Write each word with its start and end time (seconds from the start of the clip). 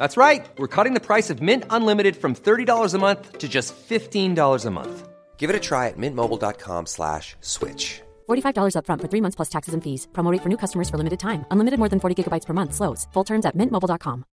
That's 0.00 0.16
right. 0.16 0.46
We're 0.58 0.74
cutting 0.76 0.94
the 0.94 1.06
price 1.10 1.28
of 1.32 1.42
Mint 1.42 1.64
Unlimited 1.76 2.16
from 2.16 2.34
$30 2.34 2.94
a 2.94 2.98
month 2.98 3.38
to 3.38 3.46
just 3.48 3.74
$15 3.88 4.66
a 4.66 4.70
month. 4.70 4.96
Give 5.36 5.50
it 5.52 5.56
a 5.62 5.64
try 5.70 5.88
at 5.88 5.96
mintmobile.com 5.98 6.86
slash 6.86 7.36
switch. 7.40 8.00
$45 8.28 8.74
upfront 8.80 9.00
for 9.02 9.08
three 9.12 9.20
months 9.24 9.36
plus 9.36 9.50
taxes 9.56 9.74
and 9.76 9.82
fees. 9.84 10.08
Promo 10.12 10.32
rate 10.32 10.42
for 10.42 10.48
new 10.48 10.56
customers 10.64 10.88
for 10.90 10.96
limited 11.02 11.20
time. 11.20 11.44
Unlimited 11.52 11.78
more 11.78 11.88
than 11.92 12.00
40 12.00 12.14
gigabytes 12.16 12.46
per 12.46 12.54
month. 12.54 12.72
Slows. 12.74 13.08
Full 13.12 13.24
terms 13.24 13.44
at 13.46 13.54
mintmobile.com. 13.60 14.24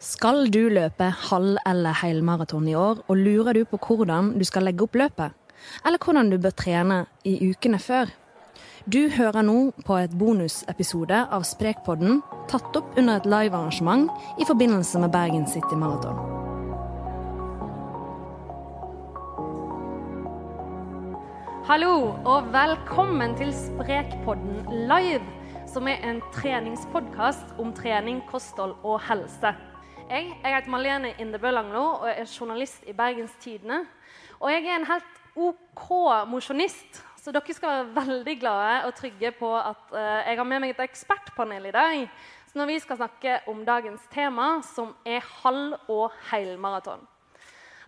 Skal 0.00 0.46
du 0.54 0.68
løpe 0.70 1.08
halv- 1.28 1.58
eller 1.66 1.92
helmaraton 2.02 2.68
i 2.68 2.74
år, 2.74 3.02
og 3.08 3.16
lurer 3.16 3.52
du 3.52 3.64
på 3.64 3.78
hvordan 3.82 4.38
du 4.38 4.44
skal 4.44 4.62
legge 4.62 4.82
opp 4.86 4.94
løpet? 4.94 5.34
Eller 5.86 5.98
hvordan 5.98 6.30
du 6.30 6.38
bør 6.38 6.54
trene 6.54 7.06
i 7.24 7.50
ukene 7.50 7.78
før? 7.82 8.06
Du 8.92 9.10
hører 9.12 9.42
nå 9.44 9.54
på 9.84 9.96
et 10.00 10.12
bonusepisode 10.16 11.16
av 11.36 11.42
Sprekpodden, 11.44 12.22
tatt 12.48 12.76
opp 12.78 12.94
under 12.96 13.18
et 13.18 13.26
livearrangement 13.28 14.06
i 14.40 14.46
forbindelse 14.48 15.02
med 15.02 15.10
Bergen 15.12 15.42
City 15.44 15.76
Marathon. 15.76 16.16
Hallo 21.68 21.90
og 22.24 22.48
velkommen 22.54 23.36
til 23.36 23.52
Sprekpodden 23.52 24.86
live, 24.88 25.20
som 25.68 25.90
er 25.92 26.00
en 26.08 26.22
treningspodkast 26.38 27.60
om 27.60 27.74
trening, 27.76 28.22
kosthold 28.30 28.72
og 28.88 29.02
helse. 29.10 29.52
Jeg, 30.08 30.32
jeg 30.32 30.54
heter 30.54 30.72
Malene 30.72 31.12
Indebø 31.20 31.52
Langlo 31.52 31.84
og 31.98 32.08
er 32.14 32.24
journalist 32.40 32.88
i 32.88 32.96
Bergens 32.96 33.36
Tidende. 33.44 33.82
Og 34.40 34.48
jeg 34.54 34.64
er 34.64 34.80
en 34.80 34.88
helt 34.94 35.20
OK 35.36 35.92
mosjonist, 36.32 37.04
så 37.28 37.32
dere 37.36 37.52
skal 37.52 37.72
være 37.92 38.06
veldig 38.06 38.34
glade 38.40 38.76
og 38.88 38.94
trygge 38.96 39.30
på 39.36 39.48
at 39.52 39.90
eh, 39.92 40.30
jeg 40.30 40.38
har 40.38 40.46
med 40.48 40.62
meg 40.64 40.70
et 40.72 40.78
ekspertpanel 40.80 41.66
i 41.68 41.72
dag. 41.74 42.06
Så 42.48 42.56
når 42.56 42.70
vi 42.70 42.76
skal 42.80 42.96
snakke 42.96 43.34
om 43.52 43.60
dagens 43.68 44.06
tema, 44.08 44.46
som 44.64 44.94
er 45.04 45.26
halv- 45.42 45.90
og 45.92 46.14
helmaraton. 46.30 47.02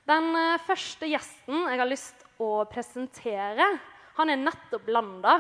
Den 0.05 0.29
eh, 0.37 0.61
første 0.67 1.09
gjesten 1.09 1.71
jeg 1.71 1.81
har 1.81 1.89
lyst 1.89 2.27
å 2.37 2.51
presentere, 2.69 3.71
han 4.19 4.29
er 4.29 4.43
nettopp 4.43 4.93
landa 4.93 5.39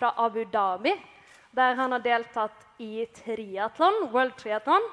fra 0.00 0.14
Abu 0.24 0.46
Dhabi, 0.48 0.96
der 1.52 1.76
han 1.76 1.92
har 1.92 2.00
deltatt 2.08 2.64
i 2.80 3.04
triatlon, 3.20 4.06
World 4.14 4.38
Triathlon. 4.40 4.88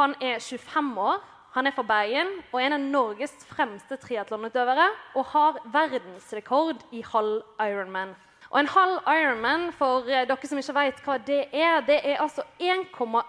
Han 0.00 0.18
er 0.18 0.42
25 0.42 0.98
år, 0.98 1.22
han 1.52 1.68
er 1.68 1.74
fra 1.76 1.84
Bergen 1.84 2.30
og 2.48 2.58
er 2.58 2.66
en 2.70 2.78
av 2.78 2.84
Norges 2.94 3.34
fremste 3.50 3.98
triatlonutøvere 4.00 4.86
og 5.20 5.26
har 5.34 5.58
verdensrekord 5.74 6.80
i 6.96 7.02
halv 7.04 7.42
Ironman. 7.60 8.14
Og 8.52 8.60
en 8.60 8.70
halv 8.72 8.98
Ironman, 9.08 9.68
for 9.76 10.08
eh, 10.08 10.24
dere 10.28 10.48
som 10.48 10.60
ikke 10.60 10.76
vet 10.76 11.02
hva 11.04 11.18
det 11.26 11.42
er, 11.52 11.84
det 11.84 11.98
er 12.04 12.20
altså 12.24 12.44
1,9 12.60 13.22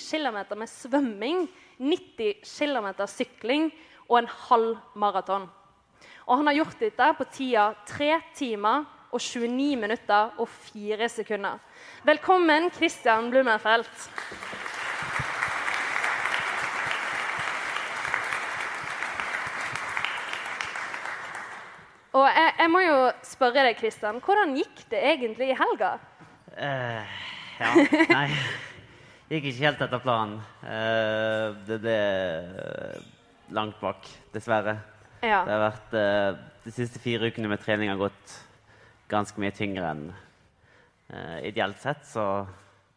km 0.00 0.38
med 0.56 0.72
svømming, 0.72 1.46
90 1.78 2.44
km 2.44 2.88
sykling 3.06 3.70
og 4.08 4.22
en 4.22 4.30
halv 4.48 4.76
maraton. 4.96 5.48
Og 6.26 6.36
han 6.36 6.48
har 6.48 6.58
gjort 6.60 6.80
dette 6.80 7.10
på 7.18 7.28
tida 7.32 7.70
3 7.88 8.10
timer 8.36 8.88
og 9.12 9.20
29 9.20 9.76
minutter 9.80 10.32
og 10.40 10.48
4 10.48 11.08
sekunder. 11.08 11.60
Velkommen, 12.04 12.70
Christian 12.72 13.30
Blumenfeldt. 13.30 14.10
Og 22.16 22.24
jeg, 22.24 22.52
jeg 22.58 22.70
må 22.72 22.80
jo 22.84 22.96
spørre 23.26 23.66
deg, 23.66 23.76
Kristian, 23.76 24.20
hvordan 24.24 24.54
gikk 24.56 24.86
det 24.92 25.02
egentlig 25.10 25.50
i 25.52 25.58
helga? 25.58 25.96
Eh, 26.56 27.18
ja, 27.60 27.74
nei 28.08 28.28
Gikk 29.28 29.50
ikke 29.50 29.66
helt 29.66 29.82
etter 29.84 30.00
planen. 30.00 30.38
Eh, 30.64 31.56
det 31.68 31.76
ble 31.84 31.96
langt 33.52 33.76
bak, 33.82 34.06
dessverre. 34.32 34.78
Ja. 35.20 35.42
Det 35.44 35.52
har 35.52 35.64
vært 35.66 35.96
eh, 35.98 36.38
De 36.64 36.72
siste 36.72 37.02
fire 37.02 37.28
ukene 37.28 37.50
med 37.50 37.60
trening 37.60 37.90
har 37.92 38.00
gått 38.00 38.38
ganske 39.12 39.40
mye 39.42 39.52
tyngre 39.52 39.90
enn 39.90 40.06
eh, 41.12 41.44
ideelt 41.50 41.76
sett. 41.82 42.08
Så 42.08 42.24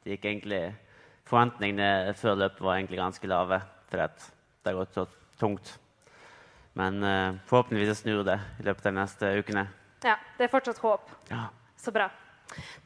det 0.06 0.16
gikk 0.16 0.30
egentlig 0.32 0.64
Forventningene 1.28 2.16
før 2.20 2.40
løpet 2.46 2.64
var 2.64 2.80
egentlig 2.80 3.00
ganske 3.00 3.28
lave. 3.32 3.60
Fordi 3.92 4.08
det 4.64 4.72
har 4.72 4.80
gått 4.80 4.96
så 4.96 5.06
tungt. 5.40 5.76
Men 6.74 7.04
eh, 7.04 7.36
forhåpentligvis 7.50 8.04
snur 8.04 8.24
det 8.24 8.40
i 8.60 8.64
løpet 8.64 8.86
av 8.86 8.94
de 8.94 9.00
neste 9.02 9.34
ukene. 9.40 9.68
ja, 10.04 10.16
det 10.38 10.48
er 10.48 10.52
fortsatt 10.52 10.80
håp. 10.82 11.10
Ja. 11.30 11.50
Så 11.78 11.92
bra. 11.92 12.10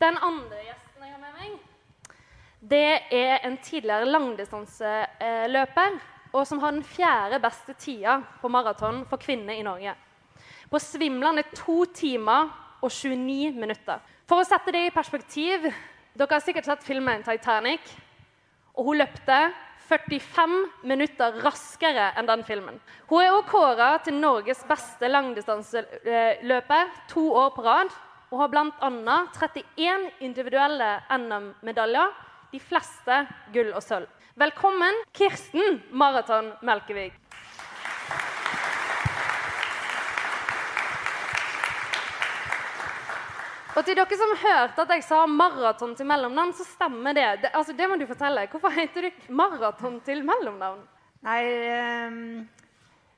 Den 0.02 0.18
andre 0.18 0.62
gjesten 0.64 1.06
jeg 1.06 1.12
har 1.14 1.22
med 1.22 1.34
meg, 1.40 1.60
det 2.66 3.14
er 3.14 3.46
en 3.46 3.58
tidligere 3.62 4.10
langdistanseløper, 4.10 6.00
og 6.34 6.48
som 6.48 6.60
har 6.64 6.74
den 6.74 6.84
fjerde 6.84 7.40
beste 7.40 7.74
tida 7.78 8.20
på 8.42 8.50
maraton 8.50 9.04
for 9.10 9.22
kvinner 9.22 9.54
i 9.54 9.66
Norge. 9.66 9.94
På 10.72 10.82
svimlende 10.82 11.44
to 11.54 11.86
timer 11.94 12.50
og 12.82 12.90
29 12.92 13.54
minutter. 13.60 14.02
For 14.26 14.42
å 14.42 14.48
sette 14.48 14.74
det 14.74 14.88
i 14.88 14.96
perspektiv 14.96 15.70
Dere 16.16 16.32
har 16.32 16.40
sikkert 16.40 16.66
sett 16.66 16.84
filmen 16.88 17.24
'Titanic'. 17.24 17.92
Og 18.76 18.86
hun 18.86 18.98
løpte 19.02 19.52
45 19.90 20.56
minutter 20.88 21.38
raskere 21.44 22.12
enn 22.18 22.30
den 22.30 22.44
filmen. 22.48 22.80
Hun 23.10 23.22
er 23.22 23.34
også 23.34 23.50
kåra 23.52 23.90
til 24.06 24.18
Norges 24.18 24.64
beste 24.68 25.10
langdistanseløper 25.12 26.94
to 27.12 27.28
år 27.34 27.54
på 27.56 27.66
rad. 27.66 27.94
Og 28.34 28.42
har 28.42 28.50
bl.a. 28.52 28.90
31 28.90 30.10
individuelle 30.26 30.88
NM-medaljer, 31.14 32.10
de 32.52 32.60
fleste 32.60 33.20
gull 33.54 33.70
og 33.76 33.84
sølv. 33.86 34.10
Velkommen, 34.36 34.98
Kirsten 35.16 35.80
Maraton 35.96 36.50
Melkevik. 36.66 37.14
Og 43.76 43.84
til 43.84 43.98
dere 43.98 44.16
som 44.16 44.30
hørte 44.40 44.84
at 44.86 44.92
jeg 44.96 45.04
sa 45.04 45.18
maraton 45.28 45.96
til 46.00 46.08
mellomnavn, 46.08 46.54
så 46.56 46.64
stemmer 46.64 47.16
det. 47.16 47.26
Det, 47.42 47.50
altså, 47.52 47.74
det 47.76 47.90
må 47.92 47.98
du 48.00 48.06
fortelle. 48.08 48.46
Hvorfor 48.48 48.72
heter 48.72 49.10
du 49.10 49.34
maraton 49.36 49.98
til 50.06 50.22
mellomnavn? 50.24 50.80
Nei, 51.26 51.42
ehm, 51.76 52.46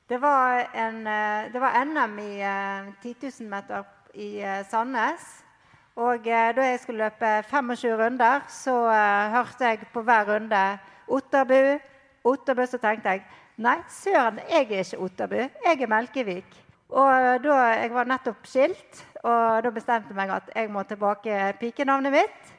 det 0.10 0.18
var, 0.22 0.64
en, 0.74 1.04
eh, 1.06 1.52
det 1.54 1.62
var 1.62 1.78
NM 1.86 2.18
i 2.24 2.42
eh, 2.42 2.90
10 3.04 3.14
000 3.22 3.52
meter 3.52 3.86
i 4.18 4.40
eh, 4.42 4.64
Sandnes. 4.66 5.28
Og 5.98 6.26
eh, 6.26 6.50
da 6.58 6.66
jeg 6.72 6.80
skulle 6.82 7.06
løpe 7.06 7.34
25 7.52 7.94
runder, 8.02 8.42
så 8.50 8.80
eh, 8.90 9.34
hørte 9.38 9.74
jeg 9.76 9.90
på 9.94 10.02
hver 10.02 10.26
runde 10.32 10.64
Otterbu, 11.08 11.78
Otterbu. 12.34 12.66
Så 12.66 12.82
tenkte 12.82 13.14
jeg 13.14 13.28
nei, 13.62 13.78
søren, 13.94 14.42
jeg 14.50 14.72
er 14.72 14.82
ikke 14.82 15.06
Otterbu, 15.06 15.44
jeg 15.68 15.82
er 15.82 15.94
Melkevik. 15.94 16.64
Og 16.90 17.14
eh, 17.14 17.38
da, 17.44 17.56
Jeg 17.84 17.94
var 17.94 18.10
nettopp 18.10 18.46
skilt, 18.48 19.06
og 19.28 19.64
da 19.64 19.72
bestemte 19.74 20.14
jeg 20.14 20.18
meg 20.18 20.32
at 20.32 20.52
jeg 20.56 20.70
må 20.72 20.84
tilbake 20.88 21.54
pikenavnet 21.60 22.14
mitt. 22.14 22.54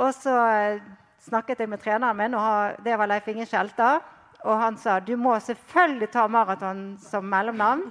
Og 0.00 0.14
så 0.14 0.34
eh, 0.50 0.82
snakket 1.22 1.62
jeg 1.62 1.70
med 1.70 1.82
treneren 1.82 2.18
min, 2.18 2.34
og 2.34 2.80
det 2.84 2.96
var 2.98 3.10
Leif 3.10 3.28
Inge 3.30 3.46
Skjelta. 3.46 3.98
Og 4.40 4.56
han 4.56 4.78
sa 4.80 4.98
du 5.04 5.16
må 5.20 5.36
selvfølgelig 5.38 6.10
ta 6.10 6.26
maraton 6.26 6.96
som 7.02 7.26
mellomnavn. 7.28 7.84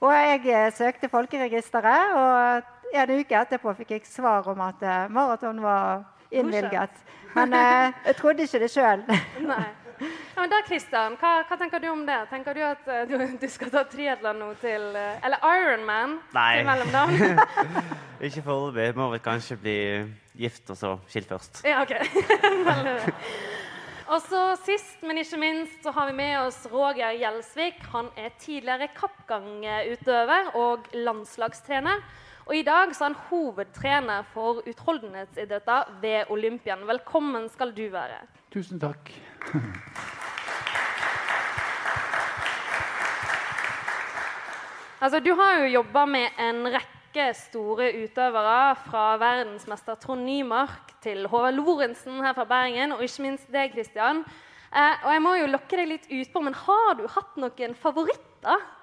Og 0.00 0.14
jeg 0.14 0.46
eh, 0.46 0.72
søkte 0.74 1.10
Folkeregisteret, 1.12 2.14
og 2.16 2.94
en 2.98 3.14
uke 3.18 3.36
etterpå 3.42 3.74
fikk 3.82 3.96
jeg 3.96 4.08
svar 4.08 4.46
om 4.48 4.62
at 4.64 4.82
eh, 4.82 5.10
maraton 5.12 5.62
var 5.62 6.06
innvilget. 6.30 7.04
Men 7.36 7.52
jeg 7.52 8.16
trodde 8.16 8.42
ikke 8.42 8.62
det 8.64 8.70
sjøl. 8.72 9.04
Ja, 10.00 10.40
men 10.40 10.50
da, 10.52 10.60
Kristian, 10.66 11.16
hva, 11.20 11.32
hva, 11.48 11.58
tenker 11.58 11.82
du 11.82 11.88
om 11.90 12.04
det? 12.06 12.18
Tenker 12.30 12.56
du 12.56 12.62
at 12.66 12.84
uh, 12.86 13.02
du, 13.08 13.16
du, 13.40 13.46
skal 13.50 13.72
ta 13.74 13.82
triatlon 13.90 14.38
nå 14.38 14.52
til 14.62 14.84
uh, 14.94 15.18
Eller 15.26 15.42
Ironman 15.42 16.18
til 16.32 16.68
mellomnavn? 16.68 17.42
ikke 18.28 18.44
foreløpig. 18.46 18.92
Må 18.98 19.08
vel 19.14 19.22
kanskje 19.24 19.58
bli 19.60 19.78
gift 20.38 20.70
og 20.70 20.78
så 20.78 20.94
skilt 21.10 21.32
først. 21.32 21.62
Ja, 21.66 21.82
ok. 21.82 21.96
og 24.12 24.22
så 24.28 24.44
Sist, 24.62 25.02
men 25.02 25.18
ikke 25.22 25.40
minst, 25.42 25.82
så 25.82 25.92
har 25.96 26.10
vi 26.10 26.16
med 26.20 26.36
oss 26.44 26.62
Roger 26.70 27.16
Gjelsvik. 27.18 27.82
Han 27.94 28.12
er 28.16 28.34
tidligere 28.38 28.90
kappgangutøver 28.94 30.54
og 30.58 30.88
landslagstrener. 30.94 32.06
Og 32.48 32.56
I 32.56 32.62
dag 32.64 32.94
så 32.96 33.04
er 33.04 33.10
han 33.12 33.16
hovedtrener 33.28 34.22
for 34.32 34.62
utholdenhetsidretter 34.64 35.90
ved 36.00 36.30
Olympian. 36.32 36.86
Velkommen 36.88 37.44
skal 37.52 37.74
du 37.76 37.82
være. 37.92 38.24
Tusen 38.48 38.80
takk. 38.80 39.10
altså, 45.00 45.20
du 45.20 45.34
har 45.36 45.58
jo 45.60 45.66
jobba 45.74 46.06
med 46.08 46.26
en 46.40 46.64
rekke 46.72 47.34
store 47.36 47.92
utøvere, 48.00 48.76
fra 48.86 49.04
verdensmester 49.20 49.94
Trond 50.00 50.24
Nymark 50.24 50.96
til 51.04 51.28
Håvard 51.28 51.54
Lorentzen 51.54 52.24
her 52.24 52.32
fra 52.32 52.48
Bergen, 52.48 52.92
og 52.96 53.04
ikke 53.04 53.22
minst 53.28 53.52
deg, 53.52 53.76
Kristian. 53.76 54.24
Eh, 54.72 55.04
og 55.04 55.12
jeg 55.12 55.22
må 55.22 55.34
jo 55.36 55.52
lokke 55.52 55.76
deg 55.76 55.88
litt 55.92 56.08
utpå, 56.08 56.40
men 56.48 56.56
har 56.64 56.96
du 56.96 57.04
hatt 57.12 57.36
noen 57.36 57.76
favoritter? 57.76 58.77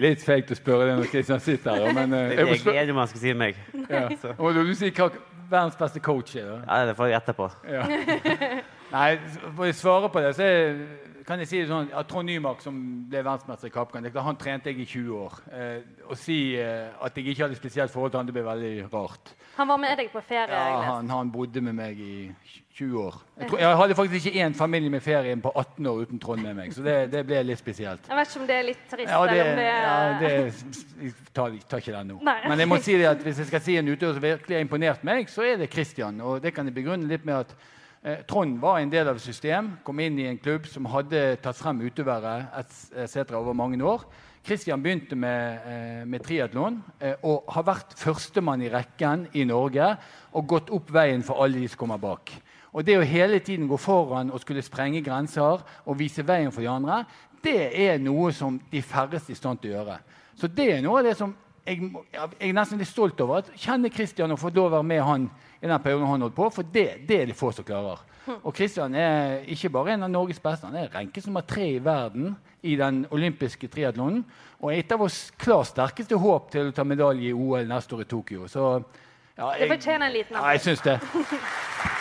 Litt 0.00 0.20
feigt 0.24 0.50
å 0.52 0.56
spørre 0.58 0.90
det 0.90 0.96
når 0.98 1.08
Kristian 1.12 1.40
sitter 1.40 1.78
her, 1.78 1.94
men 1.96 2.12
uh, 2.12 2.32
jeg, 2.32 2.58
gleder 2.64 2.96
meg 2.96 3.08
til 3.08 3.14
skal 3.14 3.22
si 3.22 3.32
meg. 3.38 3.60
Ja. 3.88 4.02
Og 4.42 4.56
du 4.56 4.74
sier 4.76 4.92
hva 4.96 5.08
verdens 5.48 5.78
beste 5.78 6.02
coach 6.04 6.34
er? 6.36 6.50
Da? 6.50 6.58
Ja, 6.66 6.86
Det 6.90 6.96
får 6.98 7.10
jeg 7.10 7.20
etterpå. 7.20 7.48
Ja. 7.68 7.84
Nei, 8.94 9.08
For 9.56 9.66
å 9.68 9.72
svare 9.76 10.10
på 10.12 10.22
det, 10.24 10.34
så 10.36 10.44
er, 10.44 10.76
kan 11.26 11.40
jeg 11.40 11.48
si 11.48 11.60
det 11.62 11.68
sånn 11.70 11.88
at 11.96 12.08
Trond 12.10 12.28
Nymark, 12.28 12.60
som 12.64 12.76
ble 13.08 13.22
verdensmester 13.24 13.70
i 13.70 13.74
kappgang, 13.74 14.06
han 14.26 14.40
trente 14.40 14.72
jeg 14.72 14.82
i 14.84 14.88
20 14.88 15.16
år. 15.16 15.38
Eh, 15.56 15.78
å 16.10 16.18
si 16.18 16.38
eh, 16.60 16.92
at 17.00 17.16
jeg 17.16 17.32
ikke 17.32 17.46
hadde 17.46 17.58
spesielt 17.58 17.92
forhold 17.92 18.12
til 18.12 18.20
han, 18.20 18.28
det 18.28 18.36
ble 18.36 18.44
veldig 18.46 18.74
rart. 18.92 19.32
Han 19.56 19.70
var 19.70 19.80
med 19.80 19.96
deg 20.00 20.10
på 20.12 20.22
ferie? 20.24 20.52
Ja, 20.52 20.82
han, 20.90 21.10
han 21.10 21.32
bodde 21.32 21.62
med 21.64 21.76
meg 21.78 22.00
i 22.02 22.14
20 22.74 22.98
år. 22.98 23.18
Jeg, 23.38 23.48
tror, 23.48 23.60
jeg 23.62 23.76
hadde 23.80 23.96
faktisk 23.98 24.26
ikke 24.26 24.46
én 24.46 24.56
familie 24.58 24.90
med 24.90 25.02
ferie 25.02 25.36
på 25.40 25.52
18 25.54 25.86
år 25.86 26.00
uten 26.04 26.22
Trond 26.22 26.42
med 26.42 26.56
meg, 26.58 26.72
så 26.74 26.82
det, 26.82 26.96
det, 27.12 27.22
ble 27.28 27.42
litt 27.46 27.60
spesielt. 27.60 28.08
Jeg 28.10 28.18
vet 28.18 28.32
ikke 28.32 28.40
om 28.42 28.48
det 28.48 28.56
er 28.56 28.66
litt 28.66 28.82
trist, 28.90 29.12
ja, 29.12 29.20
det, 29.24 29.36
eller 29.36 29.50
om 29.52 29.60
det 29.60 29.68
ja, 29.68 29.92
det, 30.20 30.32
Jeg 31.04 31.14
tar, 31.30 31.60
tar, 31.70 31.84
ikke 31.84 31.94
den 31.94 32.10
nå. 32.12 32.18
Nei. 32.26 32.40
Men 32.50 32.64
jeg 32.64 32.72
må 32.74 32.80
si 32.82 32.98
det 32.98 33.06
at 33.12 33.22
hvis 33.24 33.44
jeg 33.44 33.52
skal 33.52 33.62
si 33.64 33.78
en 33.78 33.92
utøver 33.94 34.18
som 34.18 34.26
virkelig 34.26 34.58
har 34.58 34.66
imponert 34.66 35.06
meg, 35.06 35.30
så 35.30 35.46
er 35.46 35.62
det 35.62 35.70
Christian. 35.72 36.18
Og 36.20 36.42
det 36.42 36.52
kan 36.56 36.66
jeg 36.66 36.76
begrunne 36.76 37.08
litt 37.10 37.24
med 37.28 37.44
at 37.44 37.54
Trond 38.28 38.58
var 38.60 38.82
en 38.82 38.90
del 38.92 39.08
av 39.08 39.16
et 39.16 39.24
system, 39.24 39.70
kom 39.80 40.00
inn 40.04 40.18
i 40.20 40.26
en 40.28 40.36
klubb 40.36 40.66
som 40.68 40.84
hadde 40.92 41.38
tatt 41.40 41.56
frem 41.56 41.78
utøvere 41.86 42.34
etc. 42.60 43.32
over 43.38 43.56
mange 43.56 43.80
år. 43.80 44.04
Kristian 44.44 44.82
begynte 44.82 45.16
med, 45.16 45.60
eh, 45.66 46.04
med 46.04 46.20
triatlon 46.20 46.82
eh, 47.00 47.14
og 47.24 47.46
har 47.48 47.64
vært 47.64 47.94
førstemann 47.96 48.60
i 48.60 48.68
rekken 48.68 49.28
i 49.32 49.44
Norge 49.48 49.86
og 50.36 50.46
gått 50.46 50.68
opp 50.68 50.90
veien 50.92 51.24
for 51.24 51.40
alle 51.40 51.62
de 51.62 51.68
som 51.68 51.80
kommer 51.80 52.02
bak. 52.02 52.34
Og 52.74 52.84
det 52.84 52.98
å 52.98 53.06
hele 53.08 53.38
tiden 53.40 53.70
gå 53.70 53.78
foran 53.80 54.30
og 54.30 54.42
skulle 54.42 54.62
sprenge 54.62 55.00
grenser 55.00 55.64
og 55.86 55.96
vise 55.96 56.26
veien 56.26 56.52
for 56.52 56.60
de 56.60 56.68
andre, 56.68 57.06
det 57.40 57.72
er 57.86 57.96
noe 58.02 58.32
som 58.36 58.60
de 58.70 58.82
færreste 58.82 59.32
er 59.32 59.38
i 59.38 59.40
stand 59.40 59.62
til 59.62 59.72
å 59.72 59.78
gjøre. 59.78 59.96
Så 60.36 60.50
det 60.52 60.68
er 60.74 60.84
noe 60.84 61.00
av 61.00 61.08
det 61.08 61.16
som 61.16 61.32
jeg, 61.64 61.80
jeg 62.12 62.50
er 62.50 62.52
nesten 62.52 62.82
litt 62.82 62.90
stolt 62.90 63.20
over. 63.24 63.40
at 63.40 63.52
Kjenne 63.56 63.88
Kristian 63.88 64.34
og 64.34 64.42
få 64.42 64.52
lov 64.52 64.68
å 64.68 64.76
være 64.76 64.88
med 64.90 65.02
han 65.02 65.30
i 65.64 65.68
den 65.68 65.80
perioden 65.80 66.10
han 66.10 66.24
holdt 66.26 66.36
på, 66.36 66.50
for 66.52 66.74
det, 66.74 66.88
det 67.08 67.22
er 67.22 67.30
det 67.30 67.36
få 67.38 67.48
som 67.56 67.64
klarer. 67.64 68.02
Og 68.42 68.52
Kristian 68.56 68.94
er 68.96 69.42
ikke 69.52 69.70
bare 69.72 69.94
en 69.94 70.06
av 70.06 70.12
Norges 70.12 70.40
beste, 70.40 70.68
han 70.68 70.76
er 70.76 70.92
ranket 70.92 71.26
nummer 71.28 71.44
tre 71.48 71.66
i 71.74 71.80
verden 71.84 72.34
i 72.64 72.76
den 72.80 73.02
olympiske 73.12 73.68
triatlonen. 73.72 74.22
Og 74.60 74.70
er 74.72 74.80
et 74.80 74.92
av 74.92 75.00
vårt 75.04 75.40
klart 75.40 75.72
sterkeste 75.72 76.20
håp 76.20 76.52
til 76.52 76.70
å 76.70 76.76
ta 76.76 76.86
medalje 76.88 77.30
i 77.30 77.34
OL 77.36 77.68
neste 77.68 77.96
år 77.96 78.04
i 78.04 78.08
Tokyo. 78.08 78.48
Så 78.48 78.64
ja, 79.36 79.50
jeg, 79.56 79.64
det 79.64 79.72
fortjener 79.74 80.08
en 80.08 80.16
liten 80.16 80.36
applaus. 80.36 80.46
Ja, 80.46 80.52
jeg 80.52 80.64
syns 80.68 80.84
det. 80.84 81.92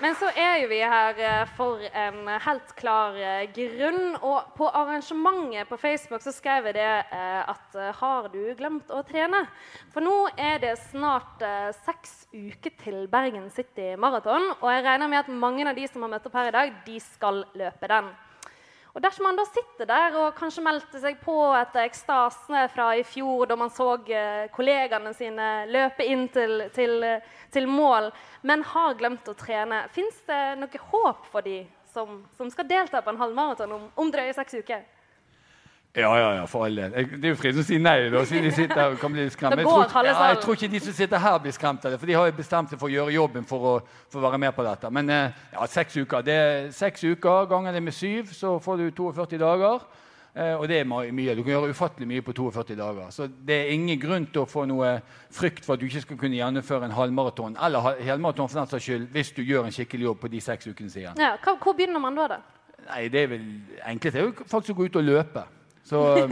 Men 0.00 0.14
så 0.16 0.30
er 0.32 0.62
jo 0.62 0.68
vi 0.70 0.78
her 0.80 1.18
eh, 1.20 1.50
for 1.58 1.82
en 1.84 2.28
helt 2.40 2.70
klar 2.78 3.16
eh, 3.20 3.42
grunn. 3.52 4.14
Og 4.24 4.54
på 4.56 4.68
arrangementet 4.68 5.68
på 5.68 5.76
Facebook 5.80 6.24
så 6.24 6.32
skrev 6.32 6.70
jeg 6.70 6.78
det 6.78 6.86
eh, 6.88 7.50
at 7.52 7.76
har 7.98 8.30
du 8.32 8.40
glemt 8.56 8.88
å 8.88 9.02
trene? 9.04 9.42
For 9.92 10.00
nå 10.04 10.14
er 10.40 10.62
det 10.62 10.72
snart 10.86 11.44
seks 11.82 12.24
uker 12.32 12.72
til 12.80 13.04
Bergen 13.12 13.50
City 13.52 13.92
Maraton. 14.00 14.54
Og 14.62 14.72
jeg 14.72 14.86
regner 14.88 15.12
med 15.12 15.20
at 15.20 15.30
mange 15.44 15.68
av 15.68 15.76
de 15.76 15.84
som 15.92 16.06
har 16.06 16.14
møtt 16.16 16.32
opp 16.32 16.40
her 16.40 16.48
i 16.48 16.56
dag, 16.56 16.74
de 16.88 16.96
skal 17.04 17.44
løpe 17.60 17.92
den. 17.92 18.12
Og 18.90 19.02
Dersom 19.02 19.28
man 19.28 19.36
da 19.38 19.44
sitter 19.46 19.86
der 19.86 20.16
og 20.18 20.32
kanskje 20.38 20.64
meldte 20.66 20.98
seg 21.02 21.20
på 21.22 21.34
etter 21.54 21.86
ekstasene 21.86 22.64
fra 22.72 22.88
i 22.98 23.04
fjor, 23.06 23.44
da 23.46 23.56
man 23.58 23.70
så 23.70 23.92
eh, 24.10 24.48
kollegaene 24.54 25.12
sine 25.14 25.50
løpe 25.70 26.06
inn 26.06 26.26
til, 26.34 26.64
til, 26.74 27.04
til 27.54 27.68
mål, 27.70 28.10
men 28.42 28.66
har 28.72 28.96
glemt 28.98 29.30
å 29.30 29.36
trene, 29.38 29.84
fins 29.94 30.18
det 30.26 30.40
noe 30.58 30.86
håp 30.90 31.28
for 31.30 31.46
de 31.46 31.62
som, 31.94 32.24
som 32.34 32.50
skal 32.50 32.66
delta 32.70 33.02
på 33.02 33.14
en 33.14 33.20
halvmaraton 33.22 33.78
om, 33.78 33.86
om 33.94 34.10
drøye 34.10 34.34
seks 34.34 34.58
uker? 34.58 34.82
Ja, 35.96 36.18
ja, 36.18 36.34
ja, 36.34 36.44
for 36.46 36.64
all 36.64 36.76
del. 36.76 36.92
Det 36.92 37.24
er 37.26 37.32
jo 37.32 37.38
fritt 37.38 37.56
å 37.58 37.64
si 37.66 37.78
nei. 37.82 38.04
da, 38.12 38.20
siden 38.22 38.44
de 38.46 38.50
sitter 38.54 38.78
her 38.78 38.92
og 38.92 39.00
kan 39.02 39.10
bli 39.10 39.24
skremt. 39.34 39.58
Jeg 39.58 39.66
tror, 39.66 40.04
ja, 40.06 40.12
jeg 40.30 40.36
tror 40.44 40.54
ikke 40.54 40.68
de 40.70 40.80
som 40.84 40.94
sitter 40.94 41.18
her, 41.18 41.38
blir 41.42 41.54
skremt 41.56 41.86
av 41.86 41.90
det. 41.90 41.98
For 41.98 42.06
de 42.06 42.14
har 42.14 42.28
jo 42.28 42.34
bestemt 42.36 42.70
seg 42.70 42.78
for 42.78 42.86
å 42.86 42.92
gjøre 42.94 43.14
jobben 43.16 43.48
for 43.48 43.66
å, 43.66 43.72
for 44.06 44.20
å 44.20 44.28
være 44.28 44.38
med 44.38 44.54
på 44.54 44.66
dette. 44.68 44.92
Men 44.94 45.10
eh, 45.10 45.40
ja, 45.56 45.66
seks 45.66 45.98
uker. 45.98 46.22
Det 46.22 46.36
er 46.36 46.70
seks 46.76 47.02
uker 47.10 47.50
ganger 47.50 47.74
det 47.74 47.82
med 47.82 47.96
syv, 47.96 48.30
så 48.38 48.54
får 48.62 48.84
du 48.84 48.86
42 49.00 49.40
dager. 49.42 49.82
Eh, 50.30 50.54
og 50.54 50.68
det 50.70 50.78
er 50.78 50.86
mye. 50.86 51.34
Du 51.34 51.42
kan 51.42 51.56
gjøre 51.56 51.74
ufattelig 51.74 52.06
mye 52.12 52.22
på 52.22 52.36
42 52.38 52.78
dager. 52.78 53.10
Så 53.10 53.26
det 53.26 53.58
er 53.58 53.74
ingen 53.74 53.98
grunn 53.98 54.30
til 54.30 54.44
å 54.44 54.46
få 54.46 54.68
noe 54.70 54.94
frykt 55.34 55.66
for 55.66 55.74
at 55.74 55.82
du 55.82 55.90
ikke 55.90 56.06
skal 56.06 56.22
kunne 56.22 56.38
gjennomføre 56.38 56.86
en 56.86 56.94
halvmaraton 56.94 57.58
eller 57.58 57.98
helmaraton 57.98 58.46
for 58.46 58.62
den 58.62 58.70
saks 58.70 58.86
skyld, 58.86 59.10
hvis 59.10 59.34
du 59.34 59.42
gjør 59.42 59.66
en 59.66 59.74
skikkelig 59.74 60.12
jobb 60.12 60.22
på 60.22 60.30
de 60.30 60.46
seks 60.52 60.70
ukene 60.70 60.94
siden. 60.94 61.18
Ja, 61.18 61.34
hvor 61.50 61.74
begynner 61.74 61.98
man 61.98 62.14
da? 62.14 62.36
da? 62.36 62.44
Nei, 62.86 63.08
det 63.10 63.24
er 63.26 63.32
vel 63.34 63.48
Enklest 63.90 64.16
er 64.16 64.28
jo 64.28 64.36
faktisk 64.46 64.76
å 64.76 64.78
gå 64.78 64.86
ut 64.86 65.02
og 65.02 65.10
løpe. 65.10 65.50
Så, 65.84 66.28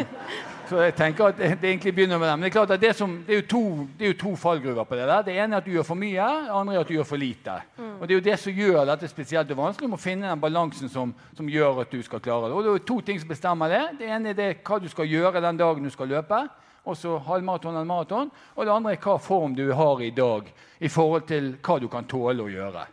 så, 0.69 0.81
jeg 0.85 0.95
tenker 0.95 1.31
at 1.31 1.39
det, 1.39 1.51
det, 1.63 1.71
egentlig 1.71 1.95
begynner 1.95 2.19
med 2.19 2.29
dem. 2.29 2.39
Men 2.39 2.47
det 2.47 2.51
er 2.51 2.57
klart 2.59 2.71
at 2.71 2.81
det, 2.81 2.93
som, 2.97 3.15
det, 3.27 3.37
er 3.37 3.47
to, 3.49 3.63
det, 3.99 4.05
er 4.05 4.13
jo 4.13 4.19
to, 4.21 4.35
fallgruver 4.37 4.85
på 4.85 4.99
det. 4.99 5.07
der. 5.09 5.23
Det 5.23 5.37
ene 5.39 5.57
er 5.57 5.63
at 5.63 5.67
du 5.67 5.73
gjør 5.73 5.89
for 5.89 5.99
mye, 5.99 6.29
det 6.45 6.55
andre 6.61 6.75
er 6.75 6.81
at 6.81 6.89
du 6.89 6.95
gjør 6.95 7.09
for 7.09 7.17
lite. 7.17 7.57
Mm. 7.79 7.95
Og 8.01 8.09
Det 8.09 8.15
er 8.15 8.21
jo 8.21 8.27
det 8.31 8.39
som 8.39 8.53
gjør 8.53 8.85
dette 8.93 9.09
spesielt 9.09 9.57
vanskelig. 9.57 9.89
Du 9.89 9.95
må 9.97 10.01
finne 10.03 10.31
den 10.31 10.41
balansen 10.41 10.93
som, 10.93 11.15
som, 11.37 11.49
gjør 11.49 11.83
at 11.83 11.93
du 11.93 12.03
skal 12.03 12.21
klare 12.21 12.49
det. 12.51 12.55
Og 12.55 12.63
Det 12.63 12.71
er 12.71 12.79
jo 12.79 12.87
to 12.93 13.01
ting 13.01 13.21
som 13.21 13.29
bestemmer 13.29 13.69
det. 13.69 13.85
Det 13.99 14.11
ene 14.11 14.35
er 14.35 14.39
det, 14.39 14.49
hva 14.67 14.79
du 14.79 14.89
skal 14.89 15.09
gjøre 15.09 15.43
den 15.43 15.61
dagen 15.61 15.85
du 15.85 15.91
skal 15.91 16.09
løpe. 16.09 16.45
Også 16.89 17.19
halvmaraton 17.27 17.75
eller 17.75 17.89
maraton. 17.89 18.31
Og 18.57 18.67
det 18.67 18.73
andre 18.73 18.93
er 18.93 19.03
hva 19.03 19.19
form 19.21 19.57
du 19.57 19.67
har 19.73 20.03
i 20.03 20.11
dag 20.11 20.53
i 20.81 20.89
forhold 20.89 21.27
til 21.27 21.57
hva 21.65 21.81
du 21.81 21.89
kan 21.89 22.07
tåle 22.09 22.45
å 22.45 22.53
gjøre. 22.53 22.87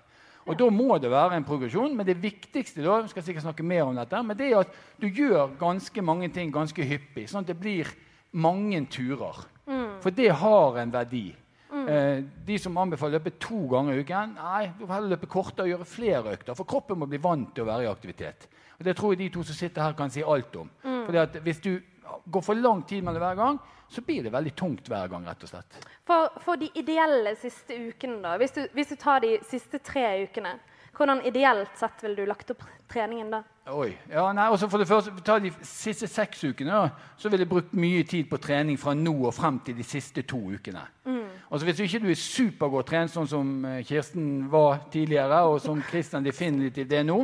Og 0.45 0.57
Da 0.59 0.67
må 0.69 0.97
det 1.01 1.09
være 1.09 1.37
en 1.39 1.45
progresjon. 1.45 1.95
Men 1.97 2.05
det 2.05 2.21
viktigste 2.21 2.83
da, 2.85 2.99
vi 3.01 3.13
skal 3.13 3.23
sikkert 3.25 3.47
snakke 3.47 3.65
mer 3.65 3.87
om 3.87 3.95
dette, 3.97 4.21
men 4.23 4.37
det 4.37 4.51
er 4.51 4.59
at 4.61 4.75
du 5.01 5.07
gjør 5.07 5.55
ganske 5.59 6.01
mange 6.05 6.29
ting 6.33 6.53
ganske 6.53 6.85
hyppig. 6.85 7.25
Sånn 7.29 7.41
at 7.41 7.49
det 7.49 7.57
blir 7.59 7.89
mange 8.31 8.83
turer. 8.91 9.41
Mm. 9.65 9.97
For 10.03 10.13
det 10.13 10.29
har 10.37 10.77
en 10.81 10.93
verdi. 10.93 11.27
Mm. 11.71 11.87
Eh, 11.89 12.19
de 12.47 12.57
som 12.61 12.77
anbefaler 12.77 13.17
å 13.17 13.19
løpe 13.19 13.33
to 13.41 13.65
ganger 13.71 13.97
i 13.97 14.03
uken, 14.05 14.35
nei, 14.37 14.61
du 14.77 14.85
får 14.85 14.93
heller 14.93 15.15
løpe 15.15 15.31
kortere 15.31 15.65
og 15.65 15.73
gjøre 15.73 15.89
flere 15.89 16.35
økter. 16.37 16.57
For 16.57 16.69
kroppen 16.69 17.01
må 17.01 17.09
bli 17.09 17.19
vant 17.21 17.49
til 17.55 17.65
å 17.65 17.71
være 17.71 17.87
i 17.87 17.91
aktivitet. 17.91 18.47
Og 18.77 18.85
Det 18.85 18.95
tror 18.95 19.13
jeg 19.13 19.23
de 19.23 19.33
to 19.33 19.43
som 19.43 19.55
sitter 19.55 19.81
her, 19.81 19.97
kan 19.97 20.11
si 20.11 20.21
alt 20.21 20.55
om. 20.55 20.69
Mm. 20.83 21.05
Fordi 21.07 21.17
at 21.17 21.41
Hvis 21.41 21.59
du 21.63 21.81
går 22.25 22.41
for 22.41 22.55
lang 22.55 22.83
tid 22.87 23.03
med 23.03 23.15
det 23.15 23.23
hver 23.23 23.39
gang, 23.39 23.59
så 23.87 24.01
blir 24.01 24.23
det 24.23 24.33
veldig 24.33 24.55
tungt 24.55 24.87
hver 24.89 25.07
gang. 25.07 25.25
rett 25.27 25.43
og 25.43 25.49
slett. 25.49 25.81
For, 26.05 26.29
for 26.41 26.61
de 26.61 26.69
ideelle 26.75 27.35
siste 27.39 27.75
ukene, 27.75 28.21
da, 28.23 28.37
hvis 28.41 28.55
du, 28.55 28.63
hvis 28.73 28.93
du, 28.93 28.95
tar 28.95 29.21
de 29.23 29.37
siste 29.45 29.79
tre 29.79 30.05
ukene, 30.23 30.55
hvordan 30.95 31.25
ideelt 31.27 31.75
sett 31.77 32.03
ville 32.03 32.15
du 32.15 32.25
lagt 32.25 32.51
opp 32.53 32.63
treningen 32.91 33.33
da? 33.33 33.41
Oi, 33.73 33.89
ja, 34.11 34.27
nei, 34.37 34.45
også 34.53 34.69
For 34.69 34.79
det 34.79 34.87
første, 34.87 35.11
ta 35.25 35.39
de 35.41 35.49
siste 35.65 36.07
seks 36.07 36.43
ukene, 36.45 36.85
så 37.17 37.29
ville 37.29 37.43
jeg 37.43 37.51
brukt 37.51 37.73
mye 37.73 38.03
tid 38.07 38.29
på 38.29 38.39
trening 38.41 38.77
fra 38.79 38.93
nå 38.93 39.15
og 39.25 39.33
frem 39.35 39.57
til 39.65 39.75
de 39.77 39.83
siste 39.83 40.21
to 40.21 40.39
ukene. 40.53 40.85
Mm. 41.05 41.25
Altså 41.49 41.65
Hvis 41.65 41.81
ikke 41.85 42.03
du 42.05 42.09
er 42.13 42.19
supergodt 42.19 42.89
trent, 42.89 43.13
sånn 43.13 43.29
som 43.29 43.51
eh, 43.65 43.81
Kirsten 43.85 44.45
var 44.51 44.85
tidligere, 44.93 45.41
og 45.49 45.59
som 45.61 45.81
Christian 45.89 46.25
definitivt 46.25 46.93
er 46.93 47.05
nå, 47.05 47.23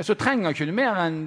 så 0.00 0.16
trenger 0.16 0.54
ikke 0.54 0.68
du 0.68 0.72
mer 0.72 0.96
enn 1.04 1.18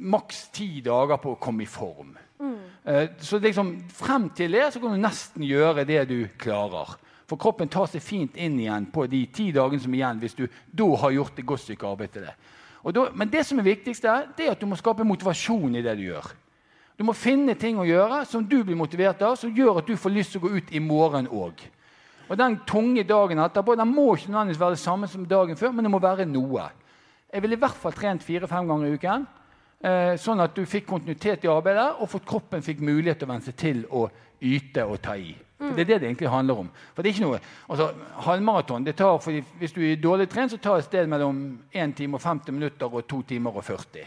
maks 0.00 0.48
ti 0.56 0.80
dager 0.82 1.20
på 1.22 1.36
å 1.36 1.38
komme 1.38 1.62
i 1.62 1.70
form. 1.70 2.16
Mm. 2.40 2.56
Eh, 2.84 3.08
Så 3.20 3.38
liksom, 3.38 3.76
frem 3.92 4.30
til 4.34 4.52
det 4.56 4.72
så 4.72 4.80
kan 4.80 4.96
du 4.96 5.02
nesten 5.02 5.44
gjøre 5.44 5.84
det 5.86 6.08
du 6.08 6.28
klarer. 6.40 6.96
For 7.30 7.38
kroppen 7.38 7.68
tar 7.70 7.86
seg 7.86 8.02
fint 8.02 8.36
inn 8.36 8.58
igjen 8.58 8.88
på 8.90 9.04
de 9.06 9.26
ti 9.30 9.52
dagene 9.54 9.80
som 9.80 9.92
er 9.94 10.00
igjen, 10.00 10.22
hvis 10.24 10.34
du 10.34 10.46
da 10.72 10.88
har 11.04 11.12
gjort 11.14 11.38
et 11.38 11.46
godt 11.46 11.62
stykke 11.62 11.86
arbeid 11.86 12.10
til 12.16 12.26
det. 12.26 12.34
Da, 12.80 13.04
men 13.14 13.30
det 13.30 13.44
som 13.46 13.60
er 13.60 13.68
viktigst, 13.68 14.04
er, 14.08 14.30
det 14.36 14.46
er 14.46 14.54
at 14.56 14.62
du 14.62 14.66
må 14.66 14.78
skape 14.80 15.04
motivasjon 15.06 15.76
i 15.76 15.82
det 15.84 15.94
du 16.00 16.08
gjør. 16.08 16.32
Du 16.98 17.04
må 17.06 17.14
finne 17.16 17.54
ting 17.56 17.78
å 17.80 17.86
gjøre 17.86 18.24
som 18.28 18.42
du 18.44 18.58
blir 18.64 18.76
motivert 18.76 19.22
av, 19.22 19.36
som 19.38 19.52
gjør 19.54 19.78
at 19.80 19.86
du 19.86 19.94
får 19.96 20.12
lyst 20.12 20.34
til 20.34 20.40
å 20.40 20.48
gå 20.48 20.56
ut 20.58 20.72
i 20.74 20.82
morgen 20.82 21.28
òg. 21.28 21.62
Og 22.30 22.38
den 22.38 22.58
tunge 22.66 23.04
dagen 23.06 23.40
etterpå 23.42 23.76
den 23.78 23.88
må 23.92 24.10
ikke 24.14 24.32
nødvendigvis 24.32 24.60
være 24.60 24.76
det 24.76 24.82
samme 24.82 25.08
som 25.10 25.24
dagen 25.28 25.58
før, 25.60 25.72
men 25.76 25.86
det 25.86 25.92
må 25.92 26.00
være 26.02 26.26
noe. 26.28 26.66
Jeg 27.32 27.42
ville 27.42 27.56
i 27.56 27.60
hvert 27.62 27.78
fall 27.78 27.92
trent 27.94 28.22
fire-fem 28.26 28.66
ganger 28.68 28.88
i 28.90 28.96
uken. 28.98 29.26
Eh, 29.80 30.14
sånn 30.20 30.40
at 30.44 30.54
du 30.56 30.64
fikk 30.68 30.86
kontinuitet 30.90 31.44
i 31.46 31.48
arbeidet, 31.48 31.94
og 32.02 32.08
for 32.10 32.20
kroppen 32.26 32.62
fikk 32.62 32.82
mulighet 32.84 33.18
til 33.22 33.28
å 33.28 33.32
venne 33.32 33.46
seg 33.46 33.56
til 33.56 33.84
å 33.96 34.08
yte 34.44 34.84
og 34.84 34.98
ta 35.04 35.14
i. 35.16 35.30
For 35.60 35.76
Det 35.76 35.82
er 35.84 35.88
det 35.90 35.98
det 36.00 36.08
egentlig 36.08 36.28
handler 36.32 36.58
om. 36.62 36.68
For 36.94 37.02
det 37.04 37.10
er 37.10 37.14
ikke 37.14 37.26
noe, 37.26 37.40
altså 37.68 37.90
Halvmaraton 38.24 38.84
det 38.84 38.94
tar, 38.96 39.18
fordi 39.20 39.42
Hvis 39.60 39.72
du 39.76 39.82
er 39.84 39.96
dårlig 40.00 40.28
trent, 40.32 40.50
så 40.52 40.56
tar 40.58 40.78
det 40.78 40.84
et 40.86 40.88
sted 40.88 41.06
mellom 41.06 41.60
1 41.72 41.94
time 41.96 42.16
og 42.16 42.20
50 42.24 42.52
minutter 42.52 42.88
og 42.94 43.06
2 43.08 43.22
timer 43.28 43.56
og 43.56 43.64
40. 43.64 44.06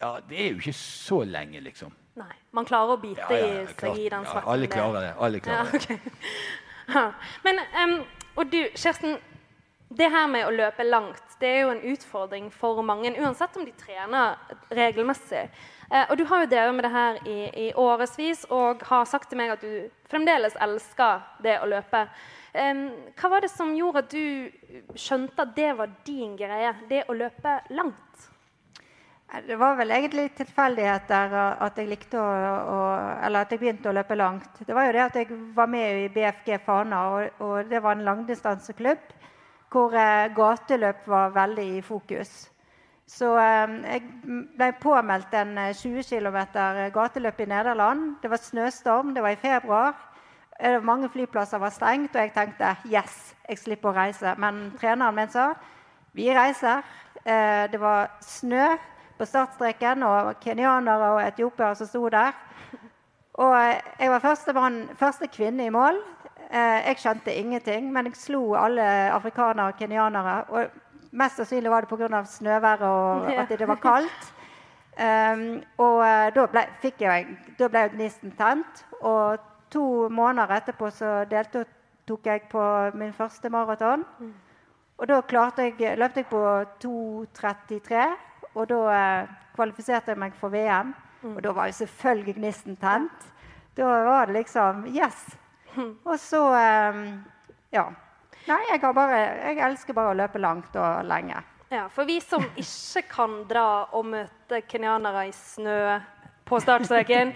Ja, 0.00 0.16
Det 0.28 0.40
er 0.40 0.50
jo 0.52 0.58
ikke 0.58 0.72
så 0.72 1.24
lenge, 1.24 1.60
liksom. 1.60 1.90
Nei. 2.16 2.30
Man 2.52 2.64
klarer 2.64 2.94
å 2.94 3.00
bite 3.02 3.18
Ja, 3.18 3.36
ja, 3.36 3.62
i 3.62 3.66
seg 3.74 3.98
i 3.98 4.08
den 4.08 4.22
Ja, 4.22 4.42
alle 4.46 4.66
klarer 4.70 5.00
det. 5.00 5.14
alle 5.18 5.40
klarer 5.40 5.72
Ja, 6.94 7.00
det. 7.00 7.12
Men, 7.42 7.58
um, 7.82 8.04
og 8.36 8.50
du, 8.52 8.60
Kjersten, 8.76 9.16
det 9.94 10.10
her 10.10 10.26
med 10.30 10.46
å 10.46 10.54
løpe 10.54 10.86
langt 10.86 11.24
det 11.44 11.50
er 11.50 11.64
jo 11.64 11.72
en 11.74 11.82
utfordring 11.92 12.50
for 12.52 12.82
mange, 12.86 13.12
uansett 13.20 13.56
om 13.58 13.64
de 13.66 13.72
trener 13.76 14.36
regelmessig. 14.72 15.42
Eh, 15.90 16.06
og 16.08 16.16
du 16.16 16.24
har 16.30 16.44
jo 16.44 16.50
drevet 16.50 16.76
med 16.76 16.86
det 16.86 16.92
her 16.94 17.18
i, 17.28 17.38
i 17.66 17.72
årevis 17.76 18.46
og 18.48 18.84
har 18.88 19.08
sagt 19.08 19.28
til 19.30 19.40
meg 19.40 19.52
at 19.52 19.64
du 19.64 19.90
fremdeles 20.10 20.56
elsker 20.64 21.24
det 21.44 21.58
å 21.60 21.68
løpe. 21.68 22.06
Eh, 22.52 22.84
hva 23.18 23.32
var 23.34 23.44
det 23.44 23.52
som 23.52 23.74
gjorde 23.76 24.04
at 24.04 24.14
du 24.14 24.94
skjønte 24.96 25.44
at 25.44 25.56
det 25.56 25.74
var 25.76 25.92
din 26.06 26.32
greie, 26.38 26.72
det 26.88 27.04
å 27.08 27.18
løpe 27.18 27.58
langt? 27.76 28.30
Det 29.44 29.56
var 29.58 29.74
vel 29.74 29.90
egentlig 29.90 30.28
tilfeldigheter 30.38 31.32
at 31.34 31.78
jeg 31.80 31.88
likte 31.90 32.20
å, 32.20 32.26
å 32.70 32.76
Eller 33.26 33.42
at 33.42 33.50
jeg 33.50 33.58
begynte 33.58 33.90
å 33.90 33.94
løpe 33.96 34.14
langt. 34.14 34.60
Det 34.62 34.76
var 34.76 34.86
jo 34.86 34.92
det 34.94 35.02
at 35.02 35.16
jeg 35.18 35.38
var 35.56 35.66
med 35.72 36.04
i 36.04 36.10
BFG 36.14 36.60
Fana, 36.62 37.00
og, 37.16 37.42
og 37.42 37.70
det 37.72 37.80
var 37.82 37.96
en 37.96 38.06
langdistanseklubb 38.06 39.10
hvor 39.74 39.94
eh, 39.98 40.30
gateløp 40.34 41.06
var 41.10 41.32
veldig 41.34 41.64
i 41.78 41.82
fokus. 41.82 42.32
Så 43.10 43.34
eh, 43.36 43.72
jeg 43.84 44.02
ble 44.56 44.70
påmeldt 44.80 45.34
en 45.34 45.58
eh, 45.58 45.74
20 45.74 46.06
km 46.08 46.38
gateløp 46.94 47.40
i 47.42 47.48
Nederland. 47.50 48.14
Det 48.22 48.30
var 48.30 48.42
snøstorm, 48.42 49.14
det 49.14 49.22
var 49.22 49.34
i 49.34 49.40
februar. 49.42 49.94
Eh, 50.60 50.78
Mange 50.82 51.10
flyplasser 51.10 51.58
var 51.58 51.74
stengt, 51.74 52.14
og 52.14 52.22
jeg 52.22 52.32
tenkte 52.36 52.76
yes, 52.86 53.34
jeg 53.48 53.58
slipper 53.58 53.90
å 53.90 53.98
reise. 53.98 54.36
Men 54.38 54.68
treneren 54.80 55.18
min 55.18 55.32
sa 55.32 55.50
vi 56.14 56.30
reiser. 56.30 56.82
Eh, 57.24 57.66
Det 57.72 57.80
var 57.80 58.14
snø 58.22 58.76
på 59.18 59.26
startstreken, 59.26 60.02
og 60.02 60.40
kenyanere 60.42 61.12
og 61.14 61.22
etiopiere 61.22 61.74
som 61.74 61.86
sto 61.90 62.08
der. 62.08 62.32
Og 63.34 63.54
eh, 63.58 63.80
jeg 63.98 64.10
var 64.10 64.22
første, 64.22 64.52
mann, 64.54 64.84
første 64.96 65.26
kvinne 65.26 65.66
i 65.66 65.74
mål. 65.74 65.98
Eh, 66.54 66.86
Jeg 66.86 66.96
skjønte 67.02 67.34
ingenting, 67.34 67.92
men 67.92 68.06
jeg 68.06 68.16
slo 68.16 68.54
alle 68.54 68.84
afrikanere 69.10 69.72
og 69.72 69.78
kenyanere. 69.78 70.34
Og 70.48 70.66
mest 71.10 71.40
sannsynlig 71.40 71.70
var 71.70 71.80
det 71.80 71.88
pga. 71.88 72.24
snøværet 72.24 72.82
og 72.82 73.32
at 73.32 73.48
det 73.48 73.68
var 73.68 73.80
kaldt. 73.82 74.30
Um, 74.94 75.62
og 75.78 76.06
eh, 76.06 76.30
da 76.34 76.46
ble, 76.46 76.62
jeg, 77.00 77.26
da 77.58 77.68
ble 77.68 77.88
gnisten 77.96 78.30
tent. 78.38 78.86
Og 79.00 79.38
to 79.70 80.08
måneder 80.08 80.54
etterpå 80.60 80.90
så 80.90 81.24
deltok 81.30 82.26
jeg 82.26 82.42
på 82.50 82.90
min 82.94 83.12
første 83.12 83.50
maraton. 83.50 84.04
Og 84.98 85.08
da 85.08 85.20
jeg, 85.58 85.98
løpte 85.98 86.20
jeg 86.20 86.26
på 86.26 86.64
2.33, 86.84 88.04
og 88.54 88.68
da 88.68 88.82
eh, 88.94 89.28
kvalifiserte 89.56 90.10
jeg 90.10 90.18
meg 90.18 90.34
for 90.38 90.48
VM. 90.48 90.94
Og 91.34 91.42
da 91.42 91.50
var 91.50 91.66
jo 91.66 91.72
selvfølgelig 91.72 92.34
gnisten 92.34 92.76
tent. 92.76 93.32
Da 93.76 93.82
var 93.82 94.26
det 94.26 94.34
liksom 94.34 94.86
Yes! 94.86 95.43
Og 96.04 96.16
så 96.20 96.42
eh, 96.58 97.04
Ja. 97.74 97.90
Nei, 98.44 98.60
jeg, 98.68 98.80
har 98.82 98.92
bare, 98.92 99.18
jeg 99.40 99.60
elsker 99.64 99.96
bare 99.96 100.12
å 100.12 100.16
løpe 100.18 100.40
langt 100.42 100.74
og 100.76 101.06
lenge. 101.08 101.38
Ja, 101.72 101.86
For 101.88 102.04
vi 102.04 102.18
som 102.20 102.44
ikke 102.60 103.02
kan 103.08 103.38
dra 103.48 103.86
og 103.96 104.04
møte 104.12 104.60
kenyanere 104.68 105.24
i 105.30 105.32
snø 105.32 105.96
på 106.44 106.60
startstreken, 106.60 107.32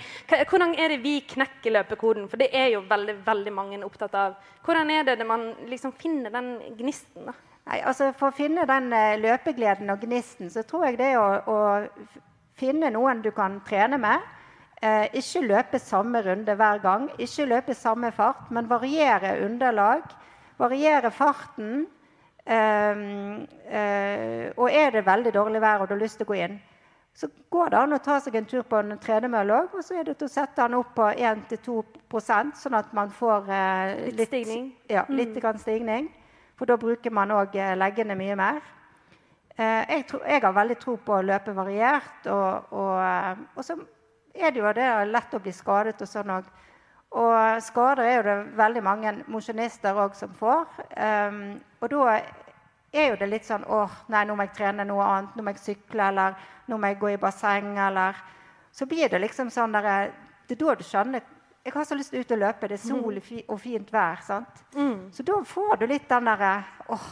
hvordan 0.51 0.75
er 0.77 0.93
det 0.93 0.99
vi 1.01 1.15
knekker 1.25 1.73
løpekoden? 1.79 2.29
For 2.29 2.41
det 2.41 2.51
er 2.53 2.75
jo 2.75 2.85
veldig 2.91 3.17
veldig 3.25 3.55
mange 3.57 3.81
opptatt 3.87 4.15
av. 4.21 4.37
Hvordan 4.67 4.93
er 4.93 5.09
det 5.09 5.17
det 5.23 5.27
man 5.27 5.49
liksom 5.71 5.95
finner 5.97 6.35
den 6.35 6.59
gnisten? 6.77 7.25
da? 7.31 7.35
Nei, 7.69 7.81
altså 7.85 8.13
For 8.17 8.31
å 8.31 8.37
finne 8.37 8.69
den 8.69 8.93
eh, 8.97 9.17
løpegleden 9.21 9.91
og 9.93 10.05
gnisten, 10.05 10.53
så 10.53 10.65
tror 10.69 10.89
jeg 10.89 11.01
det 11.01 11.15
er 11.15 11.19
å, 11.21 11.29
å 11.49 12.19
finne 12.59 12.93
noen 12.93 13.25
du 13.25 13.31
kan 13.37 13.59
trene 13.67 13.99
med. 14.01 14.25
Eh, 14.83 15.09
ikke 15.19 15.43
løpe 15.43 15.79
samme 15.83 16.21
runde 16.23 16.55
hver 16.55 16.79
gang, 16.83 17.09
ikke 17.19 17.49
løpe 17.51 17.75
samme 17.75 18.13
fart, 18.15 18.51
men 18.51 18.69
variere 18.71 19.41
underlag. 19.45 20.05
Variere 20.59 21.11
farten. 21.11 21.87
Eh, 22.47 23.03
eh, 23.67 24.53
og 24.57 24.71
er 24.71 24.91
det 24.95 25.07
veldig 25.07 25.35
dårlig 25.35 25.61
vær 25.61 25.83
og 25.83 25.89
du 25.89 25.97
har 25.97 26.03
lyst 26.03 26.21
til 26.21 26.29
å 26.29 26.31
gå 26.31 26.39
inn, 26.39 26.55
så 27.13 27.29
går 27.51 27.75
det 27.75 27.79
an 27.81 27.93
å 27.93 27.99
ta 28.01 28.21
seg 28.23 28.39
en 28.39 28.47
tur 28.49 28.63
på 28.63 28.79
en 28.79 28.95
tredemølle 29.03 29.57
òg. 29.65 29.75
Og 29.75 29.85
så 29.85 29.99
er 29.99 30.07
det 30.07 30.17
til 30.21 30.31
å 30.31 30.33
sette 30.33 30.63
den 30.63 30.79
opp 30.79 30.95
på 30.95 31.11
1-2% 31.11 32.57
sånn 32.63 32.79
at 32.79 32.95
man 32.95 33.11
får 33.11 33.51
eh, 33.51 34.09
Litt 34.15 34.31
stigning. 34.31 34.73
Ja, 34.89 35.05
litt 35.11 35.35
grann 35.43 35.59
stigning. 35.59 36.13
For 36.59 36.71
da 36.71 36.79
bruker 36.79 37.11
man 37.15 37.35
òg 37.35 37.59
leggene 37.79 38.15
mye 38.19 38.39
mer. 38.39 38.63
Eh, 39.59 39.85
jeg, 39.91 40.05
tror, 40.07 40.23
jeg 40.23 40.43
har 40.45 40.55
veldig 40.55 40.77
tro 40.79 40.95
på 41.03 41.17
å 41.17 41.25
løpe 41.27 41.55
variert. 41.55 42.27
Og, 42.31 42.75
og, 42.79 42.95
eh, 43.03 43.41
og 43.59 43.67
så 43.67 43.75
er 44.39 44.55
det 44.55 44.61
jo 44.63 44.73
det 44.73 44.89
lett 45.11 45.35
å 45.35 45.43
bli 45.43 45.53
skadet 45.53 46.01
og 46.03 46.09
sånn 46.09 46.33
òg. 46.39 46.49
Og 47.19 47.63
skader 47.65 48.05
er 48.05 48.17
jo 48.19 48.25
det 48.27 48.37
veldig 48.59 48.83
mange 48.85 49.15
mosjonister 49.33 49.97
òg 49.97 50.17
som 50.17 50.35
får. 50.37 50.67
Um, 50.93 51.57
og 51.81 51.89
da 51.93 52.19
er 52.93 53.11
jo 53.11 53.17
det 53.21 53.29
litt 53.31 53.49
sånn 53.49 53.65
åh, 53.65 53.95
nei, 54.13 54.25
nå 54.29 54.37
må 54.37 54.45
jeg 54.45 54.57
trene 54.59 54.85
noe 54.89 55.07
annet. 55.07 55.37
Nå 55.37 55.45
må 55.45 55.55
jeg 55.55 55.63
sykle, 55.65 56.11
eller 56.11 56.37
nå 56.69 56.77
må 56.77 56.93
jeg 56.93 57.01
gå 57.01 57.15
i 57.15 57.21
basseng, 57.21 57.77
eller 57.79 58.17
Så 58.73 58.87
blir 58.87 59.09
det 59.09 59.19
liksom 59.19 59.49
sånn 59.51 59.73
der 59.73 60.13
Det 60.47 60.55
er 60.55 60.61
da 60.61 60.75
du 60.75 60.85
skjønner 60.85 61.23
Jeg 61.65 61.73
har 61.73 61.85
så 61.85 61.95
lyst 61.97 62.11
til 62.11 62.21
å 62.21 62.23
ut 62.23 62.33
og 62.33 62.39
løpe. 62.39 62.69
Det 62.69 62.77
er 62.77 62.85
sol 62.89 63.21
og 63.49 63.61
fint 63.61 63.93
vær. 63.93 64.21
sant? 64.23 64.65
Så 65.13 65.23
da 65.23 65.41
får 65.45 65.77
du 65.77 65.87
litt 65.87 66.09
den 66.09 66.25
derre 66.25 66.65
åh, 66.89 67.09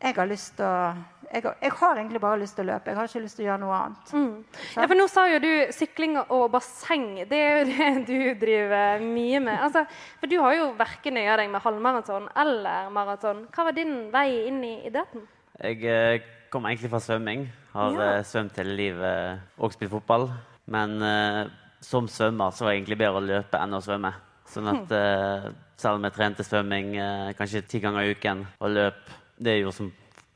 jeg 0.00 0.14
har 0.16 0.28
lyst 0.30 0.56
til 0.58 0.64
å 0.66 0.94
jeg 1.30 1.44
har, 1.44 1.54
jeg 1.62 1.70
har 1.78 1.98
egentlig 2.00 2.20
bare 2.24 2.38
lyst 2.40 2.56
til 2.58 2.64
å 2.64 2.72
løpe. 2.72 2.90
Jeg 2.90 2.96
har 2.98 3.06
ikke 3.06 3.20
lyst 3.22 3.36
til 3.38 3.44
å 3.44 3.48
gjøre 3.52 3.60
noe 3.62 3.74
annet. 3.76 4.48
Ja, 4.74 4.86
for 4.90 4.98
nå 4.98 5.04
sa 5.06 5.28
jo 5.30 5.36
du 5.38 5.50
sykling 5.70 6.16
og 6.24 6.48
basseng. 6.50 7.04
Det 7.30 7.38
er 7.38 7.60
jo 7.60 7.68
det 7.68 7.90
du 8.08 8.40
driver 8.40 9.04
mye 9.04 9.38
med. 9.44 9.60
Altså, 9.62 9.84
for 10.18 10.26
du 10.32 10.34
har 10.42 10.56
jo 10.56 10.64
verken 10.80 11.14
nøya 11.14 11.36
deg 11.38 11.52
med 11.52 11.62
halvmaraton 11.62 12.26
eller 12.42 12.90
maraton. 12.90 13.44
Hva 13.54 13.68
var 13.68 13.76
din 13.78 13.94
vei 14.10 14.26
inn 14.48 14.58
i 14.66 14.72
idretten? 14.90 15.22
Jeg 15.62 15.86
eh, 15.86 16.26
kom 16.50 16.66
egentlig 16.66 16.90
fra 16.90 16.98
svømming. 17.04 17.46
Har 17.76 17.94
Ja. 17.94 18.10
eh, 18.16 18.24
svømt 18.26 18.58
hele 18.58 18.74
livet 18.74 19.46
og 19.62 19.70
spilt 19.76 19.94
fotball. 19.94 20.26
Men 20.66 20.98
eh, 20.98 21.44
som 21.78 22.10
svømmer 22.10 22.50
så 22.50 22.66
var 22.66 22.74
det 22.74 22.80
egentlig 22.82 22.98
bedre 23.04 23.22
å 23.22 23.28
løpe 23.30 23.62
enn 23.62 23.78
å 23.78 23.84
svømme. 23.86 24.16
Sånn 24.50 24.66
at 24.74 24.90
eh, 24.98 25.50
selv 25.78 26.00
om 26.02 26.10
jeg 26.10 26.18
trente 26.18 26.42
svømming 26.42 26.90
eh, 26.98 27.30
kanskje 27.38 27.62
ti 27.70 27.78
ganger 27.86 28.02
i 28.10 28.16
uken 28.18 28.42
og 28.58 28.74
løp 28.74 29.14
Det 29.40 29.56
gjorde 29.60 29.76
som 29.76 29.90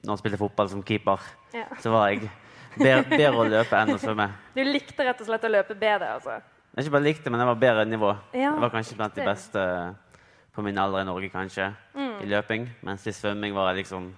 når 0.04 0.12
jeg 0.12 0.20
spilte 0.20 0.40
fotball 0.40 0.68
som 0.68 0.82
keeper. 0.84 1.22
Ja. 1.54 1.64
Så 1.80 1.92
var 1.92 2.10
jeg 2.12 2.26
bedre, 2.76 3.04
bedre 3.08 3.40
å 3.40 3.46
løpe 3.48 3.78
enn 3.78 3.94
å 3.94 4.00
svømme. 4.00 4.28
Du 4.56 4.60
likte 4.66 5.06
rett 5.06 5.20
og 5.22 5.28
slett 5.28 5.46
å 5.48 5.52
løpe 5.52 5.76
bedre, 5.78 6.10
altså. 6.18 6.40
Jeg 6.74 6.84
ikke 6.84 6.96
bare 6.96 7.06
likte, 7.06 7.30
men 7.30 7.40
jeg 7.40 7.48
var 7.48 7.60
bedre 7.62 7.84
nivå. 7.88 8.10
Ja, 8.34 8.50
jeg 8.50 8.64
var 8.64 8.72
kanskje 8.74 8.98
blant 8.98 9.16
de 9.16 9.24
beste 9.24 9.62
på 10.54 10.62
min 10.66 10.78
alder 10.78 11.04
i 11.04 11.08
Norge, 11.08 11.30
kanskje, 11.32 11.70
i 11.96 12.28
løping. 12.30 12.66
Mens 12.86 13.06
i 13.06 13.14
svømming 13.14 13.54
var 13.56 13.72
jeg 13.72 13.84
liksom 13.84 14.10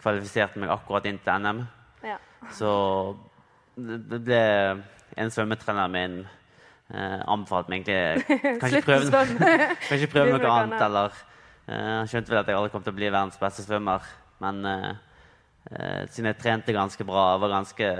kvalifiserte 0.00 0.60
meg 0.60 0.72
akkurat 0.72 1.06
inn 1.08 1.20
til 1.22 1.44
NM. 1.44 1.62
Ja. 2.04 2.16
Så 2.56 2.70
det 3.76 4.20
ble 4.24 4.42
en 5.20 5.32
svømmetrener 5.32 5.92
min 5.92 6.20
eh, 6.24 7.20
anbefalte 7.28 7.72
meg 7.72 7.88
egentlig 7.88 8.58
Kanskje 8.62 8.82
prøve, 8.86 9.24
kanskje 9.88 10.08
prøve 10.12 10.38
noe 10.38 10.52
annet, 10.54 10.82
eller 10.88 11.20
Han 11.70 12.08
skjønte 12.10 12.32
vel 12.32 12.40
at 12.40 12.48
jeg 12.50 12.56
aldri 12.58 12.72
kom 12.72 12.82
til 12.82 12.92
å 12.92 12.98
bli 12.98 13.10
verdens 13.10 13.38
beste 13.40 13.62
svømmer, 13.62 14.06
men 14.42 14.64
eh, 14.66 14.92
eh, 15.70 16.06
siden 16.10 16.30
jeg 16.32 16.38
trente 16.42 16.74
ganske 16.74 17.04
bra, 17.06 17.36
var 17.38 17.52
ganske 17.52 17.90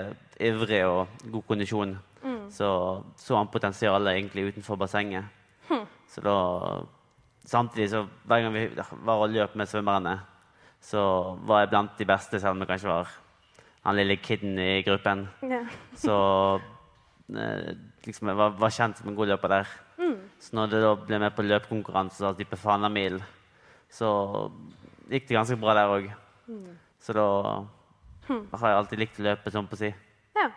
ivrig 0.41 0.85
og 0.89 1.21
god 1.31 1.47
kondisjon, 1.49 1.99
Mm. 2.21 2.51
så 2.53 3.03
så 3.17 3.37
han 3.39 3.49
potensialet 3.49 4.13
egentlig 4.13 4.53
utenfor 4.53 4.77
bassenget. 4.77 5.25
Hm. 5.71 5.87
Så 6.09 6.21
da 6.21 6.83
Samtidig 7.47 7.89
så 7.91 8.03
hver 8.29 8.43
gang 8.43 8.53
vi 8.53 8.67
var 8.77 9.23
og 9.23 9.31
løp 9.31 9.55
med 9.57 9.67
svømmerne, 9.67 10.21
så 10.81 11.35
var 11.47 11.61
jeg 11.61 11.71
blant 11.71 11.99
de 11.99 12.05
beste, 12.05 12.39
selv 12.41 12.51
om 12.51 12.61
jeg 12.61 12.69
kanskje 12.69 12.89
var 12.89 13.09
han 13.85 13.97
lille 13.97 14.17
kiden 14.17 14.59
i 14.59 14.83
gruppen. 14.83 15.27
Ja. 15.43 15.63
Så 15.97 16.61
eh, 17.35 17.73
liksom, 18.05 18.29
jeg 18.29 18.37
var, 18.37 18.51
var 18.61 18.71
kjent 18.71 18.99
som 18.99 19.09
en 19.09 19.17
god 19.17 19.33
løper 19.33 19.49
der. 19.49 19.67
Så 20.39 20.57
når 20.57 20.67
det 20.71 20.83
da 20.85 20.95
ble 20.95 21.19
med 21.19 21.35
på 21.37 21.43
løpekonkurranse, 21.43 22.35
type 22.39 22.57
Fanamil, 22.57 23.21
så 23.91 24.11
gikk 25.11 25.29
det 25.29 25.37
ganske 25.37 25.59
bra 25.61 25.75
der 25.77 25.95
òg. 25.99 26.09
Så 27.01 27.15
da 27.17 27.27
har 28.31 28.69
jeg 28.69 28.79
alltid 28.79 29.03
likt 29.03 29.21
å 29.21 29.27
løpe, 29.27 29.53
sånn 29.53 29.69
på 29.71 29.79
si. 29.81 29.91
Ja. 30.39 30.51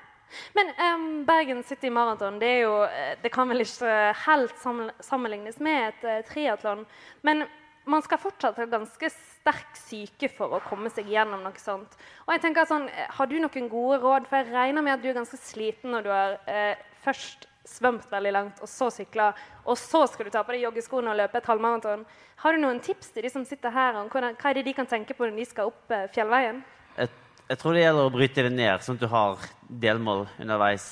Men 0.57 0.71
um, 0.73 1.09
Bergen 1.27 1.61
City 1.65 1.91
Marathon 1.93 2.39
det, 2.41 2.53
jo, 2.63 2.71
eh, 2.87 3.13
det 3.21 3.29
kan 3.33 3.49
vel 3.51 3.61
ikke 3.61 3.91
helt 4.25 4.55
sammenlignes 5.03 5.59
med 5.61 5.91
et 5.91 6.07
uh, 6.07 6.21
triatlon. 6.25 6.85
Men 7.21 7.45
man 7.89 8.03
skal 8.05 8.21
fortsatt 8.21 8.57
ha 8.61 8.67
ganske 8.69 9.09
sterk 9.13 9.77
syke 9.77 10.29
for 10.31 10.55
å 10.55 10.61
komme 10.65 10.89
seg 10.93 11.09
gjennom 11.11 11.43
noe 11.43 11.59
sånt. 11.61 11.97
Og 12.25 12.33
jeg 12.35 12.43
tenker 12.45 12.69
sånn, 12.69 12.87
eh, 12.89 13.09
Har 13.11 13.27
du 13.27 13.37
noen 13.39 13.69
gode 13.69 13.99
råd? 14.01 14.29
For 14.29 14.41
jeg 14.41 14.53
regner 14.53 14.85
med 14.85 14.95
at 14.95 15.03
du 15.03 15.09
er 15.09 15.19
ganske 15.19 15.37
sliten 15.37 15.93
når 15.93 16.05
du 16.05 16.11
har 16.13 16.37
uh, 16.47 16.75
først 17.03 17.47
svømt 17.67 18.09
veldig 18.11 18.31
langt, 18.35 18.61
og 18.63 18.69
så 18.69 18.89
sykla, 18.91 19.29
og 19.63 19.77
så 19.79 20.03
skal 20.11 20.27
du 20.27 20.33
ta 20.33 20.43
på 20.43 20.55
deg 20.55 20.65
joggeskoene 20.65 21.13
og 21.13 21.19
løpe 21.19 21.39
et 21.39 21.47
halvmaraton. 21.47 22.03
Har 22.43 22.55
du 22.55 22.61
noen 22.61 22.81
tips 22.83 23.13
til 23.15 23.23
de 23.23 23.31
som 23.31 23.45
sitter 23.47 23.71
her, 23.71 23.99
om 24.01 24.09
hva 24.11 24.33
er 24.33 24.59
det 24.59 24.65
de 24.67 24.75
kan 24.75 24.89
tenke 24.89 25.15
på 25.15 25.27
når 25.27 25.39
de 25.39 25.47
skal 25.47 25.71
opp 25.71 25.93
eh, 25.95 26.09
fjellveien? 26.13 26.59
Jeg, 26.97 27.11
jeg 27.47 27.61
tror 27.61 27.77
det 27.77 27.85
gjelder 27.85 28.09
å 28.09 28.13
bryte 28.13 28.45
det 28.47 28.53
ned, 28.55 28.83
sånn 28.83 28.99
at 28.99 29.05
du 29.05 29.09
har 29.13 29.47
delmål 29.85 30.25
underveis. 30.43 30.89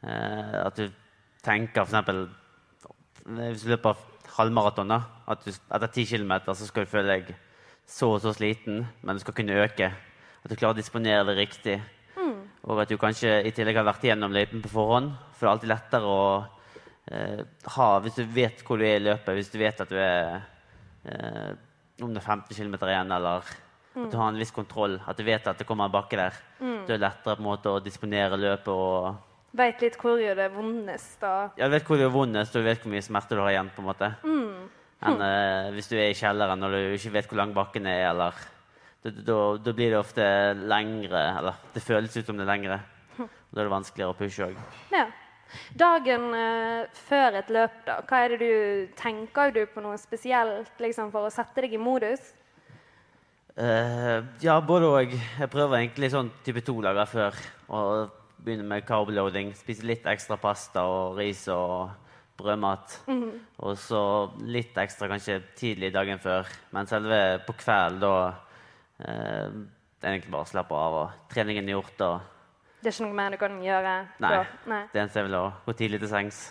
Eh, 0.00 0.56
at 0.64 0.80
du 0.80 0.88
tenker 1.44 1.84
f.eks. 1.84 2.24
Hvis 3.30 3.66
du 3.66 3.74
løper 3.74 4.00
halvmaraton, 4.38 4.96
at 4.96 5.44
du, 5.44 5.52
etter 5.52 5.88
10 5.92 6.08
km 6.14 6.34
skal 6.56 6.86
du 6.86 6.90
føle 6.90 7.12
deg 7.12 7.32
så 7.90 8.14
og 8.14 8.20
så 8.22 8.32
sliten, 8.34 8.84
men 9.02 9.18
du 9.18 9.22
skal 9.22 9.36
kunne 9.36 9.58
øke. 9.64 9.90
At 10.40 10.48
du 10.48 10.56
klarer 10.56 10.76
å 10.76 10.80
disponere 10.80 11.26
det 11.28 11.36
riktig. 11.36 11.80
Og 12.68 12.82
at 12.82 12.90
du 12.90 12.98
kanskje 13.00 13.38
i 13.46 13.52
tillegg 13.56 13.78
har 13.80 13.86
vært 13.88 14.04
gjennom 14.04 14.34
løypen 14.34 14.60
på 14.64 14.72
forhånd. 14.72 15.14
For 15.32 15.46
det 15.46 15.48
er 15.48 15.54
alltid 15.54 15.72
lettere 15.72 16.10
å 16.12 16.20
eh, 17.10 17.40
ha 17.76 17.88
Hvis 18.04 18.18
du 18.20 18.24
vet 18.36 18.60
hvor 18.66 18.78
du 18.80 18.84
er 18.84 18.98
i 18.98 19.06
løpet, 19.06 19.34
hvis 19.38 19.50
du 19.52 19.58
vet 19.62 19.80
at 19.80 19.88
du 19.88 19.96
er 19.96 20.42
eh, 21.08 21.50
om 22.04 22.12
det 22.14 22.20
er 22.22 22.28
15 22.28 22.56
km 22.56 22.76
igjen, 22.88 23.12
eller 23.12 23.40
at 23.44 23.56
du 24.10 24.16
har 24.16 24.28
en 24.30 24.38
viss 24.38 24.52
kontroll, 24.54 24.94
at 25.08 25.18
du 25.18 25.24
vet 25.26 25.48
at 25.50 25.58
det 25.58 25.66
kommer 25.68 25.88
en 25.88 25.92
bakke 25.92 26.16
der, 26.16 26.36
Det 26.60 26.94
er 26.94 27.02
lettere 27.02 27.36
på 27.36 27.42
en 27.42 27.48
måte 27.48 27.72
å 27.72 27.80
disponere 27.82 28.38
løpet 28.38 28.68
og 28.72 29.26
Veit 29.52 29.80
litt 29.82 29.96
hvor 29.98 30.20
gjør 30.22 30.36
det 30.38 30.46
vondest. 30.54 31.16
da. 31.20 31.50
Ja, 31.58 31.66
du 31.66 31.72
vet 31.74 31.88
hvor 31.88 31.98
det 31.98 32.04
er 32.06 32.14
vondest, 32.14 32.54
og 32.54 32.62
du 32.62 32.68
vet 32.68 32.84
hvor 32.84 32.92
mye 32.92 33.02
smerte 33.02 33.34
du 33.34 33.40
har 33.42 33.50
igjen. 33.50 33.70
på 33.74 33.82
en 33.82 33.88
måte. 33.88 34.10
Enn 35.00 35.22
eh, 35.26 35.70
hvis 35.74 35.88
du 35.90 35.96
er 35.96 36.12
i 36.12 36.14
kjelleren 36.14 36.62
og 36.62 36.70
du 36.70 36.94
ikke 36.94 37.12
vet 37.16 37.26
hvor 37.26 37.40
lang 37.40 37.52
bakken 37.56 37.86
er. 37.90 38.10
eller 38.12 38.36
da, 39.02 39.72
blir 39.72 39.94
det 39.94 39.98
ofte 39.98 40.24
lengre, 40.60 41.22
eller 41.38 41.60
det 41.74 41.82
føles 41.84 42.16
ut 42.16 42.26
som 42.26 42.36
det 42.36 42.44
er 42.44 42.52
lengre. 42.52 42.80
Og 43.20 43.56
da 43.56 43.62
er 43.62 43.66
det 43.66 43.72
vanskeligere 43.72 44.14
å 44.14 44.18
pushe 44.18 44.50
òg. 44.50 44.58
Ja. 44.94 45.06
Dagen 45.74 46.28
eh, 46.36 47.00
før 47.08 47.40
et 47.40 47.48
løp, 47.50 47.80
da, 47.86 47.96
hva 48.06 48.20
er 48.22 48.34
det 48.34 48.38
du 48.44 48.92
tenker 48.98 49.50
du 49.54 49.64
på 49.66 49.82
noe 49.82 49.96
spesielt 49.98 50.78
liksom, 50.78 51.10
for 51.10 51.26
å 51.26 51.32
sette 51.34 51.64
deg 51.64 51.74
i 51.74 51.80
modus? 51.80 52.30
Eh, 53.56 54.20
ja, 54.44 54.60
både 54.62 54.86
og. 54.86 55.16
Jeg 55.40 55.50
prøver 55.50 55.80
egentlig 55.80 56.12
sånn 56.12 56.30
type 56.46 56.62
to 56.64 56.76
dager 56.84 57.08
før. 57.10 57.40
Og 57.74 58.20
begynner 58.40 58.68
med 58.68 58.86
carboloading. 58.88 59.50
Spise 59.58 59.88
litt 59.88 60.06
ekstra 60.08 60.38
pasta 60.40 60.84
og 60.88 61.18
ris 61.18 61.42
og 61.52 61.90
brødmat. 62.40 63.00
Og 63.66 63.74
så 63.80 64.02
litt 64.46 64.78
ekstra 64.80 65.10
kanskje 65.10 65.40
tidlig 65.58 65.90
dagen 65.96 66.22
før. 66.22 66.48
Men 66.72 66.88
selve 66.88 67.40
på 67.48 67.56
kveld, 67.60 68.00
da 68.04 68.14
Det 69.00 70.08
er 70.08 70.14
egentlig 70.14 70.32
bare 70.32 70.46
å 70.46 70.50
slappe 70.50 70.76
av. 70.76 70.98
og 71.02 71.30
Treningen 71.32 71.68
er 71.68 71.76
gjort. 71.76 72.06
og 72.06 72.20
Det 72.80 72.90
er 72.90 72.96
ikke 72.96 73.06
noe 73.06 73.18
mer 73.20 73.36
du 73.36 73.40
kan 73.40 73.60
gjøre 73.64 73.94
Nei. 74.24 74.34
Nei. 74.70 74.82
Det 74.92 75.02
eneste 75.02 75.20
er 75.22 75.28
vel 75.28 75.38
å 75.40 75.46
gå 75.66 75.76
tidlig 75.76 76.02
til 76.02 76.12
sengs. 76.12 76.42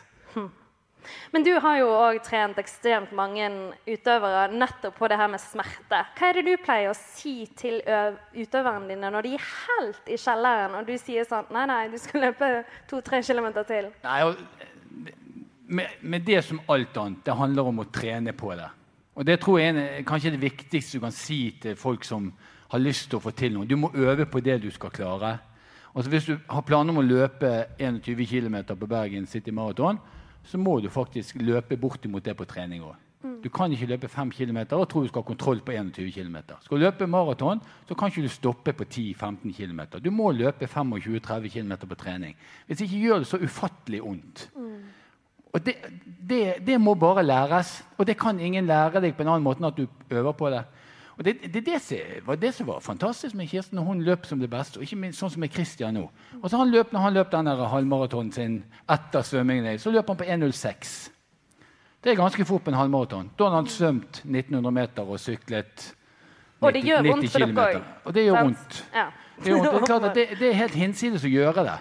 Men 1.31 1.45
du 1.45 1.51
har 1.63 1.77
jo 1.79 1.89
òg 1.95 2.19
trent 2.25 2.57
ekstremt 2.61 3.11
mange 3.15 3.47
utøvere 3.87 4.49
nettopp 4.51 4.97
på 4.99 5.09
det 5.09 5.17
her 5.19 5.29
med 5.31 5.41
smerte. 5.41 6.01
Hva 6.17 6.29
er 6.29 6.39
det 6.39 6.45
du 6.47 6.63
pleier 6.63 6.91
å 6.91 6.97
si 6.97 7.47
til 7.57 7.79
utøverne 7.81 8.89
dine 8.91 9.11
når 9.13 9.25
de 9.25 9.35
er 9.37 9.45
helt 9.47 10.11
i 10.11 10.17
kjelleren, 10.19 10.75
og 10.79 10.89
du 10.89 10.97
sier 10.99 11.27
sånn 11.29 11.47
Nei, 11.55 11.65
nei, 11.69 11.83
du 11.93 11.97
skal 12.01 12.27
løpe 12.27 12.51
to-tre 12.89 13.21
kilometer 13.25 13.65
til. 13.69 13.89
Nei, 14.03 14.19
og, 14.27 14.43
med, 15.69 15.97
med 16.01 16.25
det 16.27 16.43
som 16.45 16.61
alt 16.69 16.97
annet, 16.97 17.23
det 17.25 17.37
handler 17.37 17.71
om 17.71 17.81
å 17.83 17.87
trene 17.93 18.35
på 18.37 18.51
det. 18.57 18.67
Og 19.19 19.25
det 19.27 19.41
tror 19.43 19.59
jeg 19.59 19.75
er 19.75 20.05
kanskje 20.07 20.31
det 20.31 20.41
viktigste 20.41 20.95
du 20.95 21.03
kan 21.03 21.11
si 21.11 21.41
til 21.59 21.75
folk 21.75 22.05
som 22.07 22.29
har 22.71 22.79
lyst 22.79 23.09
til 23.09 23.19
å 23.19 23.23
få 23.23 23.33
til 23.35 23.51
noe. 23.51 23.67
Du 23.67 23.75
må 23.75 23.89
øve 23.91 24.23
på 24.29 24.39
det 24.39 24.61
du 24.63 24.69
skal 24.71 24.93
klare. 24.95 25.33
Altså 25.91 26.11
Hvis 26.13 26.29
du 26.29 26.37
har 26.47 26.63
planer 26.63 26.93
om 26.93 27.01
å 27.01 27.03
løpe 27.03 27.65
21 27.81 28.23
km 28.29 28.61
på 28.79 28.87
Bergen 28.87 29.27
City 29.27 29.51
Marathon, 29.51 29.99
så 30.47 30.57
må 30.57 30.77
du 30.79 30.87
faktisk 30.89 31.41
løpe 31.43 31.75
bortimot 31.77 32.23
det 32.23 32.37
på 32.37 32.47
trening 32.47 32.85
òg. 32.87 32.95
Du 33.43 33.49
kan 33.51 33.71
ikke 33.71 33.89
løpe 33.89 34.07
5 34.07 34.31
km 34.31 34.57
og 34.77 34.85
tro 34.87 35.01
du 35.03 35.09
skal 35.09 35.21
ha 35.21 35.27
kontroll 35.27 35.59
på 35.59 35.73
21 35.75 36.13
km. 36.15 36.37
Skal 36.63 36.77
du 36.77 36.83
løpe 36.85 37.07
maraton, 37.07 37.59
så 37.87 37.95
kan 37.95 38.07
ikke 38.07 38.23
du 38.23 38.31
stoppe 38.31 38.73
på 38.73 38.87
10-15 38.87 39.51
km. 39.57 39.81
Du 39.99 40.11
må 40.11 40.31
løpe 40.31 40.67
25-30 40.67 41.51
km 41.51 41.73
på 41.83 41.99
trening. 41.99 42.37
Hvis 42.67 42.85
ikke 42.85 43.03
gjør 43.03 43.19
det 43.19 43.27
så 43.27 43.41
ufattelig 43.43 44.01
vondt. 44.03 44.47
Og 45.53 45.65
det, 45.65 45.75
det, 46.29 46.41
det 46.65 46.81
må 46.81 46.93
bare 46.93 47.23
læres. 47.23 47.79
Og 47.97 48.07
det 48.07 48.17
kan 48.19 48.39
ingen 48.39 48.67
lære 48.69 49.01
deg 49.01 49.15
på 49.15 49.25
en 49.25 49.33
annen 49.33 49.45
måte 49.45 49.63
enn 49.63 49.71
at 49.71 49.77
du 49.79 49.87
øver 50.13 50.31
på 50.37 50.49
det. 50.53 50.63
Og 51.19 51.25
Det, 51.25 51.53
det, 51.53 51.63
var 52.25 52.35
det 52.35 52.53
som 52.53 52.67
var 52.67 52.79
fantastisk 52.79 53.35
med 53.35 53.47
Kirsten. 53.47 53.77
Hun 53.77 54.01
løp 54.01 54.25
som 54.25 54.39
det 54.39 54.49
beste. 54.49 54.77
Og 54.77 54.83
ikke 54.83 54.95
minst 54.95 55.19
sånn 55.19 55.31
som 55.33 55.41
med 55.43 55.51
Christian 55.51 55.93
nå. 55.93 56.05
Og 56.41 56.49
så 56.49 56.57
han 56.57 56.71
løp, 56.71 56.93
når 56.93 56.99
han 56.99 57.13
løp 57.13 57.31
den 57.31 57.49
der 57.49 57.63
halvmaratonen 57.67 58.31
sin 58.31 58.63
etter 58.87 59.25
svømmingen, 59.27 59.79
så 59.79 59.91
løp 59.91 60.07
han 60.07 60.17
på 60.17 60.23
1,06. 60.23 61.09
Det 62.03 62.13
er 62.13 62.15
ganske 62.15 62.45
fort 62.45 62.63
på 62.63 62.71
en 62.71 62.77
halvmaraton. 62.79 63.31
Da 63.35 63.49
hadde 63.49 63.55
han 63.59 63.67
svømt 63.67 64.21
1900 64.23 64.71
meter 64.71 65.09
og 65.11 65.19
syklet 65.19 65.89
Og 66.61 66.73
det 66.73 66.85
gjør 66.87 67.03
vondt 67.03 67.31
for 67.31 67.43
dere 67.43 67.65
òg. 67.65 67.83
Og 68.05 68.15
det 68.15 68.23
gjør 68.23 68.43
vondt. 68.43 68.79
Ja. 68.95 69.05
Det 69.43 69.51
jo, 69.51 69.59
det, 69.63 69.73
er 69.73 69.85
klart 69.85 70.03
at 70.03 70.15
det, 70.19 70.25
det 70.39 70.49
er 70.49 70.57
helt 70.61 70.75
hinsides 70.75 71.27
å 71.27 71.31
gjøre 71.31 71.65
det. 71.67 71.77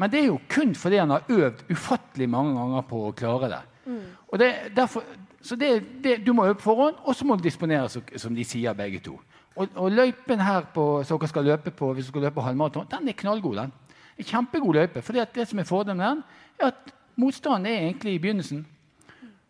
Men 0.00 0.12
det 0.12 0.22
er 0.22 0.30
jo 0.30 0.38
kun 0.48 0.72
fordi 0.74 1.00
han 1.02 1.12
har 1.12 1.26
øvd 1.28 1.66
ufattelig 1.70 2.28
mange 2.32 2.54
ganger 2.56 2.86
på 2.88 3.02
å 3.08 3.12
klare 3.16 3.50
det. 3.52 3.60
Og 4.30 4.38
det, 4.38 4.48
derfor, 4.76 5.04
så 5.42 5.56
det, 5.56 5.70
det, 6.04 6.26
Du 6.26 6.32
må 6.32 6.46
øve 6.46 6.60
forhånd, 6.60 6.96
og 7.04 7.14
så 7.16 7.24
må 7.24 7.36
du 7.36 7.42
disponere, 7.42 7.88
som 8.16 8.34
de 8.34 8.44
sier 8.44 8.76
begge 8.76 9.00
to. 9.04 9.18
Og, 9.56 9.68
og 9.74 9.92
løypen 9.92 10.40
her 10.40 10.68
på, 10.74 11.02
som 11.04 11.18
dere 11.18 11.28
skal 11.28 11.44
løpe 11.44 11.70
på 11.74 11.92
hvis 11.92 12.06
dere 12.06 12.12
skal 12.12 12.26
løpe 12.28 12.44
halvmaraton, 12.44 12.86
den 12.90 13.08
er 13.08 13.18
knallgod. 13.18 13.56
den. 13.56 13.72
En 14.18 14.24
kjempegod 14.24 14.74
løype. 14.74 15.02
For 15.02 15.12
det 15.12 15.48
som 15.48 15.58
er 15.58 15.68
fordelen 15.68 15.96
med 15.96 16.06
den, 16.06 16.22
er 16.60 16.66
at 16.70 16.94
motstanden 17.16 17.66
er 17.66 17.88
egentlig 17.88 18.14
i 18.14 18.18
begynnelsen. 18.18 18.66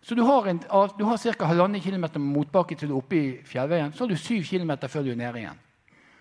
Så 0.02 0.14
du 0.14 0.22
har, 0.24 0.46
en, 0.48 0.62
du 0.98 1.04
har 1.04 1.16
ca. 1.16 1.44
halvannen 1.44 1.80
kilometer 1.80 2.18
med 2.18 2.34
motbakke 2.34 2.74
til 2.74 2.88
du 2.88 2.94
er 2.94 3.02
oppe 3.02 3.16
i 3.16 3.26
fjellveien. 3.44 3.92
Så 3.92 4.04
har 4.04 4.08
du 4.08 4.16
syv 4.16 4.42
kilometer 4.48 4.88
før 4.88 5.02
du 5.02 5.10
er 5.10 5.20
nede 5.20 5.42
igjen. 5.42 5.58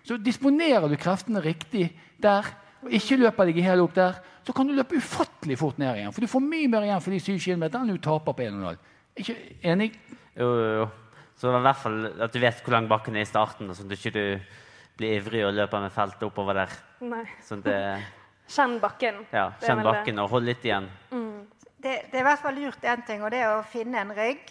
Så 0.04 0.18
disponerer 0.18 0.88
du 0.90 0.96
kreftene 1.00 1.40
riktig 1.44 1.90
der, 2.22 2.46
og 2.84 2.94
ikke 2.96 3.18
løper 3.20 3.50
deg 3.50 3.60
helt 3.66 3.84
opp 3.84 3.96
der, 3.98 4.20
så 4.46 4.54
kan 4.56 4.70
du 4.70 4.74
løpe 4.78 4.98
ufattelig 4.98 5.58
fort 5.60 5.78
ned 5.82 5.98
igjen. 6.00 6.14
For 6.16 6.26
du 6.26 6.32
får 6.32 6.44
mye 6.46 6.70
mer 6.72 6.88
igjen 6.88 7.04
for 7.04 7.14
de 7.14 7.20
syv 7.22 7.38
kilometerne 7.44 7.90
enn 7.90 8.00
du 8.00 8.04
taper 8.04 8.36
på 8.38 8.46
1,5. 8.48 8.78
Ikke 9.20 9.36
enig? 9.68 9.92
Jo, 10.40 10.48
jo, 10.48 10.70
jo. 10.80 10.88
Så 11.40 11.52
i 11.56 11.62
hvert 11.64 11.80
fall 11.80 12.00
at 12.26 12.34
du 12.36 12.40
vet 12.44 12.64
hvor 12.64 12.76
lang 12.76 12.88
bakken 12.92 13.16
er 13.16 13.24
i 13.24 13.30
starten, 13.30 13.70
sånn 13.76 13.88
at 13.88 13.94
du 13.94 14.10
ikke 14.10 14.24
blir 15.00 15.20
ivrig 15.20 15.44
og 15.48 15.54
løper 15.56 15.84
med 15.86 15.94
feltet 15.96 16.26
oppover 16.28 16.58
der. 16.64 16.74
Nei. 17.08 17.24
Sånn 17.48 17.62
det, 17.64 17.76
Kjenn 18.56 18.80
bakken. 18.82 19.22
ja, 19.32 19.52
Kjenn 19.62 19.84
bakken 19.86 20.20
og 20.24 20.32
hold 20.34 20.48
litt 20.50 20.64
igjen. 20.66 20.90
Det, 21.80 21.94
det 22.12 22.18
er 22.18 22.24
i 22.24 22.28
hvert 22.28 22.42
fall 22.44 22.58
lurt 22.60 22.84
én 22.84 23.04
ting, 23.08 23.22
og 23.24 23.32
det 23.32 23.44
er 23.46 23.54
å 23.54 23.62
finne 23.64 24.02
en 24.02 24.12
rygg. 24.18 24.50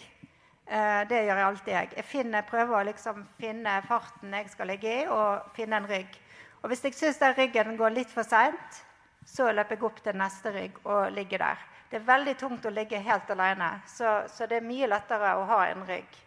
Eh, 0.69 1.01
det 1.09 1.19
gjør 1.25 1.35
jeg 1.35 1.45
alltid. 1.49 1.73
jeg. 1.73 1.91
Jeg 1.97 2.05
finner, 2.05 2.45
prøver 2.47 2.77
å 2.79 2.85
liksom 2.87 3.21
finne 3.41 3.75
farten 3.85 4.33
jeg 4.37 4.49
skal 4.53 4.69
ligge 4.71 4.95
i, 5.01 5.05
og 5.09 5.51
finne 5.57 5.77
en 5.81 5.89
rygg. 5.89 6.17
Og 6.61 6.69
Hvis 6.69 6.83
jeg 6.83 6.93
syns 6.93 7.19
den 7.21 7.35
ryggen 7.37 7.77
går 7.77 7.93
litt 7.95 8.11
for 8.11 8.27
seint, 8.27 8.79
så 9.25 9.51
løper 9.51 9.77
jeg 9.77 9.83
opp 9.87 9.99
til 10.03 10.17
neste 10.17 10.51
rygg 10.51 10.79
og 10.85 11.11
ligger 11.15 11.43
der. 11.43 11.61
Det 11.89 11.99
er 11.99 12.07
veldig 12.07 12.35
tungt 12.37 12.65
å 12.65 12.73
ligge 12.73 12.99
helt 13.01 13.29
alene, 13.33 13.69
så, 13.87 14.23
så 14.29 14.45
det 14.49 14.59
er 14.59 14.65
mye 14.67 14.89
lettere 14.89 15.35
å 15.39 15.45
ha 15.49 15.61
en 15.69 15.85
rygg. 15.87 16.17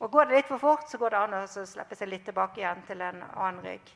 Og 0.00 0.10
Går 0.10 0.28
det 0.28 0.36
litt 0.36 0.48
for 0.48 0.62
fort, 0.62 0.86
så 0.88 0.98
går 0.98 1.12
det 1.12 1.18
an 1.20 1.38
å 1.40 1.46
slippe 1.48 1.96
seg 1.96 2.08
litt 2.08 2.24
tilbake 2.28 2.62
igjen 2.62 2.84
til 2.88 3.02
en 3.04 3.24
annen 3.34 3.64
rygg. 3.64 3.90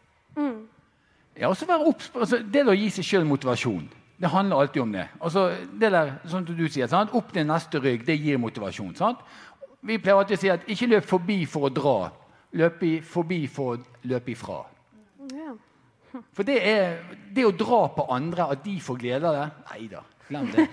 Ja, 1.38 1.48
og 1.48 1.56
så 1.56 1.66
være 1.66 1.86
opps 1.86 2.10
altså, 2.14 2.38
Det 2.38 2.64
å 2.66 2.74
gi 2.74 2.88
seg 2.90 3.06
sjøl 3.06 3.24
motivasjon, 3.26 3.86
det 4.18 4.30
handler 4.30 4.64
alltid 4.64 4.82
om 4.82 4.92
det. 4.94 5.06
Altså, 5.20 5.46
det 5.80 5.90
der, 5.94 6.12
sånn 6.26 6.46
som 6.46 6.58
du 6.58 6.66
sier, 6.68 6.90
sant? 6.90 7.14
Opp 7.14 7.32
til 7.34 7.46
neste 7.48 7.80
rygg, 7.82 8.04
det 8.06 8.18
gir 8.20 8.38
motivasjon. 8.42 8.94
sant? 8.98 9.22
Vi 9.84 9.98
pleier 9.98 10.20
alltid 10.20 10.38
å 10.38 10.42
si 10.42 10.52
at 10.52 10.68
ikke 10.70 10.90
løp 10.92 11.08
forbi 11.08 11.40
for 11.50 11.68
å 11.68 11.72
dra. 11.74 11.96
Løp 12.54 12.84
i, 12.86 12.94
forbi 13.02 13.44
for 13.50 13.74
å 13.74 14.08
løpe 14.10 14.32
ifra. 14.32 14.62
For 16.34 16.46
det 16.46 16.58
er 16.62 16.98
det 17.34 17.44
å 17.46 17.52
dra 17.54 17.84
på 17.94 18.06
andre, 18.14 18.48
at 18.54 18.64
de 18.64 18.74
får 18.82 18.98
glede 19.00 19.30
av 19.30 19.38
det 19.38 19.46
Nei 19.72 19.86
da, 19.90 20.02
glem 20.28 20.50
det. 20.54 20.66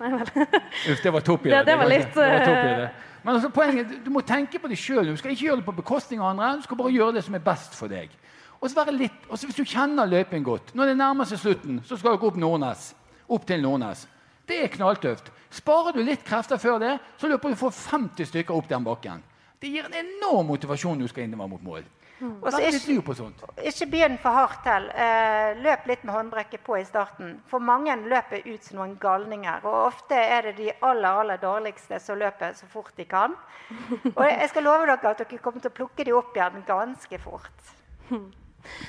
Uff, 0.92 1.02
det 1.02 1.12
var 1.12 1.24
topp 1.24 1.46
i 1.46 1.50
det. 1.50 1.54
Ja, 1.56 1.62
det 1.64 1.76
var 1.80 1.88
litt, 1.88 2.10
det 2.14 2.26
var 2.26 2.48
i 2.48 2.72
eh, 2.72 2.82
det. 2.84 2.88
Men 3.24 3.34
altså, 3.34 3.50
poenget, 3.52 3.96
du 4.04 4.10
må 4.14 4.22
tenke 4.26 4.60
på 4.60 4.70
det 4.70 4.78
sjøl. 4.80 5.08
Du 5.10 5.16
skal 5.20 5.34
ikke 5.34 5.48
gjøre 5.48 5.60
det 5.62 5.66
på 5.66 5.76
bekostning 5.80 6.20
av 6.22 6.30
andre. 6.32 6.50
Du 6.60 6.66
skal 6.68 6.78
bare 6.80 6.92
gjøre 6.94 7.16
det 7.18 7.24
som 7.26 7.36
er 7.36 7.44
best 7.44 7.74
for 7.76 7.90
deg. 7.92 8.12
Og 8.58 8.70
så 8.70 8.78
være 8.78 8.94
litt, 8.96 9.26
og 9.28 9.38
så 9.38 9.46
Hvis 9.46 9.58
du 9.58 9.64
kjenner 9.68 10.08
løypen 10.08 10.42
godt 10.42 10.72
Når 10.74 10.90
det 10.90 10.96
nærmer 10.98 11.28
seg 11.30 11.38
slutten, 11.38 11.76
så 11.86 11.96
skal 11.96 12.16
dere 12.16 12.26
opp 12.26 12.38
Nordnes. 12.40 12.94
opp 13.28 13.44
til 13.46 13.62
Nordnes. 13.62 14.06
Det 14.48 14.62
er 14.64 14.72
knalltøft. 14.72 15.30
Sparer 15.52 15.92
du 15.92 16.00
litt 16.02 16.24
krefter 16.24 16.56
før 16.56 16.78
det, 16.80 16.94
så 17.20 17.28
løper 17.28 17.52
du 17.52 17.56
for 17.60 17.70
50 17.70 18.30
stykker 18.30 18.56
opp 18.56 18.68
den 18.68 18.84
bakken. 18.84 19.22
Det 19.60 19.68
gir 19.68 19.84
en 19.84 19.94
enorm 20.00 20.46
motivasjon 20.48 20.96
når 20.96 21.08
du 21.08 21.12
skal 21.12 21.26
innover 21.26 21.50
mot 21.52 21.62
mål. 21.62 21.84
Og 22.20 22.48
så 22.50 22.58
Vær 22.58 22.72
litt 22.74 22.88
lur 22.90 23.02
på 23.06 23.14
sånt. 23.14 23.42
ikke 23.62 23.86
begynn 23.92 24.18
for 24.18 24.34
hardt 24.34 24.64
til. 24.66 24.88
Eh, 24.90 25.60
løp 25.62 25.86
litt 25.86 26.04
med 26.04 26.14
håndbrekket 26.14 26.64
på 26.66 26.78
i 26.80 26.84
starten. 26.84 27.36
For 27.46 27.62
mange 27.62 27.94
løper 28.10 28.42
ut 28.46 28.64
som 28.64 28.80
noen 28.80 28.96
galninger. 28.98 29.62
Og 29.64 29.86
ofte 29.86 30.18
er 30.18 30.48
det 30.48 30.56
de 30.56 30.72
aller 30.82 31.22
aller 31.22 31.38
dårligste 31.42 32.00
som 32.02 32.18
løper 32.18 32.56
så 32.58 32.66
fort 32.66 32.92
de 32.96 33.04
kan. 33.04 33.36
Og 34.16 34.24
jeg 34.26 34.50
skal 34.50 34.66
love 34.66 34.86
dere 34.86 34.98
at 34.98 35.22
dere 35.22 35.38
kommer 35.38 35.62
til 35.62 35.70
å 35.70 35.78
plukke 35.78 36.04
de 36.04 36.12
opp 36.16 36.36
igjen 36.36 36.64
ganske 36.66 37.22
fort. 37.22 37.72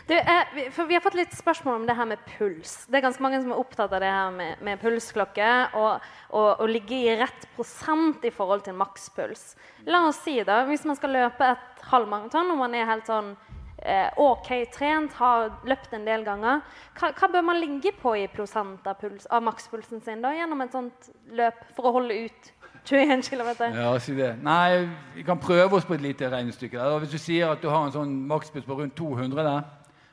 Du, 0.07 0.13
eh, 0.17 0.43
vi- 0.55 0.69
vi 0.87 0.93
har 0.93 1.01
fått 1.01 1.13
litt 1.13 1.31
spørsmål 1.31 1.75
om 1.75 1.85
det 1.85 1.95
her 1.95 2.05
med 2.05 2.17
puls. 2.37 2.85
Det 2.87 2.97
er 2.97 3.07
ganske 3.07 3.21
mange 3.21 3.41
som 3.41 3.51
er 3.51 3.59
opptatt 3.59 3.93
av 3.93 3.99
det 3.99 4.09
her 4.09 4.31
med, 4.31 4.61
med 4.61 4.79
pulsklokke 4.81 5.73
og, 5.75 6.01
og 6.31 6.69
ligge 6.69 6.97
i 6.97 7.15
rett 7.19 7.45
prosent 7.55 8.25
i 8.25 8.31
forhold 8.33 8.63
til 8.63 8.73
makspuls. 8.73 9.55
La 9.85 10.07
oss 10.07 10.23
si 10.23 10.41
da, 10.43 10.65
hvis 10.65 10.85
man 10.85 10.95
skal 10.95 11.13
løpe 11.13 11.51
et 11.51 11.85
halvmaraton 11.91 12.51
og 12.51 12.57
man 12.57 12.75
er 12.75 12.89
helt 12.89 13.05
sånn 13.07 13.35
eh, 13.81 14.09
OK 14.17 14.49
trent, 14.73 15.13
har 15.13 15.53
løpt 15.63 15.93
en 15.93 16.03
del 16.05 16.25
ganger, 16.25 16.61
hva, 16.99 17.13
hva 17.15 17.29
bør 17.31 17.45
man 17.47 17.61
ligge 17.61 17.93
på 17.95 18.11
i 18.19 18.27
prosent 18.27 18.85
av, 18.87 18.97
puls, 18.99 19.27
av 19.31 19.43
makspulsen 19.45 20.01
sin 20.03 20.21
da, 20.21 20.33
gjennom 20.35 20.61
et 20.65 20.73
sånt 20.75 21.11
løp 21.31 21.61
for 21.77 21.87
å 21.87 21.93
holde 21.99 22.25
ut 22.25 22.51
21 22.85 23.29
km? 23.29 23.49
Ja, 23.75 23.91
si 24.01 24.15
det. 24.17 24.31
Nei, 24.43 24.87
vi 25.15 25.25
kan 25.27 25.39
prøve 25.41 25.77
oss 25.77 25.85
på 25.85 25.97
et 25.97 26.01
lite 26.03 26.29
regnestykke. 26.31 26.87
Hvis 27.03 27.13
du 27.13 27.19
sier 27.21 27.51
at 27.51 27.61
du 27.61 27.69
har 27.69 27.85
en 27.85 27.93
sånn 27.93 28.15
makspuls 28.29 28.65
på 28.65 28.79
rundt 28.79 28.95
200, 28.97 29.43
der, 29.45 29.67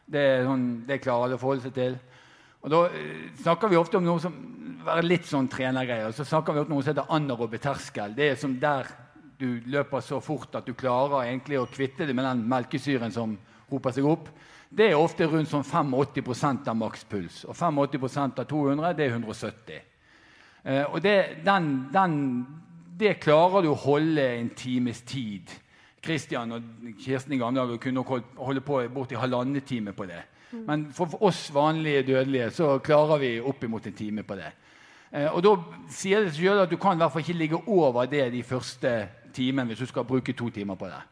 det, 0.07 0.27
sånn, 0.47 0.67
det 0.89 1.01
klarer 1.05 1.29
alle 1.29 1.39
å 1.39 1.43
forholde 1.43 1.69
seg 1.69 1.77
til. 1.77 1.97
Og 2.67 2.73
Da 2.73 2.83
eh, 2.91 3.31
snakker 3.43 3.71
vi 3.71 3.79
ofte 3.79 4.01
om 4.01 4.07
noe 4.07 4.23
som 4.23 4.35
er 4.91 5.07
litt 5.07 5.27
sånn 5.29 5.49
trenergreier. 5.51 6.15
Så 6.15 6.27
snakker 6.27 6.57
vi 6.57 6.65
om 6.65 6.73
noe 6.75 6.83
som 6.83 6.93
heter 6.93 7.15
anarobe 7.15 7.61
terskel. 7.63 8.15
Det 8.17 8.33
er 8.33 8.41
som 8.41 8.59
der 8.61 8.91
du 9.39 9.61
løper 9.69 10.01
så 10.01 10.21
fort 10.25 10.55
at 10.57 10.67
du 10.67 10.75
klarer 10.75 11.27
egentlig 11.27 11.59
å 11.61 11.69
kvitte 11.69 12.07
deg 12.09 12.17
med 12.17 12.25
den 12.25 12.45
melkesyren 12.49 13.13
som 13.13 13.37
hoper 13.71 13.95
seg 13.95 14.09
opp. 14.09 14.31
Det 14.77 14.91
er 14.91 14.99
ofte 14.99 15.29
rundt 15.31 15.51
sånn 15.51 15.65
85 15.65 16.65
av 16.67 16.77
makspuls. 16.77 17.45
Og 17.47 17.55
85 17.55 18.41
av 18.41 18.47
200 18.49 18.97
det 18.97 19.07
er 19.07 19.15
170. 19.15 19.85
Eh, 20.67 20.85
og 20.85 21.03
det, 21.03 21.45
den, 21.47 21.87
den, 21.95 22.17
det 22.99 23.21
klarer 23.23 23.63
du 23.63 23.71
å 23.71 23.79
holde 23.87 24.25
en 24.35 24.51
times 24.59 25.05
tid. 25.07 25.53
Kristian 26.03 26.55
og 26.55 26.67
Kirsten 27.03 27.35
i 27.35 27.39
gamle 27.41 27.63
dager 27.63 27.81
kunne 27.83 28.01
nok 28.01 28.39
holde 28.39 28.63
på 28.67 28.81
borti 28.95 29.19
halvannen 29.19 29.63
time 29.67 29.95
på 29.95 30.07
det. 30.11 30.23
Men 30.67 30.87
for 30.95 31.19
oss 31.27 31.49
vanlige 31.55 32.05
dødelige 32.07 32.51
så 32.55 32.77
klarer 32.79 33.19
vi 33.23 33.33
oppimot 33.41 33.87
en 33.87 33.97
time 33.97 34.23
på 34.23 34.37
det. 34.39 34.53
Eh, 35.13 35.29
og 35.31 35.43
da 35.43 35.55
sier 35.91 36.25
det 36.25 36.35
seg 36.35 36.49
selv 36.49 36.67
at 36.67 36.73
du 36.73 36.79
kan 36.83 36.99
i 36.99 37.03
hvert 37.03 37.15
fall 37.15 37.27
ikke 37.27 37.39
ligge 37.39 37.63
over 37.67 38.11
det 38.11 38.29
de 38.35 38.43
første 38.47 38.95
timene 39.35 39.71
hvis 39.71 39.85
du 39.85 39.91
skal 39.91 40.07
bruke 40.07 40.35
to 40.35 40.51
timer 40.51 40.79
på 40.79 40.91
det. 40.91 41.03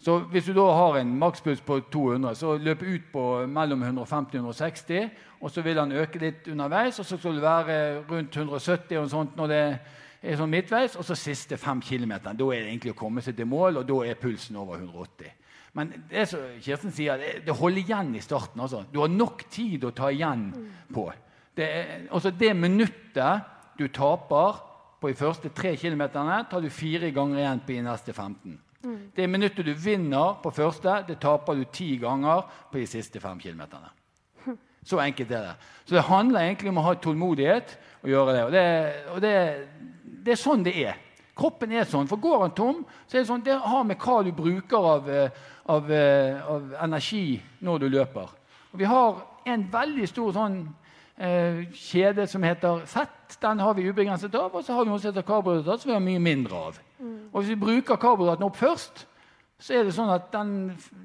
Så 0.00 0.16
hvis 0.32 0.46
du 0.48 0.54
da 0.56 0.64
har 0.72 0.96
en 0.96 1.10
makspuls 1.20 1.60
på 1.60 1.76
200, 1.92 2.34
så 2.34 2.54
løp 2.56 2.82
ut 2.82 3.08
på 3.12 3.24
mellom 3.46 3.82
150 3.82 4.38
og 4.38 4.54
160, 4.54 5.10
og 5.40 5.50
så 5.52 5.64
vil 5.64 5.78
han 5.78 5.92
øke 5.92 6.20
litt 6.22 6.48
underveis, 6.48 6.98
og 6.98 7.06
så 7.06 7.18
skal 7.18 7.36
det 7.36 7.42
være 7.44 7.76
rundt 8.08 8.36
170 8.36 8.96
og 8.96 9.10
sånt 9.12 9.36
når 9.36 9.50
det 9.52 9.60
er 10.22 10.40
sånn 10.40 10.52
midtveis, 10.52 10.96
og 10.96 11.04
så 11.04 11.16
siste 11.16 11.58
fem 11.60 11.82
kilometer. 11.84 12.32
Da 12.32 12.48
er 12.48 12.62
det 12.64 12.70
egentlig 12.70 12.94
å 12.94 13.00
komme 13.02 13.24
seg 13.24 13.36
til 13.36 13.48
mål, 13.48 13.82
og 13.82 13.86
da 13.88 13.98
er 14.08 14.20
pulsen 14.20 14.56
over 14.60 14.80
180. 14.80 15.36
Men 15.76 15.92
det 16.10 16.24
som 16.32 16.48
Kirsten 16.64 16.96
sier, 16.96 17.20
det, 17.44 17.54
holder 17.60 17.82
igjen 17.84 18.14
i 18.16 18.24
starten. 18.24 18.60
altså. 18.60 18.82
Du 18.92 19.00
har 19.02 19.12
nok 19.12 19.44
tid 19.52 19.84
å 19.84 19.92
ta 19.94 20.08
igjen 20.10 20.48
på. 20.92 21.06
Det, 21.56 21.68
altså 22.10 22.32
det 22.32 22.54
minuttet 22.56 23.52
du 23.78 23.86
taper 23.92 24.64
på 25.00 25.12
de 25.12 25.16
første 25.16 25.52
tre 25.56 25.76
kilometerne, 25.76 26.42
tar 26.50 26.64
du 26.64 26.72
fire 26.72 27.12
ganger 27.14 27.44
igjen 27.44 27.64
på 27.64 27.76
de 27.76 27.86
neste 27.86 28.16
15. 28.16 28.58
Det 29.16 29.26
minuttet 29.28 29.66
du 29.66 29.74
vinner 29.76 30.38
på 30.40 30.52
første, 30.56 31.02
det 31.08 31.18
taper 31.20 31.58
du 31.58 31.66
ti 31.68 31.96
ganger 32.00 32.46
på 32.70 32.80
de 32.80 32.86
siste 32.88 33.20
fem 33.20 33.40
kilometerne. 33.40 33.90
Så 34.88 35.00
enkelt 35.02 35.30
er 35.36 35.50
det. 35.50 35.68
Så 35.84 35.98
det 35.98 36.06
handler 36.08 36.46
egentlig 36.46 36.72
om 36.72 36.80
å 36.80 36.86
ha 36.86 36.94
tålmodighet 36.96 37.76
og 38.00 38.08
gjøre 38.08 38.36
det. 38.36 38.44
Og 38.44 38.52
det, 38.54 38.64
og 39.12 39.20
det, 39.20 39.34
det 40.24 40.32
er 40.32 40.40
sånn 40.40 40.64
det 40.64 40.74
er. 40.80 40.98
Kroppen 41.36 41.72
er 41.76 41.88
sånn. 41.88 42.08
For 42.08 42.20
går 42.20 42.46
han 42.46 42.56
tom, 42.56 42.82
så 43.06 43.18
er 43.18 43.22
det 43.22 43.28
sånn, 43.28 43.44
det 43.44 43.60
har 43.60 43.84
med 43.84 44.00
hva 44.00 44.18
du 44.24 44.32
bruker 44.36 44.90
av, 44.94 45.08
eh, 45.12 45.40
av, 45.72 45.92
eh, 45.92 46.40
av 46.40 46.74
energi 46.84 47.40
når 47.60 47.84
du 47.84 47.88
løper. 47.88 48.32
Og 48.72 48.80
vi 48.80 48.88
har 48.88 49.20
en 49.46 49.64
veldig 49.72 50.08
stor 50.08 50.32
sånn 50.36 50.60
eh, 51.20 51.66
kjede 51.76 52.26
som 52.28 52.44
heter 52.44 52.84
fett. 52.88 53.36
Den 53.40 53.60
har 53.60 53.76
vi 53.76 53.88
ubegrenset 53.88 54.34
av. 54.34 54.54
Og 54.54 54.64
så 54.64 54.72
har 54.72 54.84
vi 54.84 54.92
noe 54.92 55.00
som 55.00 55.12
heter 55.12 55.26
karbohydrater, 55.26 55.82
som 55.82 55.92
vi 55.92 55.98
har 55.98 56.04
mye 56.04 56.22
mindre 56.22 56.64
av. 56.70 56.80
Og 57.00 57.40
hvis 57.40 57.52
vi 57.54 57.60
bruker 57.60 58.00
karbohydratene 58.00 58.48
opp 58.48 58.58
først, 58.60 59.06
så 59.60 59.76
er 59.76 59.84
det 59.84 59.92
sånn 59.92 60.10
at 60.12 60.30
den, 60.32 60.52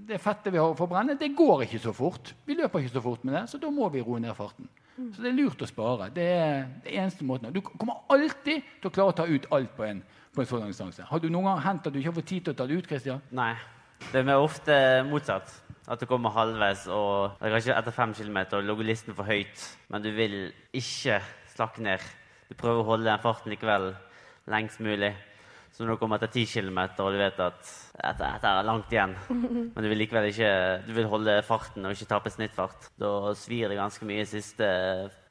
det 0.07 0.21
fettet 0.23 0.53
vi 0.53 0.59
har 0.61 0.71
å 0.71 0.77
forbrenne, 0.77 1.17
det 1.19 1.33
går 1.35 1.65
ikke 1.65 1.81
så 1.83 1.91
fort. 1.95 2.31
Vi 2.47 2.55
løper 2.55 2.83
ikke 2.83 2.95
så 2.95 3.03
fort 3.03 3.25
med 3.27 3.35
det, 3.35 3.43
så 3.51 3.59
da 3.59 3.71
må 3.73 3.89
vi 3.91 4.03
roe 4.03 4.21
ned 4.23 4.35
farten. 4.37 4.69
Så 4.95 5.19
det 5.19 5.27
er 5.27 5.35
lurt 5.35 5.59
å 5.59 5.67
spare. 5.67 6.07
Det 6.15 6.23
er 6.23 6.61
det 6.85 6.93
eneste 6.95 7.25
måten. 7.27 7.51
Du 7.51 7.59
kommer 7.65 8.05
alltid 8.15 8.63
til 8.79 8.87
å 8.87 8.93
klare 8.95 9.11
å 9.11 9.17
ta 9.17 9.25
ut 9.27 9.47
alt 9.51 9.73
på 9.75 9.83
en, 9.83 9.99
på 10.31 10.43
en 10.43 10.47
så 10.47 10.59
lang 10.61 10.71
distanse. 10.71 11.03
Har 11.09 11.19
du 11.19 11.27
noen 11.27 11.49
gang 11.49 11.59
hendt 11.65 11.89
at 11.89 11.91
du 11.91 11.99
ikke 11.99 12.13
har 12.13 12.19
fått 12.21 12.29
tid 12.31 12.45
til 12.45 12.55
å 12.55 12.59
ta 12.61 12.67
det 12.69 12.79
ut? 12.79 12.87
Christian? 12.87 13.23
Nei. 13.35 13.51
Det 14.05 14.21
er 14.21 14.27
mer 14.27 14.43
ofte 14.43 14.77
motsatt. 15.09 15.51
At 15.91 15.99
du 16.01 16.07
kommer 16.09 16.33
halvveis 16.33 16.87
og 16.89 17.35
kanskje 17.43 17.75
etter 17.75 17.93
fem 17.93 18.15
kilometer 18.15 18.57
og 18.57 18.69
ligger 18.69 18.87
listen 18.87 19.15
for 19.17 19.27
høyt, 19.27 19.67
men 19.91 20.01
du 20.01 20.09
vil 20.15 20.37
ikke 20.73 21.19
slakke 21.51 21.83
ned. 21.85 22.07
Du 22.47 22.55
prøver 22.57 22.81
å 22.81 22.87
holde 22.87 23.09
den 23.09 23.21
farten 23.21 23.51
likevel 23.53 23.91
lengst 24.49 24.81
mulig. 24.81 25.11
Så 25.75 25.83
når 25.83 25.97
du 25.97 25.99
kommer 25.99 26.21
etter 26.21 26.31
10 26.31 26.45
km 26.47 26.77
og 27.03 27.11
du 27.11 27.17
vet 27.19 27.39
at 27.43 27.69
dette, 27.99 28.47
er 28.47 28.63
langt 28.63 28.93
igjen, 28.95 29.15
men 29.73 29.75
du 29.83 29.89
vil 29.91 29.99
likevel 29.99 30.29
ikke 30.29 30.51
du 30.87 30.93
vil 30.95 31.09
holde 31.11 31.33
farten 31.43 31.83
og 31.83 31.91
ikke 31.91 32.07
tape 32.13 32.31
snittfart, 32.31 32.87
da 33.01 33.33
svir 33.35 33.67
det 33.67 33.75
ganske 33.75 34.07
mye 34.07 34.23
siste, 34.29 34.69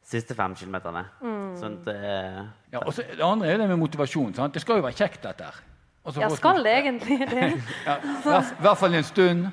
siste 0.04 0.36
fem 0.36 0.52
kilometerne. 0.58 1.06
Sånn 1.56 1.78
at 1.80 1.88
det 1.88 2.12
Ja, 2.74 2.82
og 2.82 2.92
så 2.92 3.06
det 3.08 3.24
andre 3.24 3.54
er 3.54 3.62
det 3.62 3.70
med 3.72 3.80
motivasjon. 3.80 4.34
Sant? 4.36 4.52
Det 4.52 4.60
skal 4.60 4.82
jo 4.82 4.84
være 4.84 5.00
kjekt, 5.00 5.22
dette 5.24 5.48
her. 5.48 5.62
Altså, 6.04 6.20
Ja, 6.20 6.28
skal 6.36 6.60
det 6.66 6.76
egentlig 6.82 7.18
det? 7.32 7.50
Ja, 7.86 7.96
i 8.04 8.62
hvert 8.68 8.78
fall 8.84 9.00
en 9.00 9.08
stund. 9.08 9.46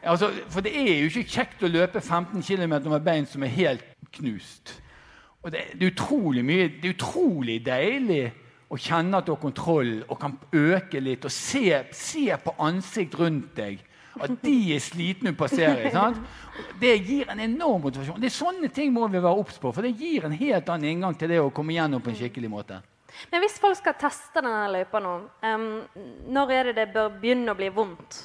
Altså, 0.00 0.30
for 0.48 0.64
det 0.64 0.72
er 0.72 1.02
jo 1.02 1.12
ikke 1.12 1.28
kjekt 1.28 1.62
å 1.66 1.68
løpe 1.68 2.00
15 2.00 2.40
km 2.40 2.78
med 2.88 3.04
bein 3.04 3.28
som 3.28 3.44
er 3.44 3.52
helt 3.52 3.84
knust. 4.16 4.78
Og 5.44 5.52
det, 5.52 5.66
det 5.76 5.84
er 5.84 5.92
utrolig 5.92 6.40
mye 6.44 6.70
Det 6.80 6.88
er 6.88 6.94
utrolig 6.96 7.60
deilig 7.66 8.22
å 8.68 8.76
kjenne 8.76 9.18
at 9.18 9.26
du 9.26 9.32
har 9.32 9.40
kontroll 9.40 10.02
og 10.06 10.18
kan 10.20 10.34
øke 10.52 11.00
litt 11.00 11.24
og 11.24 11.32
se, 11.32 11.84
se 11.94 12.26
på 12.44 12.54
ansikt 12.60 13.16
rundt 13.18 13.54
deg 13.56 13.84
at 14.18 14.34
de 14.42 14.54
er 14.74 14.82
slitne 14.82 15.32
på. 15.36 15.48
Sant? 15.52 16.20
Det 16.80 16.92
gir 17.06 17.30
en 17.30 17.40
enorm 17.44 17.84
motivasjon. 17.86 18.18
Det 18.20 18.30
er 18.30 18.34
Sånne 18.38 18.70
ting 18.74 18.92
må 18.94 19.06
vi 19.12 19.20
være 19.22 19.40
obs 19.40 19.58
på, 19.62 19.72
for 19.74 19.84
det 19.84 19.94
gir 19.98 20.26
en 20.26 20.34
helt 20.34 20.70
annen 20.72 20.92
inngang 20.92 21.18
til 21.18 21.30
det 21.32 21.40
å 21.42 21.52
komme 21.54 21.76
gjennom 21.76 22.02
på 22.02 22.12
en 22.12 22.18
skikkelig 22.18 22.50
måte. 22.52 22.80
Men 23.32 23.42
hvis 23.42 23.56
folk 23.60 23.78
skal 23.78 23.96
teste 23.98 24.42
denne 24.42 24.68
løypa 24.74 25.00
nå, 25.02 25.14
um, 25.42 25.68
når 26.34 26.52
er 26.54 26.70
det 26.70 26.74
det 26.82 26.88
bør 26.94 27.14
begynne 27.22 27.54
å 27.54 27.58
bli 27.58 27.70
vondt? 27.74 28.20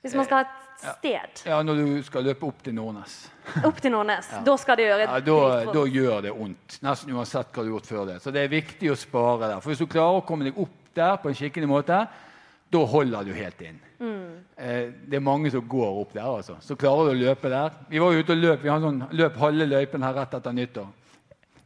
Hvis 0.00 0.14
man 0.16 0.28
skal 0.28 0.40
ha 0.40 0.46
et 0.46 0.69
sted 0.80 1.42
Ja, 1.46 1.60
Når 1.66 1.80
du 1.80 2.02
skal 2.06 2.24
løpe 2.26 2.48
opp 2.48 2.62
til 2.64 2.74
Nordnes. 2.76 3.18
opp 3.68 3.80
til 3.82 3.92
Nordnes, 3.94 4.30
da 4.46 4.56
skal 4.60 4.80
det 4.80 4.88
gjøre 4.88 5.06
Ja, 5.06 5.20
da, 5.26 5.38
da 5.74 5.84
gjør 5.86 6.24
det 6.26 6.34
vondt. 6.36 6.80
Nesten 6.86 7.14
uansett 7.14 7.52
hva 7.52 7.62
du 7.62 7.68
har 7.68 7.76
gjort 7.76 7.90
før 7.92 8.08
det. 8.12 8.18
Så 8.24 8.32
det 8.34 8.44
er 8.44 8.52
viktig 8.52 8.92
å 8.92 8.98
spare 8.98 9.48
der. 9.48 9.60
For 9.60 9.72
hvis 9.72 9.82
du 9.82 9.88
klarer 9.90 10.20
å 10.20 10.26
komme 10.26 10.48
deg 10.48 10.58
opp 10.60 10.76
der 10.96 11.16
på 11.22 11.30
en 11.30 11.38
skikkelig 11.38 11.70
måte, 11.70 12.00
da 12.70 12.82
holder 12.86 13.26
du 13.26 13.32
helt 13.34 13.62
inn. 13.66 13.78
Eh, 14.00 14.92
det 15.10 15.18
er 15.18 15.24
mange 15.24 15.50
som 15.50 15.64
går 15.68 16.00
opp 16.04 16.12
der, 16.14 16.28
altså. 16.28 16.56
Så 16.64 16.76
klarer 16.78 17.10
du 17.10 17.16
å 17.16 17.20
løpe 17.26 17.50
der. 17.50 17.74
Vi 17.90 18.00
var 18.00 18.14
jo 18.14 18.22
ute 18.22 18.36
og 18.36 18.40
løp. 18.44 18.62
Vi 18.62 18.70
har 18.70 18.80
sånn, 18.82 19.02
løp 19.18 19.38
halve 19.42 19.66
løypen 19.66 20.06
her 20.06 20.16
rett 20.20 20.36
etter 20.38 20.54
nyttår. 20.56 20.88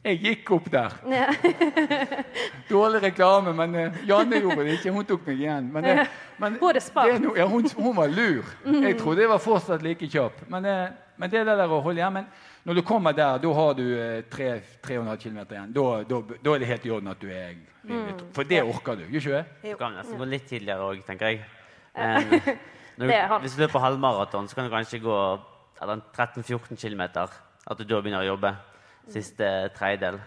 Jeg 0.05 0.19
gikk 0.21 0.51
opp 0.53 0.67
der. 0.73 0.95
Ja. 1.09 1.27
Dårlig 2.75 3.01
reklame, 3.07 3.55
men 3.57 3.77
uh, 3.79 4.01
Janne 4.05 4.41
gjorde 4.43 4.67
det 4.67 4.75
ikke. 4.79 4.93
Hun 4.93 5.07
tok 5.09 5.23
meg 5.31 5.39
igjen. 5.41 5.71
Men, 5.73 5.87
uh, 5.89 6.19
men 6.43 6.59
det 6.61 6.83
er 6.85 7.23
no, 7.23 7.31
ja, 7.39 7.47
hun, 7.49 7.65
hun 7.79 7.97
var 7.97 8.13
lur. 8.13 8.51
Jeg 8.69 8.99
trodde 9.01 9.25
jeg 9.25 9.31
var 9.33 9.41
fortsatt 9.41 9.85
like 9.87 10.09
kjapp. 10.13 10.43
Men, 10.53 10.69
uh, 10.69 11.15
men 11.17 11.33
det 11.33 11.41
er 11.41 11.49
det 11.49 11.57
der 11.63 11.73
å 11.73 11.81
holde 11.81 12.03
igjen. 12.03 12.19
Men 12.19 12.29
når 12.65 12.75
du 12.75 12.83
kommer 12.83 13.17
der, 13.17 13.39
da 13.41 13.55
har 13.55 13.75
du 13.77 13.85
eh, 14.01 14.23
tre- 14.33 14.61
3,5 14.85 15.17
km 15.23 15.41
igjen. 15.43 15.73
Da, 15.77 15.87
da, 16.09 16.21
da 16.45 16.55
er 16.55 16.63
det 16.63 16.69
helt 16.69 16.87
i 16.87 16.93
orden 16.97 17.11
at 17.13 17.21
du 17.21 17.27
er 17.29 17.57
mm. 17.85 18.23
For 18.37 18.49
det 18.49 18.63
orker 18.65 18.97
du, 18.97 19.03
gjør 19.09 19.21
ikke 19.21 19.35
det? 19.35 19.73
Du 19.73 19.81
kan 19.81 19.97
nesten 19.99 20.21
gå 20.21 20.29
litt 20.29 20.47
tidligere 20.49 20.87
òg, 20.89 21.03
tenker 21.05 21.33
jeg. 21.33 21.43
Um, 21.95 22.33
når 22.97 23.11
du, 23.11 23.17
han. 23.33 23.41
hvis 23.45 23.57
du 23.57 23.61
løper 23.61 23.85
halvmaraton, 23.85 24.49
så 24.49 24.57
kan 24.57 24.69
du 24.69 24.73
kanskje 24.73 25.03
gå 25.05 25.19
13-14 25.81 26.81
km. 26.81 27.05
At 27.13 27.77
du 27.81 27.85
da 27.85 28.01
begynner 28.01 28.25
å 28.25 28.33
jobbe 28.33 28.55
siste 29.13 29.51
tredjedel. 29.77 30.21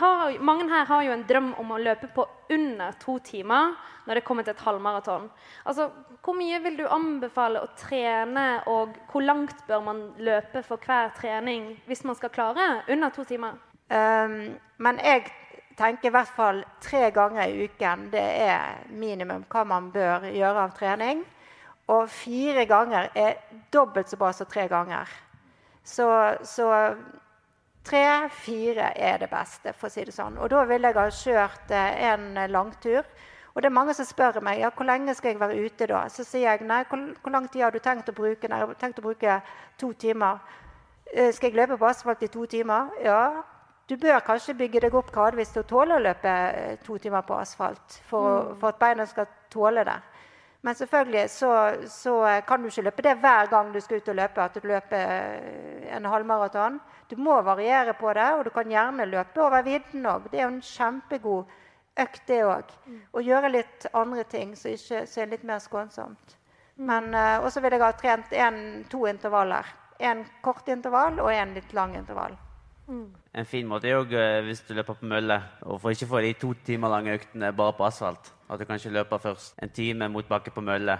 Har, 0.00 0.34
mange 0.42 0.66
her 0.68 0.84
har 0.84 1.02
jo 1.06 1.12
en 1.14 1.26
drøm 1.28 1.52
om 1.62 1.72
å 1.72 1.78
løpe 1.78 2.08
på 2.14 2.24
under 2.50 2.94
to 3.00 3.18
timer 3.24 3.76
når 4.06 4.18
det 4.18 4.24
kommer 4.26 4.42
til 4.42 4.56
et 4.56 4.64
halvmaraton. 4.66 5.28
Altså, 5.64 5.86
hvor 6.24 6.34
mye 6.36 6.58
vil 6.64 6.76
du 6.80 6.86
anbefale 6.90 7.62
å 7.62 7.70
trene, 7.78 8.46
og 8.66 8.96
hvor 9.12 9.22
langt 9.24 9.62
bør 9.68 9.84
man 9.86 10.02
løpe 10.18 10.64
for 10.66 10.82
hver 10.82 11.14
trening 11.16 11.70
hvis 11.86 12.02
man 12.04 12.18
skal 12.18 12.34
klare 12.34 12.66
under 12.90 13.14
to 13.14 13.24
timer? 13.24 13.60
Um, 13.90 14.58
men 14.82 15.00
jeg 15.04 15.30
tenker 15.78 16.10
i 16.10 16.14
hvert 16.14 16.34
fall 16.36 16.64
tre 16.82 17.08
ganger 17.14 17.46
i 17.46 17.64
uken. 17.70 18.08
Det 18.12 18.26
er 18.42 18.82
minimum 18.90 19.46
hva 19.50 19.64
man 19.64 19.88
bør 19.94 20.28
gjøre 20.34 20.66
av 20.66 20.74
trening. 20.76 21.24
Og 21.90 22.10
fire 22.10 22.66
ganger 22.70 23.08
er 23.18 23.38
dobbelt 23.72 24.10
så 24.10 24.18
bra 24.18 24.30
som 24.34 24.50
tre 24.50 24.66
ganger. 24.70 25.08
Så, 25.82 26.06
så 26.46 26.68
tre-fire 27.84 28.92
er 28.96 29.18
det 29.22 29.30
beste, 29.30 29.72
for 29.72 29.88
å 29.88 29.92
si 29.92 30.04
det 30.04 30.14
sånn. 30.14 30.38
Og 30.38 30.50
da 30.52 30.64
vil 30.68 30.84
jeg 30.84 30.96
ha 30.96 31.06
kjørt 31.10 31.74
eh, 31.74 32.00
en 32.12 32.32
langtur. 32.52 33.04
Og 33.50 33.62
det 33.62 33.70
er 33.70 33.74
mange 33.74 33.94
som 33.98 34.06
spør 34.06 34.38
meg 34.46 34.60
ja, 34.62 34.70
hvor 34.70 34.86
lenge 34.86 35.14
skal 35.18 35.32
jeg 35.32 35.40
være 35.40 35.58
ute 35.58 35.88
da. 35.90 36.04
Så 36.12 36.24
sier 36.24 36.52
jeg 36.52 36.66
nei, 36.68 36.84
hvor, 36.88 37.02
hvor 37.22 37.34
lang 37.34 37.48
tid 37.50 37.64
har 37.66 37.74
du 37.74 37.80
tenkt 37.82 38.12
å 38.12 38.16
bruke? 38.16 38.48
Nei, 38.48 38.60
jeg 38.62 38.68
har 38.68 38.78
tenkt 38.78 39.00
å 39.02 39.06
bruke 39.06 39.40
to 39.80 39.90
timer. 39.98 40.38
Eh, 41.10 41.32
skal 41.34 41.50
jeg 41.50 41.58
løpe 41.58 41.80
på 41.80 41.88
asfalt 41.88 42.22
i 42.22 42.30
to 42.30 42.46
timer? 42.46 42.92
Ja. 43.04 43.42
Du 43.90 43.96
bør 43.98 44.20
kanskje 44.22 44.54
bygge 44.54 44.84
deg 44.84 44.94
opp 44.94 45.10
gradvis 45.10 45.50
til 45.50 45.64
å 45.64 45.66
tåle 45.66 45.96
å 45.96 46.02
løpe 46.04 46.30
eh, 46.30 46.76
to 46.86 46.98
timer 47.02 47.26
på 47.26 47.40
asfalt 47.40 47.98
for, 48.06 48.52
for 48.60 48.70
at 48.70 48.78
beina 48.78 49.06
skal 49.10 49.26
tåle 49.50 49.82
det. 49.88 49.96
Men 50.62 50.74
selvfølgelig 50.76 51.30
så, 51.30 51.52
så, 51.88 52.42
kan 52.48 52.60
du 52.60 52.68
ikke 52.68 52.82
løpe 52.82 53.02
det 53.02 53.14
hver 53.22 53.48
gang 53.48 53.70
du 53.74 53.80
skal 53.80 53.96
ut 54.02 54.08
og 54.12 54.18
løpe. 54.18 54.42
At 54.44 54.54
du 54.54 54.68
løper 54.68 55.38
en 55.96 56.08
halvmaraton. 56.12 56.80
Du 57.10 57.16
må 57.16 57.40
variere 57.42 57.94
på 57.96 58.12
det, 58.12 58.28
og 58.36 58.44
du 58.44 58.50
kan 58.50 58.68
gjerne 58.68 59.08
løpe 59.08 59.40
over 59.40 59.62
vidden 59.64 60.06
òg. 60.06 60.28
Det 60.30 60.40
er 60.40 60.44
jo 60.44 60.52
en 60.54 60.62
kjempegod 60.62 61.56
økt, 62.04 62.26
det 62.28 62.42
òg. 62.44 62.74
Og 63.12 63.24
gjøre 63.24 63.52
litt 63.54 63.88
andre 63.96 64.24
ting 64.28 64.52
som 64.56 64.70
er 64.76 65.32
litt 65.32 65.46
mer 65.48 65.64
skånsomt. 65.64 66.36
Men 66.80 67.14
uh, 67.14 67.44
også 67.44 67.60
vil 67.60 67.76
jeg 67.76 67.84
ha 67.84 67.92
trent 67.96 68.32
en, 68.32 68.60
to 68.90 69.06
intervaller. 69.08 69.66
En 70.00 70.22
kort 70.44 70.68
intervall 70.72 71.20
og 71.20 71.32
en 71.32 71.56
litt 71.56 71.72
lang 71.76 71.96
intervall. 71.96 72.36
Mm. 72.88 73.08
En 73.36 73.46
fin 73.46 73.66
måte 73.68 73.88
er 73.88 74.00
òg 74.00 74.12
uh, 74.16 74.40
hvis 74.46 74.62
du 74.68 74.74
løper 74.74 74.96
på 74.96 75.08
mølle, 75.08 75.40
og 75.62 75.80
for 75.80 75.92
ikke 75.92 76.08
få 76.08 76.22
de 76.24 76.32
to 76.40 76.52
timer 76.66 76.92
lange 76.92 77.16
øktene 77.16 77.52
bare 77.56 77.76
på 77.76 77.88
asfalt. 77.88 78.32
At 78.50 78.60
du 78.60 78.66
kanskje 78.66 78.92
løper 78.94 79.22
først 79.22 79.58
en 79.62 79.70
time 79.70 80.08
mot 80.10 80.26
bakke 80.28 80.50
på 80.50 80.64
mølle 80.64 80.98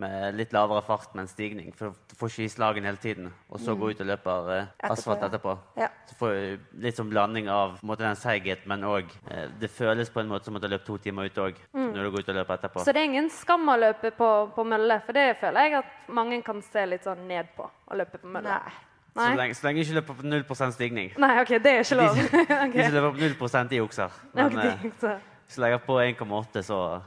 med 0.00 0.36
litt 0.38 0.52
lavere 0.56 0.80
fart 0.84 1.12
men 1.14 1.26
en 1.26 1.30
stigning. 1.30 1.72
For 1.76 1.92
du 2.08 2.14
får 2.16 2.32
ikke 2.32 2.44
i 2.46 2.52
slagen 2.52 2.86
hele 2.88 3.00
tiden. 3.00 3.28
Og 3.52 3.60
så 3.60 3.74
gå 3.76 3.90
ut 3.92 4.00
og 4.00 4.08
løper 4.08 4.52
eh, 4.54 4.70
asfalt 4.88 5.24
etterpå. 5.26 5.56
Ja. 5.80 5.90
Så 6.08 6.16
får 6.18 6.36
du 6.36 6.78
litt 6.84 6.98
sånn 6.98 7.10
blanding 7.12 7.50
av 7.52 7.76
måte, 7.84 8.06
den 8.06 8.16
seigheten, 8.18 8.68
men 8.72 8.86
òg 8.88 9.10
eh, 9.30 9.50
Det 9.60 9.68
føles 9.72 10.12
på 10.12 10.22
en 10.22 10.30
måte 10.32 10.48
som 10.48 10.56
at 10.56 10.64
du 10.64 10.68
har 10.68 10.76
løpt 10.76 10.88
to 10.88 10.96
timer 11.02 11.28
ute 11.28 11.48
òg. 11.48 11.58
Mm. 11.74 11.90
Når 11.90 11.98
du 12.06 12.14
går 12.14 12.24
ut 12.24 12.32
og 12.32 12.38
løper 12.40 12.60
etterpå. 12.60 12.86
Så 12.86 12.94
det 12.94 13.02
er 13.02 13.10
ingen 13.10 13.28
skam 13.32 13.68
å 13.68 13.76
løpe 13.80 14.14
på, 14.16 14.30
på, 14.56 14.64
mølle? 14.68 15.02
For 15.04 15.16
det 15.16 15.26
føler 15.42 15.68
jeg 15.68 15.82
at 15.82 16.14
mange 16.20 16.40
kan 16.46 16.64
se 16.64 16.86
litt 16.88 17.04
sånn 17.08 17.26
ned 17.28 17.52
på. 17.56 17.68
Å 17.68 18.00
løpe 18.00 18.22
på 18.22 18.32
mølle. 18.32 18.62
Nei. 18.62 18.88
Nei. 19.12 19.26
Så, 19.26 19.36
lenge, 19.36 19.54
så 19.58 19.66
lenge 19.66 19.82
ikke 19.84 19.98
løper 19.98 20.16
på 20.16 20.24
0 20.24 20.72
stigning. 20.72 21.10
Nei, 21.20 21.34
ok, 21.42 21.50
det 21.60 21.74
er 21.74 21.82
ikke 21.84 21.98
lov. 22.00 22.16
De, 22.16 22.24
okay. 22.62 22.78
de 22.78 22.86
som 22.86 22.96
løper 22.96 23.36
på 23.42 23.50
0 23.52 23.76
i 23.76 23.82
okser. 23.84 24.16
Men 24.32 24.56
okay, 24.56 24.88
eh, 24.88 25.28
hvis 25.52 25.60
du 25.60 25.64
legger 25.66 25.82
på 25.84 26.00
1,8, 26.00 26.62
så 26.64 27.00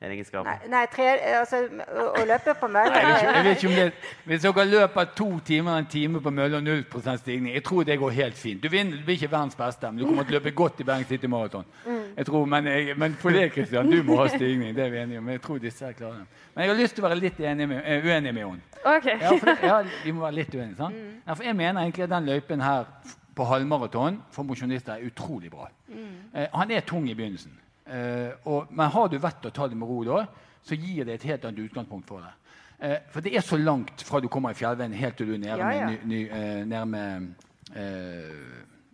er 0.00 0.10
det 0.10 0.12
ingen 0.12 0.26
skam? 0.28 0.44
Nei, 0.44 0.68
nei 0.68 0.82
tre, 0.92 1.04
altså, 1.38 1.62
å, 1.72 2.02
å, 2.20 2.24
løpe 2.28 2.52
på 2.60 2.68
mølle 2.68 2.98
jeg, 3.00 3.44
vet 3.46 3.62
ikke 3.62 3.70
om 3.70 3.76
det, 3.78 3.86
Hvis 4.28 4.42
dere 4.44 4.64
løper 4.68 5.06
to 5.16 5.28
timer 5.46 5.78
en 5.80 5.88
time 5.88 6.20
på 6.20 6.32
mølle 6.36 6.58
og 6.58 6.66
0 6.66 7.16
stigning, 7.22 7.54
jeg 7.54 7.64
tror 7.64 7.86
det 7.88 7.96
går 8.02 8.12
helt 8.18 8.36
fint. 8.36 8.60
Du, 8.60 8.68
vinner, 8.68 9.00
du 9.00 9.08
blir 9.08 9.16
ikke 9.16 9.32
verdens 9.32 9.56
beste, 9.56 9.88
men 9.88 10.02
du 10.02 10.04
kommer 10.04 10.28
til 10.28 10.36
å 10.36 10.38
løpe 10.38 10.52
godt 10.52 10.84
i 10.84 10.88
Bergen 10.90 11.08
City 11.08 11.32
Marathon. 11.32 11.64
Mm. 11.86 12.04
Jeg 12.18 12.28
tror, 12.28 12.44
men, 12.44 12.70
jeg, 12.74 12.98
men 13.00 13.16
for 13.22 13.40
det, 13.40 13.48
Kristian, 13.56 13.90
du 13.90 14.02
må 14.04 14.20
ha 14.20 14.28
stigning. 14.34 14.76
Det 14.76 14.84
er 14.84 14.92
vi 14.92 15.02
enige 15.06 15.24
om. 15.24 15.32
Jeg 15.32 15.44
tror 15.48 15.64
disse 15.64 15.88
er 15.88 15.96
klare. 15.96 16.28
Men 16.52 16.66
jeg 16.66 16.74
har 16.74 16.80
lyst 16.82 16.98
til 16.98 17.04
å 17.04 17.08
være 17.08 17.22
litt 17.24 17.44
med, 17.46 17.76
uh, 17.80 18.04
uenig 18.04 18.36
med 18.36 18.42
henne. 18.44 18.72
Okay. 18.84 19.16
Ja, 19.16 19.32
for 19.32 19.48
det, 19.48 19.58
ja, 19.64 19.82
vi 20.04 20.12
må 20.12 20.28
være 20.28 20.42
litt 20.42 20.52
uenige. 20.52 20.76
sant? 20.76 20.96
Mm. 21.00 21.20
Ja, 21.24 21.32
for 21.32 21.48
jeg 21.48 21.56
mener 21.56 21.86
egentlig 21.86 22.04
at 22.04 22.12
den 22.18 22.28
løypen 22.34 22.68
her 22.68 22.90
på 23.36 23.48
halvmaraton 23.48 24.20
for 24.32 24.44
mosjonister 24.44 24.98
er 24.98 25.08
utrolig 25.08 25.48
bra. 25.56 25.70
Mm. 25.88 26.18
Uh, 26.36 26.50
han 26.52 26.76
er 26.76 26.84
tung 26.84 27.08
i 27.08 27.16
begynnelsen. 27.16 27.62
Uh, 27.86 28.32
og, 28.50 28.72
men 28.74 28.90
har 28.90 29.08
du 29.08 29.18
vett 29.22 29.46
å 29.46 29.52
ta 29.54 29.68
det 29.70 29.78
med 29.78 29.88
ro 29.88 30.00
da, 30.06 30.24
så 30.66 30.74
gir 30.74 31.06
det 31.06 31.20
et 31.20 31.28
helt 31.30 31.44
annet 31.46 31.68
utgangspunkt 31.68 32.08
for 32.10 32.24
deg. 32.24 32.56
Uh, 32.80 32.96
for 33.12 33.24
det 33.24 33.36
er 33.38 33.46
så 33.46 33.58
langt 33.60 34.02
fra 34.06 34.20
du 34.20 34.26
kommer 34.32 34.54
i 34.54 34.58
fjellveien, 34.58 34.96
helt 34.98 35.18
til 35.20 35.30
du 35.30 35.36
er 35.36 35.42
nede 35.44 35.60
ja, 35.62 35.70
ja. 35.84 35.92
ny, 36.02 36.24
uh, 36.30 36.64
nede 36.66 36.86
med 36.90 37.34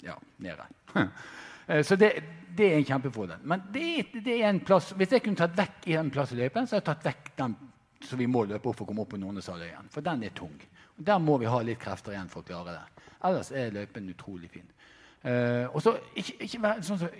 Ja, 0.02 0.16
nede. 0.42 0.64
så 1.86 1.94
det, 1.94 2.08
det, 2.56 2.66
er 2.66 2.80
en 2.80 2.86
kjempefordel. 2.88 3.44
Men 3.46 3.62
det, 3.70 4.08
det, 4.16 4.40
er 4.40 4.48
en 4.48 4.58
plass, 4.66 4.88
hvis 4.98 5.12
jeg 5.14 5.22
kunne 5.22 5.38
tatt 5.38 5.54
vekk 5.54 5.86
en 5.94 6.10
plass 6.10 6.32
i 6.34 6.40
løypen, 6.40 6.66
så 6.66 6.80
hadde 6.80 6.82
jeg 6.82 6.88
tatt 6.88 7.06
vekk 7.06 7.30
den 7.38 7.54
som 8.02 8.18
vi 8.18 8.26
må 8.26 8.42
løpe 8.48 8.68
opp 8.68 8.80
for 8.80 8.86
å 8.86 8.90
komme 8.90 9.04
opp 9.04 9.12
på 9.14 9.20
Nordnesaløyen. 9.22 9.92
For 9.94 10.02
den 10.04 10.24
er 10.26 10.34
tung. 10.34 10.56
Og 10.98 11.04
Der 11.06 11.20
må 11.22 11.36
vi 11.38 11.46
ha 11.46 11.60
litt 11.62 11.80
krefter 11.80 12.16
igjen 12.16 12.32
for 12.32 12.42
å 12.42 12.48
klare 12.48 12.74
det. 12.74 13.06
Ellers 13.28 13.52
er 13.54 13.74
løypen 13.76 14.10
utrolig 14.10 14.50
fin. 14.50 14.66
Uh, 15.22 15.68
og 15.70 15.82
så 15.84 15.92
ikke, 16.18 16.32
ikke 16.48 16.62
være, 16.64 16.82
sånn 16.82 16.98
som 16.98 17.10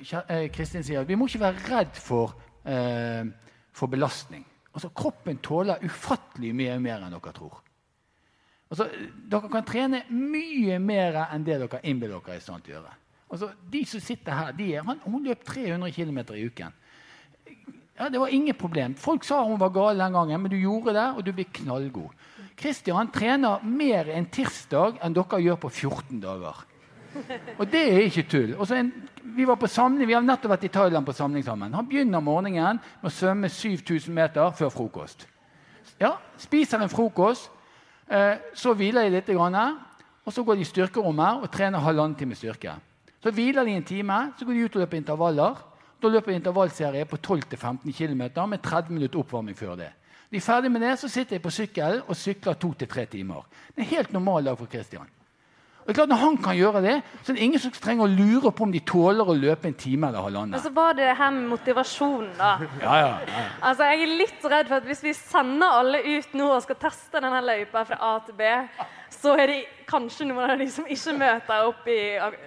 Kristin 0.51 0.83
sier, 0.83 1.05
Vi 1.07 1.15
må 1.15 1.29
ikke 1.29 1.45
være 1.45 1.67
redd 1.69 1.99
for, 2.03 2.33
uh, 2.67 3.23
for 3.71 3.93
belastning. 3.93 4.43
Altså, 4.73 4.89
kroppen 4.97 5.39
tåler 5.45 5.85
ufattelig 5.85 6.51
mye 6.57 6.79
mer 6.83 7.05
enn 7.05 7.15
dere 7.15 7.35
tror. 7.37 7.61
Altså, 8.73 8.89
dere 9.29 9.51
kan 9.53 9.67
trene 9.69 10.03
mye 10.11 10.79
mer 10.81 11.21
enn 11.29 11.45
det 11.45 11.61
dere 11.61 11.83
innbiller 11.85 12.23
dere 12.25 12.39
er 12.39 12.41
i 12.41 12.45
stand 12.45 12.65
til 12.65 12.75
å 12.75 12.79
gjøre. 12.79 12.95
Altså, 13.33 13.51
de 13.73 13.83
som 13.89 14.03
sitter 14.03 14.37
her, 14.37 14.55
de 14.57 14.71
er, 14.73 14.87
han, 14.87 15.01
Hun 15.05 15.29
løp 15.29 15.45
300 15.45 15.93
km 15.93 16.19
i 16.35 16.47
uken. 16.49 16.75
Ja, 17.99 18.09
Det 18.09 18.21
var 18.21 18.29
ingen 18.29 18.57
problem. 18.57 18.95
Folk 18.95 19.25
sa 19.25 19.45
hun 19.45 19.61
var 19.61 19.71
gal 19.71 19.99
den 19.99 20.13
gangen, 20.13 20.41
men 20.41 20.51
du 20.51 20.57
gjorde 20.57 20.97
det, 20.97 21.09
og 21.17 21.25
du 21.25 21.33
blir 21.33 21.45
knallgod. 21.53 22.11
Kristian 22.57 23.11
trener 23.13 23.63
mer 23.65 24.09
en 24.09 24.27
tirsdag 24.27 24.99
enn 25.03 25.15
dere 25.17 25.41
gjør 25.41 25.61
på 25.61 25.71
14 25.71 26.21
dager. 26.21 26.65
Og 27.59 27.67
det 27.73 27.83
er 27.93 28.07
ikke 28.07 28.25
tull. 28.29 28.55
En, 28.77 28.93
vi, 29.37 29.47
samling, 29.69 30.09
vi 30.09 30.15
har 30.17 30.25
nettopp 30.25 30.55
vært 30.55 30.67
i 30.69 30.73
Thailand 30.73 31.07
på 31.07 31.15
samling 31.17 31.45
sammen. 31.45 31.75
Han 31.75 31.89
begynner 31.89 32.21
morgenen 32.25 32.81
med 32.81 33.11
å 33.11 33.13
svømme 33.13 33.49
7000 33.49 34.15
meter 34.15 34.51
før 34.57 34.73
frokost. 34.73 35.27
Ja, 36.01 36.17
Spiser 36.39 36.83
en 36.83 36.91
frokost, 36.91 37.51
eh, 38.09 38.39
så 38.55 38.75
hviler 38.75 39.07
de 39.07 39.17
litt, 39.17 39.29
og 39.29 40.33
så 40.33 40.43
går 40.45 40.57
de 40.57 40.65
i 40.65 40.71
styrkerommet 40.71 41.43
og 41.43 41.51
trener 41.51 41.83
halvannen 41.83 42.17
time 42.19 42.35
styrke. 42.35 42.75
Så 43.23 43.31
hviler 43.31 43.65
de 43.65 43.77
en 43.77 43.85
time, 43.85 44.33
så 44.39 44.45
går 44.45 44.53
de 44.53 44.65
ut 44.65 44.77
og 44.77 44.83
løper 44.83 44.97
intervaller. 44.97 45.55
Da 46.03 46.09
løper 46.09 46.33
de 46.33 46.41
intervallserie 46.41 47.05
på 47.07 47.17
12-15 47.17 47.93
km 47.95 48.23
med 48.49 48.63
30 48.63 48.93
minutter 48.93 49.19
oppvarming 49.19 49.57
før 49.57 49.77
det. 49.77 49.93
De 50.31 50.37
er 50.37 50.41
ferdig 50.41 50.71
med 50.73 50.81
det, 50.81 50.99
så 50.99 51.09
sitter 51.09 51.37
jeg 51.37 51.43
på 51.43 51.51
sykkelen 51.51 52.03
og 52.09 52.17
sykler 52.17 52.55
to 52.55 52.73
til 52.73 52.89
tre 52.89 53.05
timer. 53.07 53.45
Det 53.69 53.83
er 53.83 53.85
en 53.85 53.97
helt 53.97 54.13
normal 54.13 54.45
dag 54.45 54.59
for 54.59 54.67
Christian. 54.67 55.07
Og 55.83 55.89
det 55.89 55.95
er 55.95 55.99
klart 55.99 56.13
Når 56.13 56.21
han 56.21 56.37
kan 56.39 56.57
gjøre 56.57 56.83
det, 56.85 56.95
så 57.23 57.33
er 57.33 57.37
det 57.37 57.43
ingen 57.43 57.61
som 57.63 57.73
trenger 57.75 58.07
å 58.07 58.11
lure 58.11 58.53
på 58.55 58.67
om 58.67 58.73
de 58.73 58.81
tåler 58.87 59.27
å 59.27 59.35
løpe 59.35 59.67
en 59.67 59.75
time 59.75 60.09
eller 60.09 60.23
halvannen. 60.23 60.55
Men 60.55 60.63
så 60.63 60.71
var 60.75 60.95
det 60.95 61.09
det 61.09 61.17
her 61.19 61.33
med 61.35 61.49
motivasjonen, 61.51 62.31
da. 62.39 62.53
Ja, 62.81 62.95
ja, 63.01 63.11
ja. 63.27 63.45
Altså, 63.61 63.91
Jeg 63.91 64.03
er 64.03 64.15
litt 64.23 64.47
redd 64.55 64.71
for 64.71 64.79
at 64.79 64.87
hvis 64.87 65.03
vi 65.03 65.15
sender 65.19 65.79
alle 65.81 66.03
ut 66.07 66.39
nå 66.39 66.49
og 66.55 66.63
skal 66.63 66.79
teste 66.87 67.23
denne 67.23 67.43
løypa 67.43 67.83
fra 67.89 67.99
A 67.99 68.13
til 68.27 68.39
B, 68.39 68.55
så 69.13 69.35
er 69.35 69.51
det 69.51 69.61
kanskje 69.91 70.31
noen 70.31 70.55
av 70.55 70.63
de 70.63 70.71
som 70.73 70.87
ikke 70.89 71.19
møter 71.19 71.69
opp 71.69 71.91
i 71.91 72.01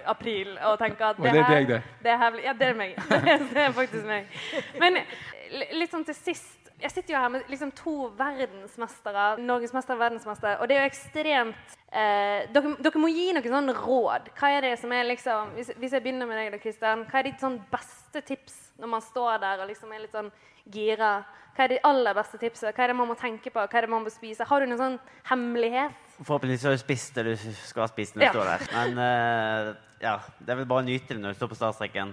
april 0.08 0.56
og 0.56 0.80
tenker 0.80 1.12
at 1.12 1.20
det, 1.20 1.32
det 1.36 1.44
er 1.44 1.52
deg, 1.52 1.68
det. 1.74 1.80
det 2.02 2.16
er 2.16 2.42
Ja, 2.46 2.52
det 2.56 2.70
er 2.72 2.78
meg. 2.78 2.96
Det 3.52 3.62
er 3.62 3.72
faktisk 3.76 4.06
meg. 4.08 4.32
Men 4.80 4.98
litt 5.76 5.92
sånn 5.92 6.04
til 6.08 6.16
sist 6.16 6.56
jeg 6.76 6.92
sitter 6.92 7.14
jo 7.14 7.20
her 7.20 7.30
med 7.32 7.48
liksom 7.48 7.70
to 7.72 7.94
verdensmestere, 8.18 9.38
norgesmester 9.40 9.96
og 9.96 10.00
verdensmester, 10.02 10.58
og 10.60 10.68
det 10.68 10.76
er 10.76 10.82
jo 10.84 10.90
ekstremt 10.90 11.76
eh, 11.96 12.44
dere, 12.52 12.74
dere, 12.84 13.00
må 13.00 13.08
gi 13.12 13.30
noen 13.34 13.56
sånn 13.56 13.72
råd. 13.78 14.30
Hva 14.36 14.52
er 14.56 14.68
det 14.68 14.74
som 14.82 14.92
er 14.92 15.08
liksom, 15.08 15.54
hvis, 15.56 15.72
hvis 15.80 15.96
jeg 15.96 16.04
begynner 16.04 16.28
med 16.28 16.38
deg, 16.40 16.52
da, 16.54 16.60
Kristian, 16.62 17.06
hva 17.08 17.20
er 17.20 17.30
ditt 17.30 17.42
sånn 17.42 17.58
beste 17.72 18.22
tips 18.26 18.60
når 18.80 18.92
man 18.92 19.04
står 19.04 19.40
der 19.42 19.64
og 19.64 19.70
liksom 19.70 19.92
er 19.94 20.04
litt 20.04 20.14
sånn 20.14 20.30
gira? 20.74 21.18
Hva 21.56 21.64
er 21.64 21.72
de 21.72 21.80
aller 21.88 22.16
beste 22.18 22.38
tipsene? 22.40 22.74
Hva 22.76 22.84
er 22.84 22.92
det 22.92 22.98
man 22.98 23.08
må 23.08 23.16
tenke 23.16 23.48
på? 23.52 23.62
Hva 23.62 23.80
er 23.80 23.86
det 23.86 23.92
man 23.94 24.04
må 24.04 24.12
spise? 24.12 24.44
Har 24.44 24.60
du 24.60 24.68
noen 24.68 24.80
sånn 24.82 24.98
hemmelighet? 25.30 25.96
Forhåpentligvis 26.18 26.66
har 26.68 26.76
du 26.76 26.82
spist 26.82 27.16
det 27.16 27.24
du 27.30 27.34
skal 27.64 27.88
spist 27.88 28.16
når 28.16 28.20
du 28.20 28.26
ja. 28.26 28.32
står 28.34 28.50
der. 28.50 28.66
Men 28.76 29.00
uh, 29.00 29.70
ja, 30.02 30.18
det 30.36 30.52
er 30.52 30.60
vel 30.60 30.68
bare 30.68 30.84
å 30.84 30.88
nyte 30.88 31.14
det 31.14 31.22
når 31.22 31.32
du 31.32 31.40
står 31.40 31.52
på 31.54 31.58
startstreken. 31.62 32.12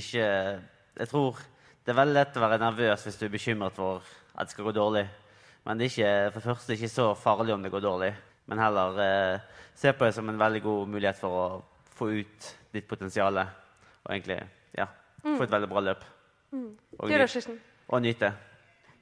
Ikke 0.00 0.24
Jeg 0.24 1.10
tror 1.10 1.42
det 1.84 1.92
er 1.92 1.98
veldig 2.00 2.16
lett 2.16 2.36
å 2.38 2.44
være 2.44 2.60
nervøs 2.62 3.04
hvis 3.04 3.20
du 3.20 3.26
er 3.26 3.34
bekymret 3.34 3.76
for 3.76 4.00
at 4.32 4.48
det 4.48 4.54
skal 4.54 4.68
gå 4.70 4.72
dårlig. 4.76 5.04
Men 5.66 5.76
det 5.76 5.86
er 5.86 5.92
ikke, 5.92 6.12
for 6.30 6.40
det 6.40 6.48
første 6.48 6.76
ikke 6.78 6.92
så 6.94 7.06
farlig 7.18 7.52
om 7.52 7.64
det 7.64 7.72
går 7.74 7.84
dårlig. 7.84 8.12
Men 8.50 8.58
heller 8.58 9.00
eh, 9.04 9.40
se 9.78 9.92
på 9.94 10.04
det 10.04 10.14
som 10.16 10.28
en 10.28 10.38
veldig 10.38 10.62
god 10.64 10.94
mulighet 10.96 11.18
for 11.20 11.38
å 11.38 11.44
få 11.94 12.10
ut 12.18 12.52
ditt 12.74 12.88
potensial. 12.90 13.38
Og 13.38 14.12
egentlig 14.12 14.40
ja, 14.76 14.88
mm. 15.24 15.36
få 15.36 15.46
et 15.46 15.56
veldig 15.56 15.70
bra 15.70 15.84
løp. 15.90 16.06
Mm. 16.50 16.70
Og, 16.98 17.10
nyte, 17.10 17.58
og 17.88 18.02
nyte. 18.02 18.32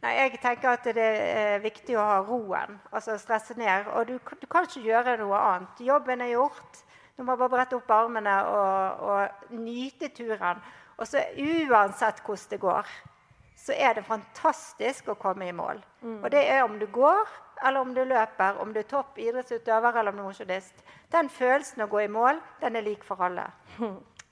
Nei, 0.03 0.13
jeg 0.15 0.39
tenker 0.43 0.77
at 0.77 0.85
det 0.95 1.07
er 1.09 1.63
viktig 1.65 1.97
å 1.99 2.05
ha 2.07 2.19
roen, 2.23 2.77
altså 2.93 3.17
stresse 3.19 3.57
ned. 3.59 3.89
Og 3.97 4.07
du, 4.07 4.19
du 4.19 4.47
kan 4.51 4.69
ikke 4.69 4.85
gjøre 4.85 5.17
noe 5.19 5.41
annet. 5.41 5.81
Jobben 5.83 6.23
er 6.23 6.37
gjort. 6.37 6.85
Du 7.19 7.25
må 7.27 7.35
bare 7.35 7.51
brette 7.51 7.75
opp 7.75 7.91
armene 7.91 8.35
og, 8.47 9.01
og 9.09 9.57
nyte 9.59 10.13
turen. 10.15 10.61
Og 10.99 11.07
så 11.07 11.25
uansett 11.35 12.23
hvordan 12.27 12.53
det 12.53 12.61
går, 12.63 12.93
så 13.59 13.75
er 13.75 13.97
det 13.99 14.07
fantastisk 14.07 15.11
å 15.11 15.19
komme 15.19 15.49
i 15.49 15.55
mål. 15.55 15.81
Mm. 16.03 16.21
Og 16.23 16.31
det 16.31 16.45
er 16.47 16.63
om 16.63 16.79
du 16.79 16.87
går, 16.95 17.35
eller 17.65 17.81
om 17.81 17.95
du 17.95 18.05
løper, 18.05 18.61
om 18.63 18.73
du 18.73 18.81
er 18.81 18.89
topp 18.89 19.19
idrettsutøver 19.23 19.99
eller 20.01 20.13
om 20.13 20.21
du 20.21 20.23
er 20.23 20.29
mosjonist. 20.31 20.85
Den 21.13 21.31
følelsen 21.33 21.85
å 21.85 21.91
gå 21.91 22.05
i 22.05 22.13
mål, 22.13 22.41
den 22.63 22.79
er 22.79 22.87
lik 22.87 23.05
for 23.07 23.21
alle. 23.25 23.49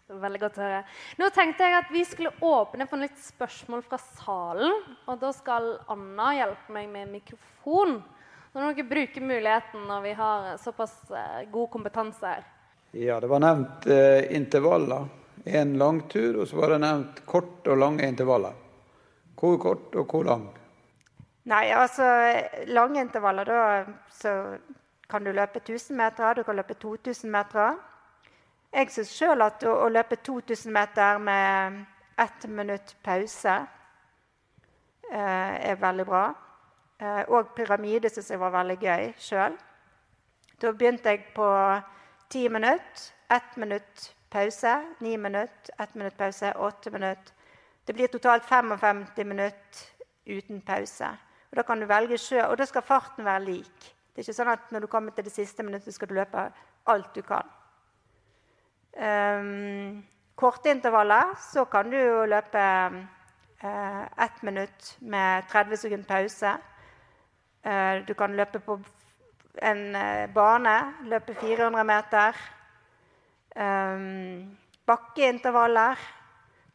Veldig 0.07 0.39
godt 0.39 0.59
å 0.61 0.63
høre. 0.63 0.83
Nå 1.19 1.29
tenkte 1.35 1.67
jeg 1.67 1.75
at 1.81 1.89
vi 1.91 2.05
skulle 2.07 2.31
åpne 2.47 2.87
for 2.87 3.03
litt 3.03 3.17
spørsmål 3.19 3.83
fra 3.89 3.99
salen. 3.99 4.77
Og 5.11 5.19
da 5.19 5.33
skal 5.35 5.73
Anna 5.91 6.29
hjelpe 6.37 6.75
meg 6.77 6.93
med 6.93 7.11
mikrofon. 7.11 7.99
Når 8.55 8.77
dere 8.77 8.87
bruker 8.89 9.25
muligheten 9.27 9.89
når 9.89 10.05
vi 10.05 10.13
har 10.17 10.47
såpass 10.63 10.95
eh, 11.11 11.43
god 11.51 11.73
kompetanse 11.75 12.37
her. 12.37 12.47
Ja, 12.95 13.19
det 13.21 13.29
var 13.29 13.43
nevnt 13.43 13.89
eh, 13.91 14.31
intervaller. 14.39 15.11
En 15.45 15.75
langtur, 15.79 16.39
og 16.41 16.49
så 16.49 16.61
var 16.63 16.73
det 16.73 16.79
nevnt 16.87 17.19
kort 17.27 17.67
og 17.67 17.83
lange 17.83 18.07
intervaller. 18.07 18.55
Hvor 19.37 19.59
kort 19.61 19.99
og 19.99 20.07
hvor 20.15 20.25
lang? 20.27 20.47
Nei, 21.47 21.71
altså 21.71 22.03
lange 22.67 23.01
intervaller, 23.01 23.45
da 23.45 23.85
så 24.11 24.59
kan 25.11 25.25
du 25.25 25.31
løpe 25.33 25.59
1000 25.59 25.97
meter, 25.97 26.35
du 26.35 26.43
kan 26.43 26.57
løpe 26.57 26.75
2000 26.75 27.31
meter. 27.31 27.77
Jeg 28.73 28.91
syns 28.91 29.13
sjøl 29.15 29.45
at 29.45 29.63
å, 29.63 29.75
å, 29.85 29.89
løpe 29.89 30.17
2000 30.27 30.73
meter 30.75 31.21
med 31.23 31.85
ett 32.19 32.47
minutt 32.51 32.97
pause 33.07 33.55
eh, 35.13 35.55
er 35.71 35.79
veldig 35.79 36.07
bra. 36.09 36.25
Eh, 36.99 37.23
og 37.29 37.53
pyramide 37.55 38.11
syns 38.11 38.33
jeg 38.35 38.41
var 38.43 38.51
veldig 38.57 38.77
gøy 38.83 39.13
sjøl. 39.29 39.55
Da 40.59 40.73
begynte 40.73 41.15
jeg 41.15 41.29
på 41.37 41.47
ti 42.33 42.49
minutter, 42.49 43.05
ett 43.31 43.55
minutt 43.57 44.09
pause, 44.35 44.75
ni 44.99 45.15
minutter, 45.17 45.79
ett 45.79 45.95
minutt 45.95 46.19
pause, 46.19 46.51
åtte 46.59 46.91
minutter. 46.91 47.33
Det 47.87 47.95
blir 47.95 48.11
totalt 48.11 48.45
55 48.51 49.07
minutter 49.23 49.87
uten 50.27 50.61
pause. 50.67 51.13
Og 51.51 51.57
Da 51.57 51.63
kan 51.63 51.81
du 51.81 51.87
velge 51.87 52.19
sjøl, 52.19 52.49
og 52.51 52.59
da 52.59 52.65
skal 52.65 52.83
farten 52.83 53.25
være 53.25 53.45
lik. 53.45 53.93
Det 54.17 54.23
er 54.23 54.27
ikke 54.31 54.39
sånn 54.39 54.49
at 54.49 54.71
når 54.73 54.81
du 54.81 54.89
kommer 54.91 55.13
til 55.13 55.27
det 55.27 55.33
siste 55.35 55.63
minuttet, 55.63 55.95
skal 55.95 56.09
du 56.09 56.15
løpe 56.17 56.47
alt 56.89 57.15
du 57.15 57.23
kan. 57.27 57.49
Um, 58.97 60.05
korte 60.35 60.73
intervaller 60.73 61.35
så 61.37 61.67
kan 61.69 61.91
du 61.93 61.99
jo 61.99 62.23
løpe 62.25 62.63
uh, 63.61 64.05
ett 64.25 64.39
minutt 64.43 64.95
med 65.01 65.45
30 65.53 65.83
sekunder 65.83 66.09
pause. 66.09 66.55
Uh, 67.67 68.07
du 68.09 68.15
kan 68.17 68.33
løpe 68.37 68.63
på 68.65 68.79
en 69.63 69.83
uh, 69.93 70.25
bane, 70.33 70.77
løpe 71.13 71.35
400 71.37 71.85
meter. 71.85 72.41
Um, 73.53 74.57
bakkeintervaller. 74.89 76.01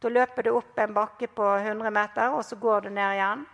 Da 0.02 0.14
løper 0.14 0.46
du 0.46 0.54
opp 0.60 0.78
en 0.78 0.94
bakke 0.94 1.26
på 1.28 1.50
100 1.58 1.90
meter, 1.90 2.38
og 2.38 2.46
så 2.46 2.56
går 2.56 2.86
du 2.86 2.94
ned 2.94 3.18
igjen 3.18 3.46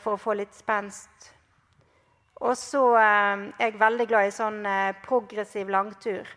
for 0.00 0.16
å 0.16 0.20
få 0.20 0.34
litt 0.38 0.54
spenst 0.56 1.30
og 2.40 2.56
så 2.56 2.82
eh, 2.96 3.48
er 3.60 3.66
jeg 3.68 3.80
veldig 3.80 4.06
glad 4.08 4.28
i 4.28 4.32
sånn 4.32 4.60
eh, 4.66 4.96
progressiv 5.04 5.68
langtur. 5.72 6.28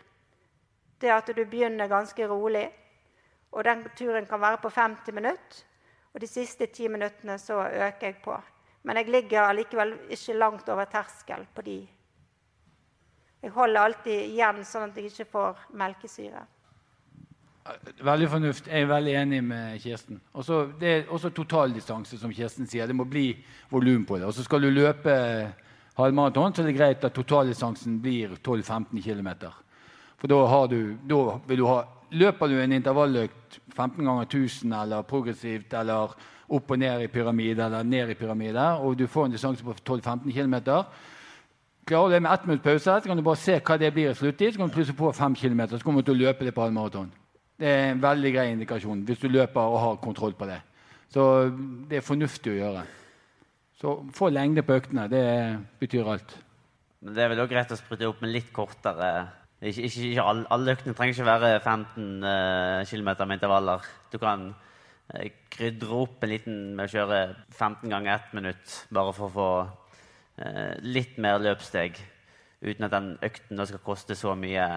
Det 1.00 1.12
at 1.12 1.30
du 1.32 1.44
begynner 1.46 1.92
ganske 1.92 2.28
rolig. 2.28 2.66
Og 3.54 3.64
den 3.64 3.86
turen 3.96 4.28
kan 4.28 4.42
være 4.42 4.60
på 4.60 4.72
50 4.74 5.16
minutter. 5.16 5.62
Og 6.14 6.20
de 6.22 6.28
siste 6.28 6.68
ti 6.68 6.90
minuttene 6.92 7.38
så 7.40 7.62
øker 7.64 8.10
jeg 8.10 8.20
på. 8.24 8.36
Men 8.84 9.00
jeg 9.00 9.14
ligger 9.16 9.48
allikevel 9.48 9.96
ikke 10.12 10.36
langt 10.36 10.70
over 10.70 10.90
terskel 10.92 11.48
på 11.56 11.64
de. 11.66 11.78
Jeg 13.44 13.52
holder 13.56 13.82
alltid 13.82 14.28
igjen, 14.28 14.60
sånn 14.68 14.90
at 14.90 15.00
jeg 15.00 15.12
ikke 15.12 15.32
får 15.32 15.64
melkesyre. 15.80 16.44
Veldig 18.04 18.28
fornuft. 18.30 18.68
Jeg 18.68 18.84
er 18.84 18.90
veldig 18.90 19.14
enig 19.22 19.44
med 19.44 19.80
Kirsten. 19.80 20.22
Også, 20.34 20.66
det 20.80 20.90
er 20.90 21.04
også 21.10 21.30
totaldistanse, 21.32 22.18
som 22.20 22.34
Kirsten 22.34 22.68
sier. 22.68 22.88
Det 22.88 22.96
må 22.96 23.06
bli 23.08 23.30
volum 23.72 24.04
på 24.06 24.18
det. 24.18 24.28
Og 24.28 24.34
så 24.36 24.44
skal 24.44 24.62
du 24.62 24.70
løpe 24.70 25.14
halvmaraton, 25.98 26.56
så 26.56 26.62
er 26.62 26.68
det 26.68 26.78
greit 26.78 27.06
at 27.06 27.16
totaldistansen 27.16 28.02
blir 28.02 28.36
12-15 28.44 29.00
km. 29.04 29.30
For 30.20 30.28
da, 30.28 30.42
du, 30.68 30.96
da 31.10 31.24
vil 31.48 31.64
du 31.64 31.68
ha 31.72 31.84
Løper 32.14 32.46
du 32.46 32.60
en 32.62 32.76
intervalløkt 32.76 33.56
15 33.74 34.06
ganger 34.06 34.28
1000 34.28 34.74
eller 34.78 35.02
progressivt 35.02 35.74
eller 35.74 36.12
opp 36.54 36.72
og 36.72 36.78
ned 36.78 37.02
i 37.02 37.08
pyramide 37.10 37.66
eller 37.66 37.84
ned 37.84 38.12
i 38.14 38.14
pyramide, 38.14 38.68
og 38.86 39.00
du 39.00 39.08
får 39.08 39.26
en 39.26 39.34
distanse 39.34 39.66
på 39.66 39.74
12-15 39.74 40.30
km 40.30 40.84
Klarer 41.86 42.08
du 42.08 42.14
det 42.14 42.22
med 42.22 42.32
ett 42.34 42.46
minutt 42.46 42.64
pause, 42.64 43.02
så 43.02 43.02
kan 43.02 43.18
du 43.18 43.24
bare 43.24 43.36
se 43.36 43.58
hva 43.60 43.78
det 43.78 43.90
blir 43.94 44.12
i 44.12 44.16
sluttid. 44.16 44.54
Så 44.54 44.58
kan 44.58 44.70
du 44.70 44.74
plusse 44.74 44.94
på 44.94 45.12
5 45.12 45.36
km, 45.36 45.68
så 45.68 45.84
kommer 45.84 46.02
du 46.02 46.12
til 46.12 46.16
å 46.16 46.28
løpe 46.28 46.46
det 46.46 46.54
på 46.56 46.62
halvmaraton. 46.62 47.10
Det 47.64 47.70
er 47.72 47.94
en 47.94 48.02
veldig 48.04 48.32
grei 48.36 48.50
indikasjon 48.52 49.06
hvis 49.08 49.22
du 49.22 49.30
løper 49.32 49.62
og 49.72 49.80
har 49.80 50.02
kontroll 50.04 50.34
på 50.36 50.50
det. 50.50 50.60
Så 51.14 51.24
det 51.88 52.02
er 52.02 52.04
fornuftig 52.04 52.52
å 52.52 52.58
gjøre. 52.58 52.82
Så 53.80 53.94
få 54.16 54.28
lengde 54.34 54.66
på 54.68 54.76
øktene. 54.76 55.06
Det 55.08 55.24
betyr 55.80 56.10
alt. 56.12 56.36
Men 57.00 57.16
det 57.16 57.24
er 57.24 57.32
vel 57.32 57.44
også 57.44 57.54
greit 57.54 57.72
å 57.72 57.80
sprute 57.80 58.10
opp 58.10 58.20
med 58.24 58.34
litt 58.34 58.52
kortere 58.56 59.14
ikke, 59.64 59.86
ikke, 59.88 60.08
ikke 60.10 60.24
alle, 60.28 60.44
alle, 60.52 60.74
øktene 60.76 60.96
trenger 60.98 61.14
ikke 61.16 61.26
være 61.30 61.60
15 61.60 62.24
uh, 62.24 62.84
km 62.90 63.12
med 63.28 63.38
intervaller. 63.38 63.86
Du 64.12 64.18
kan 64.20 64.50
uh, 65.14 65.28
krydre 65.56 66.00
opp 66.04 66.24
en 66.24 66.34
liten 66.34 66.58
med 66.76 66.90
å 66.90 66.92
kjøre 66.92 67.20
15 67.54 67.94
ganger 67.94 68.18
1 68.18 68.36
minutt, 68.42 68.76
bare 68.92 69.14
for 69.16 69.30
å 69.30 69.36
få 69.38 69.48
uh, 69.64 70.74
litt 70.84 71.16
mer 71.16 71.40
løpssteg, 71.40 72.02
uten 72.60 72.90
at 72.90 72.96
den 72.98 73.14
økten 73.24 73.64
skal 73.70 73.84
koste 73.88 74.20
så 74.20 74.36
mye 74.36 74.68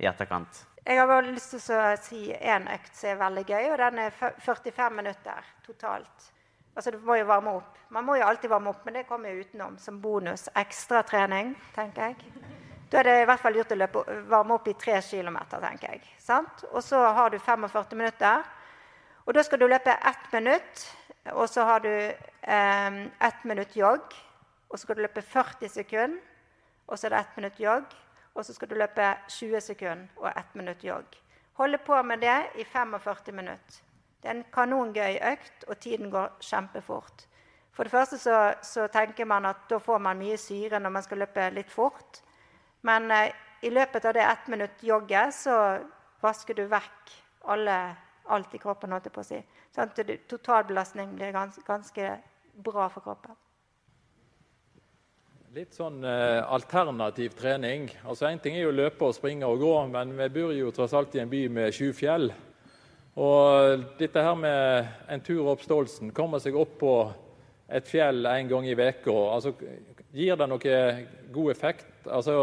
i 0.00 0.08
etterkant. 0.08 0.64
Jeg 0.86 0.98
har 0.98 1.06
bare 1.06 1.28
lyst 1.28 1.52
til 1.52 1.76
å 1.76 1.88
si 2.00 2.20
én 2.32 2.68
økt 2.72 2.94
som 2.96 3.10
er 3.12 3.18
veldig 3.20 3.42
gøy, 3.44 3.66
og 3.72 3.80
den 3.82 3.98
er 4.06 4.14
45 4.16 4.94
minutter 4.96 5.50
totalt. 5.66 6.30
Altså, 6.74 6.94
du 6.94 7.02
må 7.04 7.18
jo 7.18 7.26
varme 7.28 7.52
opp. 7.58 7.76
Man 7.92 8.06
må 8.06 8.16
jo 8.16 8.24
alltid 8.24 8.48
varme 8.50 8.72
opp, 8.72 8.84
men 8.86 8.96
det 8.96 9.08
kommer 9.08 9.34
jo 9.34 9.44
utenom 9.44 9.76
som 9.78 9.98
bonus. 10.00 10.46
Ekstratrening, 10.56 11.52
tenker 11.74 12.08
jeg. 12.08 12.32
Da 12.90 13.02
er 13.02 13.06
det 13.06 13.16
i 13.20 13.26
hvert 13.28 13.42
fall 13.42 13.54
lurt 13.54 13.74
å 13.74 13.78
løpe, 13.78 14.04
varme 14.30 14.56
opp 14.56 14.70
i 14.70 14.76
tre 14.78 14.96
kilometer, 15.04 15.60
tenker 15.62 15.92
jeg. 15.92 16.14
Sant? 16.22 16.64
Og 16.72 16.82
så 16.82 17.02
har 17.18 17.30
du 17.30 17.38
45 17.38 18.00
minutter. 18.00 18.48
Og 19.26 19.36
da 19.36 19.44
skal 19.44 19.60
du 19.60 19.68
løpe 19.68 19.92
ett 19.92 20.32
minutt, 20.32 20.86
og 21.36 21.44
så 21.50 21.66
har 21.68 21.84
du 21.84 21.92
eh, 21.92 23.36
minutt 23.44 23.76
jogg. 23.76 24.16
Og 24.70 24.78
så 24.78 24.86
skal 24.86 24.96
du 24.96 25.04
løpe 25.04 25.22
40 25.22 25.68
sekunder, 25.68 26.22
og 26.86 26.98
så 26.98 27.06
er 27.06 27.14
det 27.14 27.20
ett 27.20 27.36
minutt 27.36 27.60
jogg. 27.60 27.98
Og 28.34 28.44
så 28.44 28.54
skal 28.54 28.70
du 28.70 28.76
løpe 28.78 29.14
20 29.28 29.60
sekunder 29.60 30.08
og 30.16 30.30
ett 30.30 30.54
minutt 30.54 30.84
jogg. 30.84 31.16
Holde 31.60 31.78
på 31.78 32.02
med 32.02 32.22
det 32.22 32.38
i 32.54 32.64
45 32.64 33.32
minutter. 33.36 33.80
Det 34.22 34.28
er 34.28 34.36
en 34.36 34.44
kanongøy 34.52 35.18
økt, 35.32 35.64
og 35.68 35.78
tiden 35.80 36.10
går 36.10 36.36
kjempefort. 36.40 37.26
For 37.72 37.84
det 37.84 37.90
første 37.90 38.18
så, 38.18 38.54
så, 38.62 38.86
tenker 38.92 39.24
man 39.24 39.46
at 39.46 39.56
da 39.70 39.78
får 39.78 39.98
man 39.98 40.18
mye 40.18 40.36
syre 40.36 40.80
når 40.80 40.90
man 40.90 41.02
skal 41.02 41.22
løpe 41.22 41.50
litt 41.54 41.70
fort. 41.70 42.20
Men 42.82 43.10
eh, 43.10 43.32
i 43.62 43.70
løpet 43.70 44.04
av 44.04 44.14
det 44.14 44.24
ett 44.24 44.48
minutt 44.48 44.82
jogget 44.82 45.34
så 45.34 45.56
vasker 46.20 46.54
du 46.54 46.66
vekk 46.68 47.14
alle, 47.54 47.76
alt 48.28 48.54
i 48.54 48.58
kroppen. 48.58 48.92
holdt 48.92 49.08
jeg 49.08 49.14
på 49.14 49.24
å 49.24 49.30
si. 49.30 49.40
Sånn 49.74 49.92
at 49.92 50.12
totalbelastning 50.28 51.14
blir 51.16 51.32
gans, 51.32 51.60
ganske 51.66 52.16
bra 52.52 52.88
for 52.88 53.04
kroppen. 53.04 53.36
Litt 55.50 55.74
sånn 55.74 56.04
eh, 56.06 56.44
alternativ 56.46 57.32
trening. 57.34 57.88
Altså 58.06 58.28
Én 58.28 58.38
ting 58.38 58.54
er 58.54 58.68
jo 58.68 58.70
å 58.70 58.76
løpe 58.84 59.08
og 59.08 59.16
springe 59.16 59.48
og 59.50 59.58
gå, 59.58 59.72
men 59.90 60.12
vi 60.14 60.28
bor 60.36 60.52
jo 60.54 60.68
tross 60.70 60.92
alt 60.94 61.16
i 61.18 61.22
en 61.24 61.32
by 61.32 61.40
med 61.50 61.74
sju 61.74 61.88
fjell. 61.90 62.28
Og 63.18 63.82
dette 63.98 64.22
her 64.22 64.38
med 64.38 65.10
en 65.10 65.24
tur 65.26 65.48
opp 65.50 65.64
Stolsen, 65.66 66.12
komme 66.14 66.38
seg 66.38 66.54
opp 66.54 66.78
på 66.78 66.94
et 67.66 67.90
fjell 67.90 68.30
en 68.30 68.52
gang 68.54 68.70
i 68.70 68.78
uka, 68.78 69.16
altså, 69.34 69.56
gir 70.14 70.38
det 70.38 70.50
noe 70.54 70.78
god 71.34 71.50
effekt? 71.56 71.90
Altså, 72.06 72.38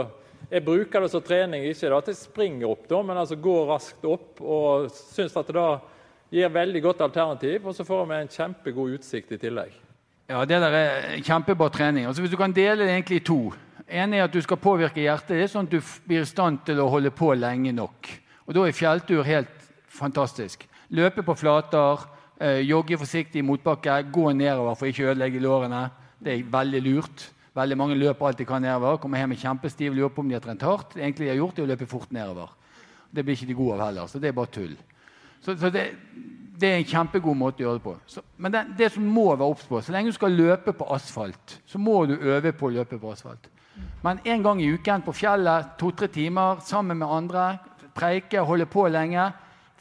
jeg 0.52 0.68
bruker 0.68 1.08
det 1.08 1.14
som 1.16 1.24
trening, 1.24 1.64
ikke 1.64 1.96
at 1.96 2.12
jeg 2.12 2.20
springer 2.26 2.76
opp, 2.76 2.90
da, 2.92 3.04
men 3.08 3.24
altså 3.24 3.40
går 3.40 3.72
raskt 3.72 4.04
opp. 4.04 4.44
Og 4.44 4.92
syns 4.92 5.40
at 5.40 5.48
det 5.48 5.56
da 5.56 5.70
gir 6.28 6.52
veldig 6.60 6.84
godt 6.92 7.08
alternativ, 7.08 7.72
og 7.72 7.80
så 7.80 7.88
får 7.88 8.04
vi 8.04 8.20
en 8.20 8.36
kjempegod 8.36 9.00
utsikt 9.00 9.32
i 9.32 9.46
tillegg. 9.48 9.87
Ja, 10.28 10.42
Det 10.46 10.60
der 10.60 10.74
er 10.76 11.22
kjempebra 11.24 11.70
trening. 11.72 12.06
Altså, 12.06 12.22
hvis 12.22 12.32
du 12.32 12.38
kan 12.38 12.52
dele 12.52 12.84
det 12.84 12.92
egentlig 12.92 13.22
i 13.22 13.24
to 13.24 13.54
En 13.88 14.14
er 14.14 14.26
at 14.26 14.34
du 14.34 14.42
skal 14.42 14.58
påvirke 14.58 15.00
hjertet 15.00 15.40
ditt, 15.40 15.52
sånn 15.54 15.64
at 15.64 15.72
du 15.72 15.80
blir 16.04 16.26
i 16.26 16.28
stand 16.28 16.60
til 16.68 16.82
å 16.84 16.90
holde 16.92 17.08
på 17.16 17.30
lenge 17.40 17.72
nok. 17.72 18.10
Og 18.46 18.54
Da 18.54 18.66
er 18.68 18.76
fjelltur 18.76 19.24
helt 19.24 19.70
fantastisk. 19.88 20.66
Løpe 20.92 21.24
på 21.24 21.36
flater, 21.38 22.04
eh, 22.42 22.60
jogge 22.68 22.98
forsiktig 22.98 23.40
i 23.40 23.48
motbakke, 23.48 24.12
gå 24.12 24.36
nedover 24.36 24.76
for 24.76 24.88
ikke 24.88 25.08
å 25.08 25.16
ødelegge 25.16 25.40
lårene. 25.40 25.90
Det 26.22 26.34
er 26.34 26.44
veldig 26.44 26.82
lurt. 26.84 27.30
Veldig 27.56 27.78
mange 27.78 27.96
løper 27.96 28.28
alt 28.28 28.38
de 28.38 28.46
kan 28.46 28.62
nedover. 28.62 28.98
Kommer 28.98 29.20
hjem 29.20 29.30
med 29.30 29.40
kjempestiv, 29.40 29.96
lurer 29.96 30.10
på 30.10 30.20
om 30.20 30.28
de 30.28 30.36
har 30.36 30.42
trent 30.42 30.62
hardt. 30.62 30.94
Det 30.94 31.04
egentlig 31.04 31.28
de 31.28 31.30
har 31.30 31.48
gjort, 31.48 31.60
er 31.60 31.64
å 31.64 31.72
løpe 31.72 31.88
fort 31.88 32.12
nedover. 32.12 32.50
Det 33.16 33.24
blir 33.24 33.36
ikke 33.36 33.48
de 33.48 33.54
gode 33.54 33.80
av 33.80 33.88
heller, 33.88 34.08
så 34.08 34.20
det 34.20 34.28
er 34.28 34.34
bare 34.34 34.52
tull. 34.52 34.76
Så, 35.40 35.56
så 35.56 35.72
det, 35.72 35.96
det, 36.58 36.70
er 36.70 36.80
en 36.80 36.90
kjempegod 36.90 37.38
måte 37.38 37.62
å 37.62 37.68
gjøre 37.68 37.80
det 37.80 37.84
på. 37.86 37.94
Så, 38.10 38.24
men 38.42 38.54
det, 38.54 38.64
det, 38.80 38.90
som 38.94 39.06
må 39.06 39.28
være 39.30 39.52
obs 39.54 39.68
på, 39.70 39.82
så 39.82 39.94
lenge 39.94 40.10
du 40.12 40.18
skal 40.18 40.34
løpe 40.34 40.74
på 40.74 40.88
asfalt, 40.96 41.60
så 41.70 41.82
må 41.82 42.00
du 42.10 42.16
øve 42.18 42.54
på 42.58 42.70
å 42.70 42.76
løpe 42.80 43.00
på 43.02 43.12
asfalt. 43.14 43.50
Men 44.04 44.22
en 44.26 44.44
gang 44.46 44.62
i 44.62 44.70
uken 44.74 45.04
på 45.06 45.14
fjellet, 45.14 45.76
to-tre 45.78 46.10
timer 46.10 46.64
sammen 46.66 46.98
med 46.98 47.14
andre, 47.14 47.48
preike, 47.98 48.42
holde 48.42 48.66
på 48.70 48.88
lenge, 48.90 49.30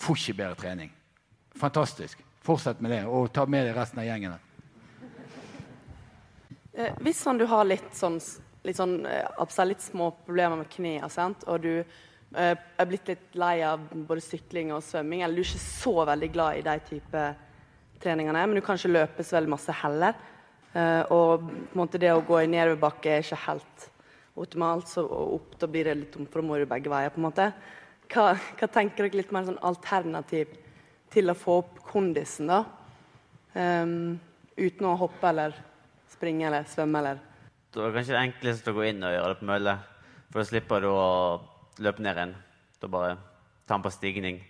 får 0.00 0.20
ikke 0.20 0.38
bedre 0.42 0.60
trening. 0.60 0.90
Fantastisk. 1.56 2.20
Fortsett 2.44 2.82
med 2.84 2.92
det, 2.92 3.04
og 3.08 3.32
ta 3.34 3.46
med 3.48 3.66
deg 3.66 3.76
resten 3.76 4.02
av 4.02 4.06
gjengen. 4.06 4.36
Eh, 6.76 6.92
hvis 7.00 7.22
sånn, 7.24 7.40
du 7.40 7.46
har 7.48 7.64
litt 7.64 7.88
sånn, 7.96 8.20
litt, 8.68 8.76
sånn, 8.76 8.98
eh, 9.08 9.64
litt 9.64 9.82
små 9.82 10.10
problemer 10.26 10.60
med 10.60 10.68
knærne, 10.70 11.32
og 11.46 11.64
du 11.64 11.72
eh, 12.34 12.54
er 12.56 12.88
blitt 12.88 13.10
litt 13.10 13.36
lei 13.38 13.60
av 13.66 13.84
både 13.92 14.24
sykling 14.24 14.72
og 14.74 14.84
svømming, 14.84 15.22
eller 15.22 15.36
du 15.36 15.44
er 15.44 15.50
ikke 15.50 15.66
så 15.66 15.94
veldig 16.08 16.30
glad 16.34 16.58
i 16.58 16.64
de 16.66 16.76
type 16.88 17.26
treningene, 18.02 18.46
men 18.46 18.58
du 18.58 18.64
kan 18.64 18.78
ikke 18.78 18.94
løpe 18.94 19.24
så 19.24 19.38
veldig 19.38 19.52
masse 19.54 19.76
heller. 19.82 20.16
Eh, 20.76 21.02
og 21.14 21.46
på 21.46 21.54
en 21.76 21.80
måte 21.80 22.00
det 22.02 22.12
å 22.12 22.24
gå 22.26 22.42
i 22.42 22.50
nedoverbakke 22.50 23.14
er 23.14 23.24
ikke 23.24 23.44
helt 23.46 23.88
optimalt, 24.36 24.90
så 24.90 25.06
opp 25.06 25.56
da 25.60 25.68
blir 25.70 25.88
det 25.88 25.96
litt 26.02 26.12
tomt, 26.12 26.28
for 26.32 26.42
da 26.42 26.48
må 26.48 26.58
du 26.60 26.66
begge 26.68 26.92
veier. 26.92 27.12
på 27.14 27.22
en 27.22 27.28
måte. 27.28 27.50
Hva, 28.12 28.34
hva 28.58 28.68
tenker 28.70 29.06
dere 29.06 29.22
litt 29.22 29.32
mer 29.34 29.46
sånn 29.48 29.62
alternativ 29.64 30.52
til 31.10 31.30
å 31.32 31.38
få 31.38 31.60
opp 31.62 31.80
kondisen, 31.86 32.50
da? 32.50 32.64
Um, 33.56 34.18
uten 34.58 34.84
å 34.84 34.98
hoppe 35.00 35.30
eller 35.30 35.56
springe 36.12 36.44
eller 36.48 36.66
svømme 36.68 37.00
eller 37.00 37.22
Det 37.72 37.80
var 37.80 37.94
kanskje 37.94 38.12
det 38.12 38.20
enkleste 38.20 38.72
å 38.72 38.76
gå 38.76 38.84
inn 38.90 39.04
og 39.04 39.14
gjøre 39.14 39.30
det 39.32 39.38
på 39.40 39.48
mølle. 39.48 39.74
For 40.28 40.40
da 40.42 40.48
slipper 40.50 40.84
du 40.84 40.88
å 40.92 41.06
løpe 41.78 42.02
ned 42.02 42.16
igjen. 42.16 42.34
Da 42.82 42.88
bare 42.88 43.16
ta 43.66 43.74
den 43.74 43.82
på 43.82 43.90
stigning. 43.90 44.40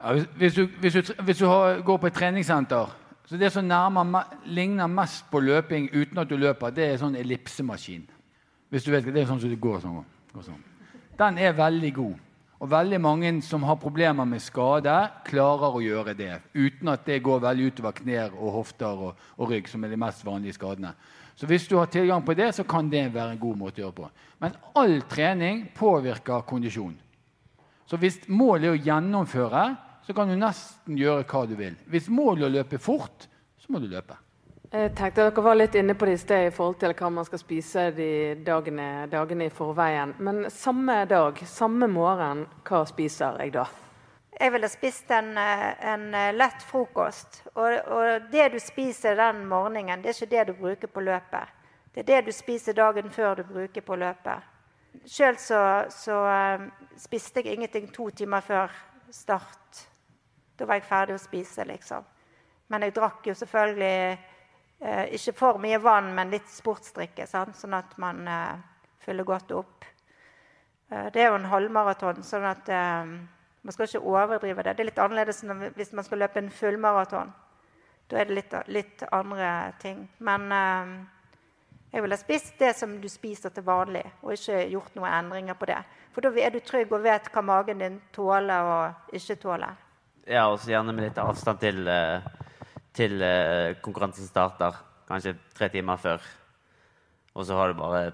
Ja, 0.00 0.12
hvis, 0.36 0.54
du, 0.54 0.66
hvis, 0.80 0.92
du, 0.92 1.22
hvis 1.22 1.38
du 1.38 1.46
har, 1.46 1.80
går 1.82 1.96
på 1.96 2.06
et 2.06 2.16
treningssenter 2.16 2.92
så 3.26 3.36
Det 3.36 3.52
som 3.52 3.64
nærmer, 3.64 4.22
ligner 4.44 4.86
mest 4.86 5.24
på 5.30 5.40
løping 5.40 5.88
uten 5.92 6.18
at 6.18 6.28
du 6.30 6.36
løper, 6.36 6.70
det 6.70 6.84
er 6.84 7.00
sånn 7.00 7.16
ellipsemaskin. 7.18 8.04
Hvis 8.70 8.84
du 8.84 8.92
vet, 8.92 9.04
Det 9.04 9.22
er 9.22 9.26
sånn 9.26 9.40
som 9.40 9.50
det 9.50 9.60
går 9.60 9.80
sånn. 9.80 10.04
går 10.32 10.42
sånn. 10.42 10.62
Den 11.18 11.38
er 11.38 11.52
veldig 11.52 11.92
god. 11.94 12.14
Og 12.60 12.70
veldig 12.70 13.00
mange 13.00 13.42
som 13.42 13.62
har 13.62 13.76
problemer 13.76 14.24
med 14.24 14.40
skade, 14.40 14.94
klarer 15.24 15.74
å 15.74 15.82
gjøre 15.82 16.14
det 16.16 16.40
uten 16.54 16.88
at 16.88 17.04
det 17.04 17.22
går 17.22 17.40
veldig 17.40 17.66
utover 17.66 17.92
knær 17.92 18.30
og 18.32 18.52
hofter 18.52 18.86
og, 19.08 19.16
og, 19.36 19.50
rygg, 19.50 19.68
som 19.68 19.84
er 19.84 19.92
de 19.92 19.96
mest 19.96 20.24
vanlige 20.24 20.56
skadene. 20.56 20.94
Så 21.36 21.46
hvis 21.46 21.66
du 21.68 21.76
har 21.76 21.90
tilgang 21.92 22.24
på 22.24 22.34
det, 22.34 22.52
så 22.56 22.64
kan 22.64 22.88
det 22.90 23.10
være 23.12 23.34
en 23.34 23.40
god 23.40 23.58
måte 23.60 23.82
å 23.82 23.86
gjøre 23.86 23.96
på. 23.98 24.10
Men 24.40 24.54
all 24.80 25.02
trening 25.10 25.66
påvirker 25.76 26.46
kondisjon. 26.48 26.94
Så 27.86 27.98
hvis 28.00 28.22
målet 28.28 28.70
er 28.70 28.76
å 28.76 28.84
gjennomføre, 28.86 29.64
så 30.06 30.14
kan 30.16 30.30
du 30.30 30.36
nesten 30.40 30.96
gjøre 30.96 31.26
hva 31.28 31.42
du 31.46 31.56
vil. 31.58 31.76
Hvis 31.92 32.08
målet 32.08 32.46
er 32.46 32.48
å 32.48 32.54
løpe 32.56 32.80
fort, 32.80 33.28
så 33.60 33.72
må 33.72 33.82
du 33.82 33.90
løpe. 33.90 34.16
Jeg 34.72 34.94
tenkte 34.98 35.28
Dere 35.28 35.44
var 35.44 35.54
litt 35.58 35.76
inne 35.78 35.94
på 35.94 36.08
det 36.08 36.16
i 36.16 36.20
sted 36.20 36.48
i 36.48 36.54
forhold 36.54 36.80
til 36.80 36.94
hva 36.98 37.10
man 37.14 37.26
skal 37.28 37.40
spise 37.40 37.84
de 37.94 38.10
dagene, 38.46 39.06
dagene 39.12 39.46
i 39.46 39.52
forveien. 39.54 40.16
Men 40.18 40.48
samme 40.50 41.04
dag, 41.10 41.38
samme 41.46 41.86
morgen, 41.90 42.46
hva 42.66 42.82
spiser 42.88 43.38
jeg 43.44 43.54
da? 43.54 43.68
Jeg 44.36 44.52
ville 44.52 44.68
spist 44.68 45.10
en, 45.10 45.30
en 45.38 46.10
lett 46.36 46.62
frokost. 46.68 47.40
Og, 47.54 47.72
og, 47.88 48.26
det 48.32 48.50
du 48.52 48.58
spiser 48.60 49.16
den 49.16 49.46
morgenen, 49.48 50.02
det 50.02 50.12
er 50.12 50.18
ikke 50.18 50.34
det 50.34 50.44
du 50.48 50.52
bruker 50.60 50.92
på 50.92 51.00
løpet. 51.00 51.54
Det 51.94 52.04
er 52.04 52.10
det 52.10 52.26
du 52.26 52.32
spiser 52.36 52.76
dagen 52.76 53.10
før 53.10 53.40
du 53.40 53.46
bruker 53.48 53.80
på 53.80 53.96
løpet. 53.96 54.52
Sjøl 55.08 55.38
så, 55.40 55.60
så 55.92 56.20
um, 56.60 56.70
spiste 57.00 57.40
jeg 57.40 57.56
ingenting 57.56 57.88
to 57.92 58.10
timer 58.10 58.44
før 58.44 58.72
start 59.10 59.86
da 60.56 60.64
var 60.64 60.80
jeg 60.80 60.88
ferdig 60.88 61.16
å 61.16 61.20
spise, 61.20 61.64
liksom. 61.68 62.04
Men 62.72 62.86
jeg 62.86 62.94
drakk 62.96 63.26
jo 63.28 63.34
selvfølgelig 63.36 64.16
eh, 64.80 65.04
ikke 65.18 65.34
for 65.36 65.60
mye 65.62 65.78
vann, 65.82 66.08
men 66.16 66.32
litt 66.32 66.48
sportsdrikke, 66.50 67.26
sant? 67.28 67.56
sånn 67.58 67.76
at 67.76 67.92
man 68.00 68.24
eh, 68.30 68.62
fyller 69.04 69.28
godt 69.28 69.52
opp. 69.54 69.84
Eh, 70.90 71.10
det 71.12 71.22
er 71.22 71.28
jo 71.28 71.38
en 71.38 71.50
halvmaraton, 71.52 72.24
sånn 72.26 72.46
at 72.48 72.72
eh, 72.72 73.12
man 73.66 73.74
skal 73.74 73.88
ikke 73.88 74.06
overdrive 74.06 74.62
det. 74.62 74.76
Det 74.76 74.84
er 74.84 74.88
litt 74.92 75.02
annerledes 75.02 75.42
enn 75.42 75.64
hvis 75.74 75.90
man 75.98 76.06
skal 76.06 76.20
løpe 76.22 76.38
en 76.38 76.52
fullmaraton. 76.54 77.32
Da 78.06 78.20
er 78.20 78.28
det 78.28 78.36
litt, 78.36 78.54
litt 78.70 79.02
andre 79.10 79.48
ting. 79.82 80.04
Men 80.22 80.46
eh, 80.54 80.92
jeg 81.96 82.04
ville 82.04 82.18
spist 82.20 82.54
det 82.62 82.70
som 82.78 82.94
du 83.02 83.08
spiser 83.10 83.50
til 83.50 83.66
vanlig, 83.66 84.04
og 84.22 84.36
ikke 84.36 84.60
gjort 84.70 84.94
noen 84.94 85.10
endringer 85.10 85.58
på 85.58 85.66
det. 85.72 85.80
For 86.14 86.22
da 86.22 86.30
er 86.38 86.54
du 86.54 86.60
trygg 86.62 86.94
og 86.94 87.02
vet 87.02 87.26
hva 87.34 87.42
magen 87.42 87.82
din 87.82 87.98
tåler 88.14 88.70
og 88.70 89.14
ikke 89.18 89.38
tåler. 89.42 89.82
Ja, 90.30 90.46
og 90.46 90.60
så 90.62 90.70
gjerne 90.70 90.94
med 90.94 91.08
litt 91.08 91.18
avstand 91.22 91.58
til, 91.62 91.82
eh, 91.90 92.22
til 92.94 93.18
eh, 93.22 93.74
konkurransen 93.82 94.30
starter. 94.30 94.78
Kanskje 95.10 95.34
tre 95.58 95.70
timer 95.74 95.98
før. 95.98 96.22
Og 97.34 97.46
så 97.46 97.58
har 97.58 97.74
du 97.74 97.82
bare 97.82 98.12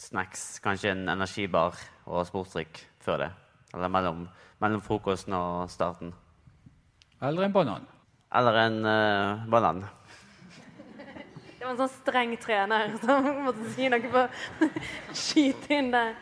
snacks, 0.00 0.56
kanskje 0.64 0.96
en 0.96 1.08
energibar 1.08 1.76
og 2.06 2.24
sportsdrikk 2.28 2.86
før 3.04 3.26
det. 3.26 3.34
Eller 3.76 3.92
mellom, 3.92 4.24
mellom, 4.62 4.80
frokosten 4.80 5.36
og 5.36 5.70
starten. 5.70 6.14
Eller 7.22 7.46
en 7.46 7.52
banan. 7.52 7.84
Eller 8.34 8.60
en 8.64 8.78
uh, 8.84 9.50
banan. 9.52 9.84
Det 11.58 11.64
var 11.64 11.74
en 11.74 11.82
sånn 11.82 11.92
streng 11.98 12.32
trener 12.40 12.94
som 13.02 13.26
måtte 13.44 13.68
si 13.74 13.90
noe 13.90 14.12
på 14.12 14.24
Skyte 15.12 15.76
inn 15.76 15.92
der. 15.92 16.16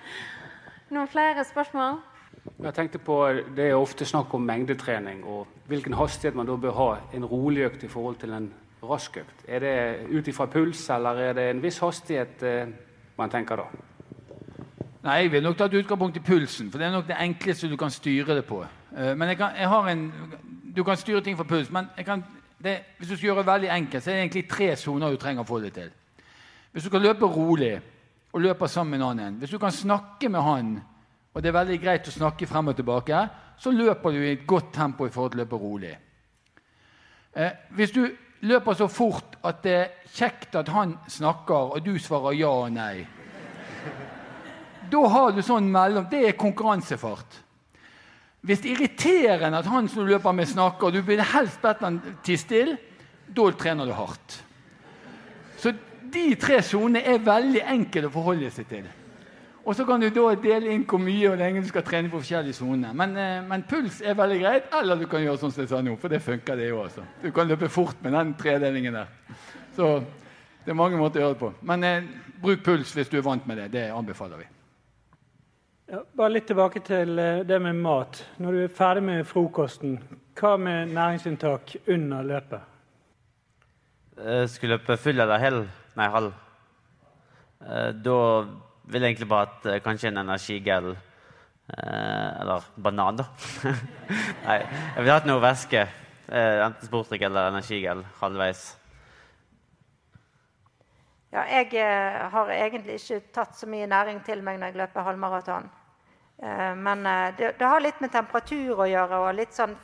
Noen 0.95 1.11
flere 1.11 1.45
spørsmål? 1.47 2.01
Jeg 2.65 2.75
tenkte 2.77 2.99
på, 2.99 3.17
Det 3.57 3.71
er 3.71 3.79
ofte 3.79 4.05
snakk 4.05 4.35
om 4.35 4.45
mengdetrening 4.45 5.23
og 5.25 5.47
hvilken 5.69 5.97
hastighet 5.97 6.37
man 6.37 6.49
da 6.49 6.57
bør 6.61 6.77
ha 6.79 6.89
en 7.17 7.25
rolig 7.25 7.65
økt 7.69 7.85
i 7.85 7.89
forhold 7.89 8.19
til 8.21 8.35
en 8.37 8.51
rask 8.85 9.17
økt. 9.17 9.45
Er 9.49 9.65
det 9.65 9.75
ut 10.13 10.29
ifra 10.29 10.47
puls, 10.47 10.89
eller 10.91 11.21
er 11.31 11.37
det 11.39 11.49
en 11.51 11.63
viss 11.63 11.81
hastighet 11.81 12.43
eh, 12.45 12.73
man 13.17 13.33
tenker 13.33 13.63
da? 13.63 13.69
Nei, 15.05 15.15
Jeg 15.15 15.33
vil 15.33 15.43
nok 15.43 15.57
ta 15.59 15.65
et 15.65 15.75
utgangspunkt 15.75 16.17
i 16.17 16.21
pulsen, 16.21 16.71
for 16.71 16.81
det 16.81 16.87
er 16.87 16.93
nok 16.95 17.09
det 17.09 17.17
enkleste 17.21 17.69
du 17.69 17.77
kan 17.77 17.91
styre 17.91 18.37
det 18.39 18.45
på. 18.49 18.63
Eh, 18.97 19.17
men 19.17 19.29
jeg 19.29 19.37
kan, 19.37 19.51
jeg 19.59 19.69
har 19.69 19.89
en, 19.89 20.13
Du 20.77 20.83
kan 20.85 20.97
styre 20.97 21.21
ting 21.21 21.37
for 21.37 21.45
puls, 21.45 21.71
men 21.71 21.87
kan, 22.05 22.25
det, 22.65 22.79
hvis 22.99 23.09
du 23.09 23.17
skal 23.17 23.27
gjøre 23.27 23.39
det 23.39 23.47
veldig 23.47 23.69
enkelt, 23.71 24.03
så 24.03 24.11
er 24.11 24.15
det 24.15 24.23
egentlig 24.23 24.49
tre 24.49 24.77
soner 24.77 25.11
du 25.11 25.17
trenger 25.17 25.43
å 25.43 25.47
få 25.47 25.61
det 25.61 25.73
til. 25.73 25.91
Hvis 26.73 26.85
du 26.85 26.91
kan 26.91 27.03
løpe 27.03 27.27
rolig 27.27 27.81
og 28.33 28.41
løpe 28.41 28.69
sammen 28.69 28.91
med 28.91 28.99
en 28.99 29.11
annen, 29.11 29.37
hvis 29.39 29.51
du 29.51 29.59
kan 29.59 29.73
snakke 29.73 30.29
med 30.29 30.43
han 30.43 30.81
og 31.35 31.43
det 31.43 31.49
er 31.49 31.59
veldig 31.59 31.79
greit 31.83 32.09
å 32.09 32.15
snakke 32.15 32.47
frem 32.47 32.69
og 32.71 32.77
tilbake, 32.77 33.29
så 33.59 33.71
løper 33.71 34.11
du 34.11 34.21
i 34.23 34.33
et 34.33 34.47
godt 34.47 34.73
tempo 34.75 35.07
i 35.07 35.11
forhold 35.11 35.33
til 35.33 35.41
å 35.41 35.45
løpe 35.45 35.57
rolig. 35.57 35.97
Eh, 37.35 37.51
hvis 37.71 37.91
du 37.91 38.07
løper 38.41 38.75
så 38.79 38.89
fort 38.89 39.37
at 39.43 39.63
det 39.63 39.75
er 39.75 39.91
kjekt 40.15 40.55
at 40.55 40.69
han 40.69 40.97
snakker, 41.09 41.75
og 41.75 41.85
du 41.85 41.99
svarer 41.99 42.39
ja 42.39 42.49
og 42.49 42.73
nei 42.73 43.07
Da 44.91 45.03
har 45.11 45.32
du 45.32 45.43
sånn 45.43 45.70
mellom 45.72 46.07
Det 46.11 46.22
er 46.28 46.39
konkurransefart. 46.39 47.41
Hvis 48.45 48.61
det 48.61 48.70
er 48.70 48.80
irriterende 48.80 49.62
at 49.62 49.68
han 49.72 49.89
som 49.89 50.05
du 50.05 50.11
løper 50.12 50.35
med, 50.37 50.49
snakker, 50.49 50.91
og 50.91 50.93
du 50.93 51.01
vil 51.07 51.22
helst 51.24 51.62
bedt 51.62 51.80
han 51.80 52.01
tie 52.26 52.37
stille, 52.37 52.76
da 53.24 53.47
trener 53.57 53.89
du 53.89 53.95
hardt. 53.97 54.37
Så 55.57 55.72
de 56.12 56.26
tre 56.37 56.59
sonene 56.62 57.01
er 57.09 57.24
veldig 57.24 57.62
enkle 57.72 58.11
å 58.11 58.12
forholde 58.12 58.51
seg 58.53 58.68
til. 58.68 58.91
Og 59.64 59.72
så 59.72 59.87
kan 59.89 60.03
du 60.03 60.11
da 60.12 60.26
dele 60.37 60.74
inn 60.74 60.82
hvor 60.85 61.01
mye 61.01 61.30
og 61.30 61.39
lenge 61.41 61.62
du 61.64 61.70
skal 61.70 61.87
trene 61.87 62.11
på 62.12 62.20
forskjellige 62.20 62.59
soner. 62.59 62.93
Men, 62.93 63.16
eh, 63.16 63.41
men, 63.49 63.64
puls 63.68 64.03
er 64.05 64.18
veldig 64.18 64.41
greit, 64.43 64.66
eller 64.76 65.01
du 65.01 65.07
kan 65.09 65.24
gjøre 65.24 65.41
sånn 65.41 65.55
som 65.55 65.62
jeg 65.64 65.70
sa 65.70 65.80
nå, 65.80 65.97
for 66.01 66.12
det 66.12 66.20
funker, 66.20 66.61
det 66.61 66.68
òg. 66.76 66.99
Du 67.22 67.30
kan 67.32 67.49
løpe 67.49 67.70
fort 67.72 68.03
med 68.05 68.12
den 68.12 68.35
tredelingen 68.37 68.93
der. 68.93 69.09
Så 69.74 70.05
det 70.64 70.74
er 70.74 70.76
mange 70.76 71.01
måter 71.01 71.22
å 71.22 71.24
gjøre 71.24 71.39
det 71.39 71.41
på. 71.41 71.53
Men 71.64 71.85
eh, 71.85 72.11
bruk 72.43 72.61
puls 72.66 72.93
hvis 72.93 73.09
du 73.09 73.16
er 73.16 73.24
vant 73.24 73.47
med 73.49 73.62
det. 73.62 73.70
Det 73.72 73.87
anbefaler 73.89 74.45
vi. 74.45 74.51
Ja, 75.85 75.99
bare 76.16 76.32
litt 76.32 76.47
tilbake 76.49 76.80
til 76.80 77.18
eh, 77.20 77.43
det 77.45 77.59
med 77.61 77.76
mat. 77.76 78.22
Når 78.41 78.55
du 78.55 78.61
er 78.62 78.70
ferdig 78.72 79.03
med 79.05 79.26
frokosten, 79.28 79.99
hva 80.39 80.55
med 80.57 80.95
næringsinntak 80.97 81.74
under 81.93 82.24
løpet? 82.24 82.70
Jeg 84.16 84.49
skulle 84.49 84.78
løpe 84.78 84.97
full 84.97 85.20
eller 85.20 85.43
hel? 85.43 85.59
Nei, 85.99 86.07
halv. 86.09 86.32
Da 88.05 88.16
vil 88.93 89.05
jeg 89.05 89.14
egentlig 89.14 89.28
bare 89.28 89.49
at 89.49 89.82
kanskje 89.82 90.11
en 90.11 90.20
energigel 90.20 90.91
Eller 91.80 92.66
banan, 92.76 93.16
da. 93.16 93.24
Nei, 94.47 94.59
jeg 94.61 94.99
ville 94.99 95.16
hatt 95.16 95.28
noe 95.28 95.43
væske. 95.43 95.87
Enten 96.28 96.89
sportdrikk 96.91 97.24
eller 97.28 97.49
energigel 97.55 98.05
halvveis. 98.20 98.66
Ja, 101.35 101.43
jeg 101.51 102.30
har 102.30 102.51
egentlig 102.55 103.01
ikke 103.01 103.32
tatt 103.35 103.57
så 103.59 103.66
mye 103.66 103.89
næring 103.91 104.20
til 104.22 104.43
meg 104.47 104.61
når 104.61 104.70
jeg 104.70 104.78
løper 104.78 105.07
halvmaraton. 105.09 105.64
Men 106.78 107.03
det, 107.35 107.57
det, 107.59 107.66
har 107.66 107.82
litt 107.82 107.99
med 108.03 108.12
temperatur 108.14 108.85
å 108.85 108.87
gjøre. 108.87 109.18
og 109.18 109.35
litt 109.35 109.55
sånn... 109.55 109.74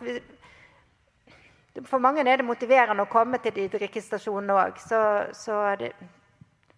For 1.87 1.99
mange 2.03 2.23
er 2.23 2.39
det 2.39 2.47
motiverende 2.47 3.03
å 3.03 3.11
komme 3.11 3.41
til 3.43 3.55
de 3.57 3.67
drikkestasjonene 3.73 4.57
òg. 4.63 4.79
Så, 4.79 5.01
så 5.35 5.59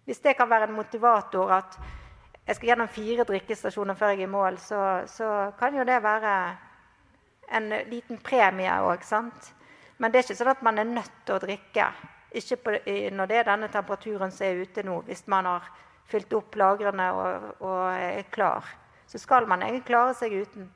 hvis 0.05 0.23
det 0.25 0.33
kan 0.37 0.49
være 0.49 0.67
en 0.71 0.77
motivator 0.77 1.53
at 1.53 1.77
jeg 2.47 2.57
skal 2.57 2.69
gjennom 2.73 2.89
fire 2.91 3.23
drikkestasjoner 3.29 3.95
før 3.95 4.15
jeg 4.15 4.23
er 4.23 4.27
i 4.27 4.31
mål, 4.31 4.57
så, 4.59 4.79
så 5.07 5.27
kan 5.59 5.77
jo 5.77 5.85
det 5.87 6.01
være 6.03 6.33
en 7.55 7.69
liten 7.91 8.19
premie 8.25 8.73
òg. 8.83 9.05
Men 9.97 10.11
det 10.11 10.19
er 10.19 10.27
ikke 10.27 10.39
sånn 10.41 10.51
at 10.51 10.65
man 10.65 10.81
er 10.81 10.89
nødt 10.89 11.21
til 11.23 11.37
å 11.37 11.43
drikke. 11.45 11.87
Ikke 12.33 12.57
på, 12.57 12.75
når 13.13 13.29
det 13.29 13.37
er 13.37 13.47
denne 13.47 13.69
temperaturen 13.69 14.31
som 14.33 14.47
er 14.47 14.63
ute 14.63 14.83
nå. 14.85 15.01
Hvis 15.05 15.27
man 15.29 15.45
har 15.45 15.67
fylt 16.09 16.33
opp 16.33 16.55
lagrene 16.57 17.09
og, 17.13 17.49
og, 17.61 17.81
er 17.93 18.25
klar, 18.33 18.65
så 19.07 19.21
skal 19.21 19.47
man 19.47 19.61
egentlig 19.61 19.85
klare 19.87 20.15
seg 20.17 20.33
uten. 20.41 20.69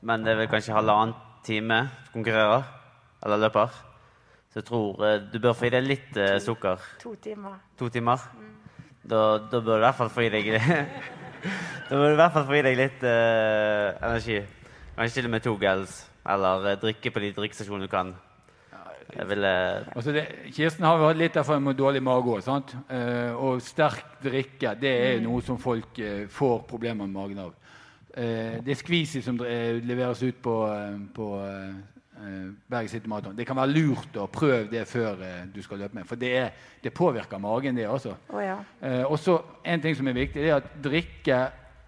Men 0.00 0.22
det 0.22 0.32
er 0.32 0.42
vel 0.42 0.50
kanskje 0.50 0.76
halvannen 0.76 1.16
time 1.46 1.80
konkurrerer? 2.12 2.66
Eller 3.24 3.42
løper? 3.42 3.74
Så 4.48 4.60
jeg 4.60 4.68
tror 4.68 5.02
eh, 5.04 5.20
du 5.32 5.40
bør 5.42 5.56
få 5.58 5.66
i 5.68 5.72
deg 5.74 5.86
litt 5.86 6.16
eh, 6.16 6.38
sukker. 6.40 6.84
To 7.02 7.16
timer. 7.22 7.58
To 7.78 7.88
timer? 7.92 8.22
Mm. 8.38 8.54
Da, 9.08 9.22
da 9.50 9.60
bør 9.60 9.74
du 9.74 9.80
i 9.80 9.86
hvert 9.86 9.98
fall 9.98 10.12
få 10.12 10.26
i 10.26 10.30
deg 10.32 10.52
Da 11.88 11.96
bør 11.96 12.06
du 12.06 12.14
i 12.14 12.20
hvert 12.20 12.32
fall 12.34 12.46
få 12.46 12.56
i 12.58 12.62
deg 12.66 12.78
litt 12.78 13.04
eh, 13.06 13.98
energi. 14.06 14.38
Kanskje 14.96 15.18
til 15.18 15.28
og 15.28 15.34
med 15.34 15.44
to 15.44 15.54
gels. 15.60 16.00
Eller 16.28 16.72
eh, 16.72 16.80
drikke 16.80 17.12
på 17.14 17.22
de 17.24 17.34
drikkestasjonene 17.36 17.88
du 17.88 17.92
kan. 17.92 18.14
Jeg 19.08 19.28
ville 19.30 19.52
Altså 19.94 20.12
det, 20.12 20.24
Kirsten 20.52 20.84
har 20.84 21.00
hatt 21.00 21.16
litt 21.16 21.36
erfaring 21.40 21.64
med 21.64 21.78
dårlig 21.78 22.02
mage 22.04 22.34
òg. 22.34 22.74
Uh, 22.90 23.32
og 23.36 23.62
sterk 23.64 24.18
drikke 24.22 24.74
det 24.80 24.92
er 25.06 25.22
noe 25.24 25.40
som 25.42 25.60
folk 25.60 25.96
uh, 26.02 26.26
får 26.28 26.62
problemer 26.68 27.06
med 27.06 27.16
magen 27.16 27.46
av. 27.46 27.56
Eh, 28.18 28.58
det 28.64 28.72
er 28.72 28.78
skvisi 28.78 29.20
som 29.22 29.38
eh, 29.46 29.78
leveres 29.84 30.22
ut 30.24 30.40
på, 30.42 30.54
eh, 30.72 30.94
på 31.14 31.26
eh, 31.44 32.48
Bergen 32.66 32.88
City 32.90 33.08
Marathon. 33.08 33.36
Det 33.36 33.46
kan 33.46 33.58
være 33.60 33.74
lurt 33.76 34.16
å 34.18 34.26
prøve 34.32 34.66
det 34.72 34.86
før 34.90 35.22
eh, 35.22 35.44
du 35.54 35.60
skal 35.62 35.84
løpe 35.84 36.00
med. 36.00 36.08
For 36.08 36.18
det, 36.18 36.32
er, 36.34 36.48
det 36.82 36.94
påvirker 36.96 37.38
magen, 37.38 37.78
det 37.78 37.86
også. 37.86 38.16
Oh, 38.32 38.42
ja. 38.42 38.58
Eh, 38.82 39.04
og 39.04 39.18
så 39.22 39.38
En 39.62 39.80
ting 39.84 39.94
som 39.94 40.08
er 40.08 40.16
viktig, 40.16 40.42
det 40.42 40.50
er 40.50 40.62
at 40.62 40.74
drikke 40.82 41.38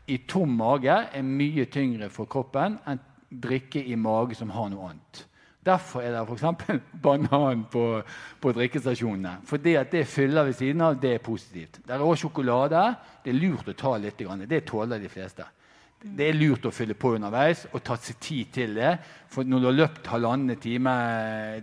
i 0.07 0.21
tom 0.29 0.53
mage 0.55 0.93
er 0.93 1.23
mye 1.25 1.64
tyngre 1.73 2.11
for 2.12 2.31
kroppen 2.31 2.77
enn 2.87 3.01
drikke 3.31 3.83
i 3.83 3.97
mage 3.97 4.37
som 4.37 4.51
har 4.53 4.68
noe 4.71 4.91
annet. 4.91 5.25
Derfor 5.67 6.01
er 6.01 6.15
det 6.15 6.21
f.eks. 6.25 6.81
banan 7.05 7.67
på, 7.71 7.85
på 8.41 8.53
drikkestasjonene. 8.57 9.39
For 9.45 9.61
det 9.61 9.77
at 9.77 9.93
det 9.93 10.07
fyller 10.09 10.49
ved 10.49 10.57
siden 10.57 10.81
av, 10.87 10.97
det 11.01 11.15
er 11.15 11.25
positivt. 11.25 11.83
Det 11.85 11.95
er 11.95 12.05
også 12.05 12.29
sjokolade. 12.29 12.85
Det 13.25 13.33
er 13.35 13.41
lurt 13.41 13.69
å 13.69 13.77
ta 13.77 13.97
litt. 14.01 14.23
Det 14.49 14.63
tåler 14.69 15.03
de 15.03 15.11
fleste. 15.13 15.45
Det 16.01 16.31
er 16.31 16.39
lurt 16.39 16.65
å 16.65 16.73
fylle 16.73 16.97
på 16.97 17.13
underveis 17.19 17.67
og 17.75 17.83
ta 17.85 17.99
seg 18.01 18.17
tid 18.25 18.53
til 18.55 18.79
det. 18.79 18.95
For 19.29 19.45
når 19.45 19.61
du 19.61 19.67
har 19.69 19.77
løpt 19.83 20.09
halvannen 20.09 20.57
time, 20.57 20.95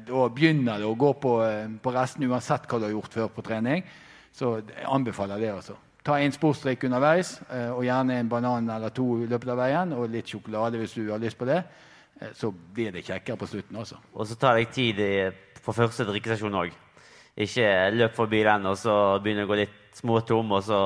da 0.05 0.27
begynner 0.29 0.77
det 0.77 0.85
å 0.85 0.93
gå 0.93 1.09
på, 1.17 1.33
på 1.81 1.93
resten 1.95 2.27
uansett 2.29 2.69
hva 2.69 2.77
du 2.77 2.85
har 2.85 2.93
gjort 2.93 3.17
før 3.17 3.33
på 3.33 3.45
trening. 3.49 3.81
Så 4.29 4.59
jeg 4.61 4.85
anbefaler 4.85 5.41
det. 5.41 5.49
altså. 5.55 5.79
Ta 6.05 6.19
en 6.21 6.31
sportsdrikk 6.31 6.85
underveis, 6.85 7.33
eh, 7.49 7.71
og 7.73 7.81
gjerne 7.83 8.19
en 8.21 8.29
banan 8.29 8.69
eller 8.69 8.93
to 8.95 9.07
i 9.23 9.25
løpet 9.27 9.49
av 9.51 9.57
veien. 9.59 9.97
Og 9.97 10.05
litt 10.13 10.29
sjokolade 10.29 10.77
hvis 10.77 10.93
du 10.95 11.09
har 11.09 11.19
lyst 11.19 11.39
på 11.41 11.49
det. 11.49 11.63
Eh, 12.21 12.33
Så 12.33 12.51
blir 12.51 12.91
det 12.91 13.05
kjekkere 13.05 13.37
på 13.37 13.47
slutten 13.47 13.77
også. 13.77 13.97
Og 14.13 14.27
så 14.27 14.35
tar 14.35 14.57
jeg 14.57 14.71
tid 14.73 15.01
på 15.63 15.73
første 15.75 16.05
drikkestasjon 16.07 16.61
òg. 16.63 16.75
Ikke 17.37 17.91
løp 17.93 18.15
forbi 18.17 18.41
den 18.43 18.65
og 18.65 18.77
så 18.77 19.19
begynner 19.21 19.45
å 19.45 19.51
gå 19.51 19.59
litt 19.59 19.97
småtom, 19.97 20.51
og 20.57 20.63
så 20.65 20.79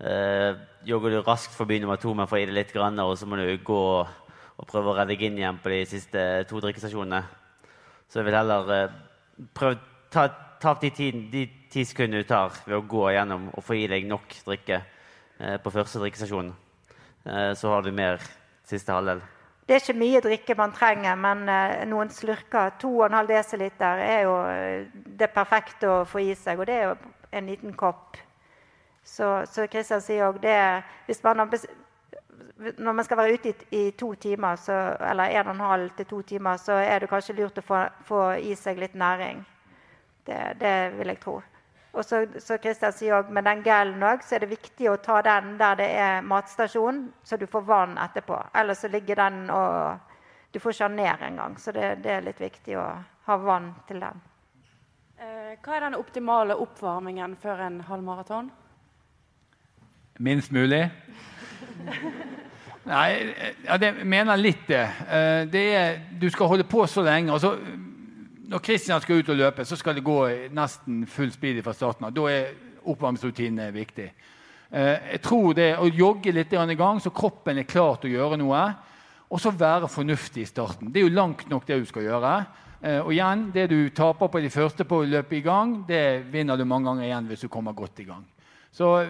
eh, 0.00 0.56
jogger 0.88 1.10
du 1.12 1.20
raskt 1.26 1.52
forbi 1.56 1.80
nummer 1.80 2.00
to, 2.00 2.14
men 2.14 2.28
får 2.28 2.38
i 2.38 2.46
deg 2.48 2.56
litt, 2.56 2.72
grann, 2.72 2.98
og 3.04 3.16
så 3.18 3.28
må 3.28 3.36
du 3.36 3.58
gå 3.64 3.82
og 4.60 4.68
prøve 4.68 4.92
å 4.92 4.96
redde 4.96 5.12
deg 5.12 5.26
inn 5.26 5.38
igjen 5.40 5.60
på 5.60 5.72
de 5.72 5.80
siste 5.88 6.22
to 6.48 6.60
drikkestasjonene. 6.64 7.20
Så 8.08 8.20
jeg 8.20 8.28
vil 8.28 8.38
heller 8.38 8.72
eh, 8.76 8.96
prøve 9.56 9.80
ta, 10.12 10.26
ta 10.60 10.74
de, 10.80 10.90
tiden, 10.90 11.28
de 11.32 11.44
ti 11.72 11.84
sekundene 11.84 12.24
du 12.24 12.28
tar 12.28 12.56
ved 12.66 12.78
å 12.78 12.86
gå 12.88 13.10
gjennom 13.14 13.50
og 13.54 13.64
få 13.64 13.76
i 13.78 13.88
deg 13.90 14.08
nok 14.08 14.32
drikke 14.46 14.80
eh, 14.80 15.58
på 15.62 15.74
første 15.76 16.00
drikkestasjon. 16.02 16.54
Eh, 17.26 17.52
så 17.56 17.74
har 17.74 17.84
du 17.84 17.92
mer 17.94 18.20
siste 18.68 18.96
halvdel. 18.96 19.22
Det 19.70 19.76
er 19.76 19.84
ikke 19.84 20.00
mye 20.00 20.20
drikke 20.20 20.54
man 20.58 20.72
trenger, 20.74 21.14
men 21.14 21.44
eh, 21.46 21.84
noen 21.86 22.08
slurker, 22.10 22.72
2,5 22.82 23.28
dl, 23.28 23.68
er 24.02 24.24
jo 24.24 24.32
eh, 24.50 24.88
det 25.20 25.28
perfekte 25.30 25.86
å 25.86 26.00
få 26.10 26.24
i 26.24 26.32
seg. 26.34 26.58
Og 26.58 26.66
det 26.66 26.74
er 26.74 26.88
jo 26.88 26.96
en 27.38 27.46
liten 27.46 27.76
kopp. 27.78 28.18
Så, 29.06 29.28
så 29.46 29.68
Kristian 29.70 30.02
sier 30.02 30.26
òg 30.26 30.40
det 30.42 30.56
Hvis 31.06 31.22
man 31.22 31.38
har 31.38 31.54
når 32.78 32.92
man 32.92 33.04
skal 33.04 33.16
være 33.16 33.38
ute 33.38 33.48
i, 33.52 33.54
i 33.78 33.90
to 33.90 34.10
timer, 34.14 34.58
så, 34.58 34.96
eller 35.00 35.38
en 35.38 35.46
og 35.46 35.54
en 35.54 35.60
halv 35.60 35.94
til 35.96 36.06
to 36.06 36.22
timer, 36.22 36.56
så 36.56 36.72
er 36.72 36.98
det 36.98 37.08
kanskje 37.08 37.38
lurt 37.38 37.62
å 37.62 37.64
få, 37.64 37.84
få 38.10 38.20
i 38.42 38.58
seg 38.58 38.82
litt 38.82 38.98
næring. 38.98 39.46
Det, 40.26 40.40
det 40.60 40.74
vil 40.98 41.14
jeg 41.14 41.22
tro. 41.22 41.38
Og 41.92 42.04
så, 42.04 42.22
så 42.38 42.58
Kristian 42.62 42.94
sier 42.94 43.16
også, 43.16 43.34
med 43.34 43.44
den 43.48 43.64
gelen 43.66 44.02
òg, 44.06 44.22
så 44.22 44.36
er 44.36 44.44
det 44.44 44.52
viktig 44.52 44.90
å 44.90 44.98
ta 45.02 45.18
den 45.26 45.56
der 45.58 45.78
det 45.80 45.88
er 45.98 46.22
matstasjon, 46.22 47.02
så 47.26 47.38
du 47.38 47.48
får 47.50 47.66
vann 47.66 47.98
etterpå. 47.98 48.38
Ellers 48.54 48.84
så 48.84 48.90
ligger 48.92 49.18
den 49.24 49.50
og 49.50 50.06
Du 50.50 50.58
får 50.58 50.72
ikke 50.72 50.86
den 50.88 50.96
ned 50.98 51.20
engang. 51.22 51.52
Så 51.62 51.70
det, 51.72 52.00
det 52.02 52.10
er 52.10 52.24
litt 52.26 52.40
viktig 52.42 52.74
å 52.74 52.86
ha 53.26 53.36
vann 53.38 53.68
til 53.86 54.00
den. 54.02 54.16
Eh, 55.20 55.52
hva 55.62 55.76
er 55.76 55.84
den 55.84 55.94
optimale 55.94 56.56
oppvarmingen 56.58 57.36
før 57.38 57.62
en 57.68 57.76
halvmaraton? 57.86 58.48
Minst 60.18 60.50
mulig. 60.50 60.90
Nei, 62.90 63.34
ja, 63.62 63.76
det 63.78 63.92
mener 64.02 64.40
litt 64.40 64.66
det. 64.66 64.82
Eh, 65.06 65.44
det 65.52 65.64
er, 65.76 66.00
du 66.18 66.26
skal 66.34 66.50
holde 66.50 66.66
på 66.66 66.82
så 66.90 67.04
lenge. 67.06 67.30
Altså, 67.32 67.54
når 68.50 68.62
Kristian 68.66 69.02
skal 69.02 69.20
ut 69.20 69.30
og 69.30 69.38
løpe, 69.38 69.64
så 69.64 69.78
skal 69.78 69.94
det 69.94 70.02
gå 70.04 70.18
nesten 70.56 71.04
full 71.06 71.30
speed 71.30 71.60
fra 71.62 71.74
starten 71.76 72.08
av. 72.08 72.14
Da 72.14 72.26
er 72.32 72.48
oppvarmingsrutinene 72.82 73.68
viktig. 73.74 74.08
Eh, 74.70 74.96
jeg 75.12 75.20
tror 75.22 75.54
det 75.54 75.76
Å 75.78 75.86
jogge 75.86 76.32
litt 76.34 76.52
i 76.52 76.74
gang, 76.74 77.00
så 77.00 77.10
kroppen 77.10 77.58
er 77.58 77.68
klar 77.68 77.96
til 78.00 78.10
å 78.10 78.14
gjøre 78.18 78.40
noe. 78.40 78.62
Og 79.30 79.38
så 79.38 79.52
være 79.54 79.86
fornuftig 79.88 80.42
i 80.42 80.50
starten. 80.50 80.90
Det 80.90 80.98
er 80.98 81.06
jo 81.06 81.14
langt 81.14 81.48
nok 81.48 81.66
det 81.66 81.78
du 81.78 81.86
skal 81.86 82.02
gjøre. 82.02 82.46
Eh, 82.82 82.98
og 82.98 83.12
igjen, 83.12 83.50
det 83.54 83.68
du 83.70 83.90
taper 83.90 84.26
på 84.26 84.40
de 84.42 84.50
første 84.50 84.84
på 84.84 84.98
å 84.98 85.06
løpe 85.06 85.36
i 85.36 85.44
gang, 85.46 85.84
det 85.86 86.24
vinner 86.32 86.56
du 86.56 86.64
mange 86.64 86.90
ganger 86.90 87.06
igjen 87.06 87.30
hvis 87.30 87.46
du 87.46 87.48
kommer 87.48 87.72
godt 87.72 88.00
i 88.00 88.08
gang. 88.08 88.24
Så 88.72 89.06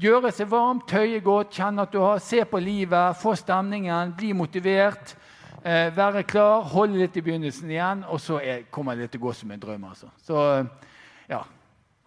gjøre 0.00 0.32
seg 0.32 0.48
varm, 0.48 0.80
tøye 0.88 1.20
godt, 1.24 1.52
kjenne 1.56 1.84
at 1.84 1.92
du 1.92 2.00
har, 2.00 2.20
se 2.20 2.40
på 2.44 2.60
livet, 2.60 3.16
få 3.20 3.34
stemningen, 3.36 4.14
bli 4.16 4.32
motivert. 4.36 5.16
Eh, 5.64 5.88
være 5.96 6.22
klar, 6.28 6.62
holde 6.70 7.00
litt 7.00 7.16
i 7.18 7.22
begynnelsen 7.24 7.70
igjen, 7.72 8.04
og 8.06 8.20
så 8.22 8.38
er, 8.38 8.66
kommer 8.70 8.98
det 8.98 9.10
til 9.10 9.22
å 9.22 9.26
gå 9.26 9.34
som 9.34 9.50
en 9.50 9.62
drøm. 9.62 9.88
Altså. 9.90 10.10
Så 10.22 10.38
ja, 11.28 11.42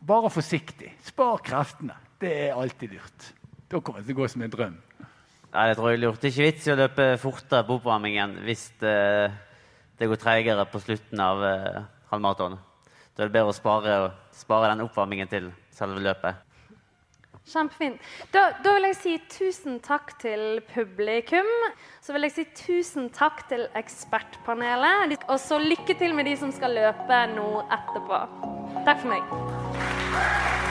bare 0.08 0.32
forsiktig. 0.32 0.93
Spar 1.04 1.43
kreftene. 1.45 1.97
Det 2.22 2.32
er 2.45 2.56
alltid 2.56 2.95
lurt. 2.95 3.32
Da 3.72 3.82
kommer 3.82 4.02
det 4.02 4.12
til 4.12 4.18
å 4.18 4.22
gå 4.22 4.30
som 4.32 4.45
en 4.45 4.54
drøm. 4.54 4.78
Ja, 5.52 5.66
det 5.68 5.76
tror 5.78 5.91
jeg 5.91 5.99
lurt. 5.99 6.22
Det 6.22 6.30
er 6.30 6.36
ikke 6.36 6.47
vits 6.47 6.68
i 6.68 6.74
å 6.74 6.80
løpe 6.80 7.08
fortere 7.20 7.68
på 7.68 7.76
oppvarmingen 7.80 8.38
hvis 8.45 8.70
det, 8.80 8.97
det 9.99 10.08
går 10.08 10.22
treigere 10.22 10.68
på 10.72 10.80
slutten 10.84 11.24
av 11.24 11.43
eh, 11.43 11.82
halvmaratonen. 12.14 12.62
Da 13.12 13.26
er 13.26 13.28
det 13.28 13.36
bedre 13.36 13.52
å 13.52 13.58
spare, 13.58 13.97
spare 14.36 14.72
den 14.72 14.86
oppvarmingen 14.86 15.28
til 15.32 15.52
selve 15.76 15.99
løpet. 15.99 16.51
Kjempefint. 17.50 18.02
Da, 18.32 18.52
da, 18.62 18.76
vil 18.78 18.86
jeg 18.92 18.98
si 19.00 19.16
tusen 19.34 19.80
takk 19.84 20.14
til 20.22 20.62
publikum. 20.74 21.50
Så 22.02 22.14
vil 22.14 22.28
jeg 22.28 22.36
si 22.36 22.46
tusen 22.58 23.10
takk 23.14 23.48
til 23.50 23.66
ekspertpanelet. 23.78 25.18
Og 25.28 25.39
så 25.42 25.60
lykke 25.62 25.98
til 25.98 26.14
med 26.16 26.30
de 26.30 26.38
som 26.38 26.54
skal 26.54 26.78
løpe 26.78 27.24
nå 27.34 27.50
etterpå. 27.66 28.26
Takk 28.86 29.02
for 29.02 29.16
meg. 29.16 30.70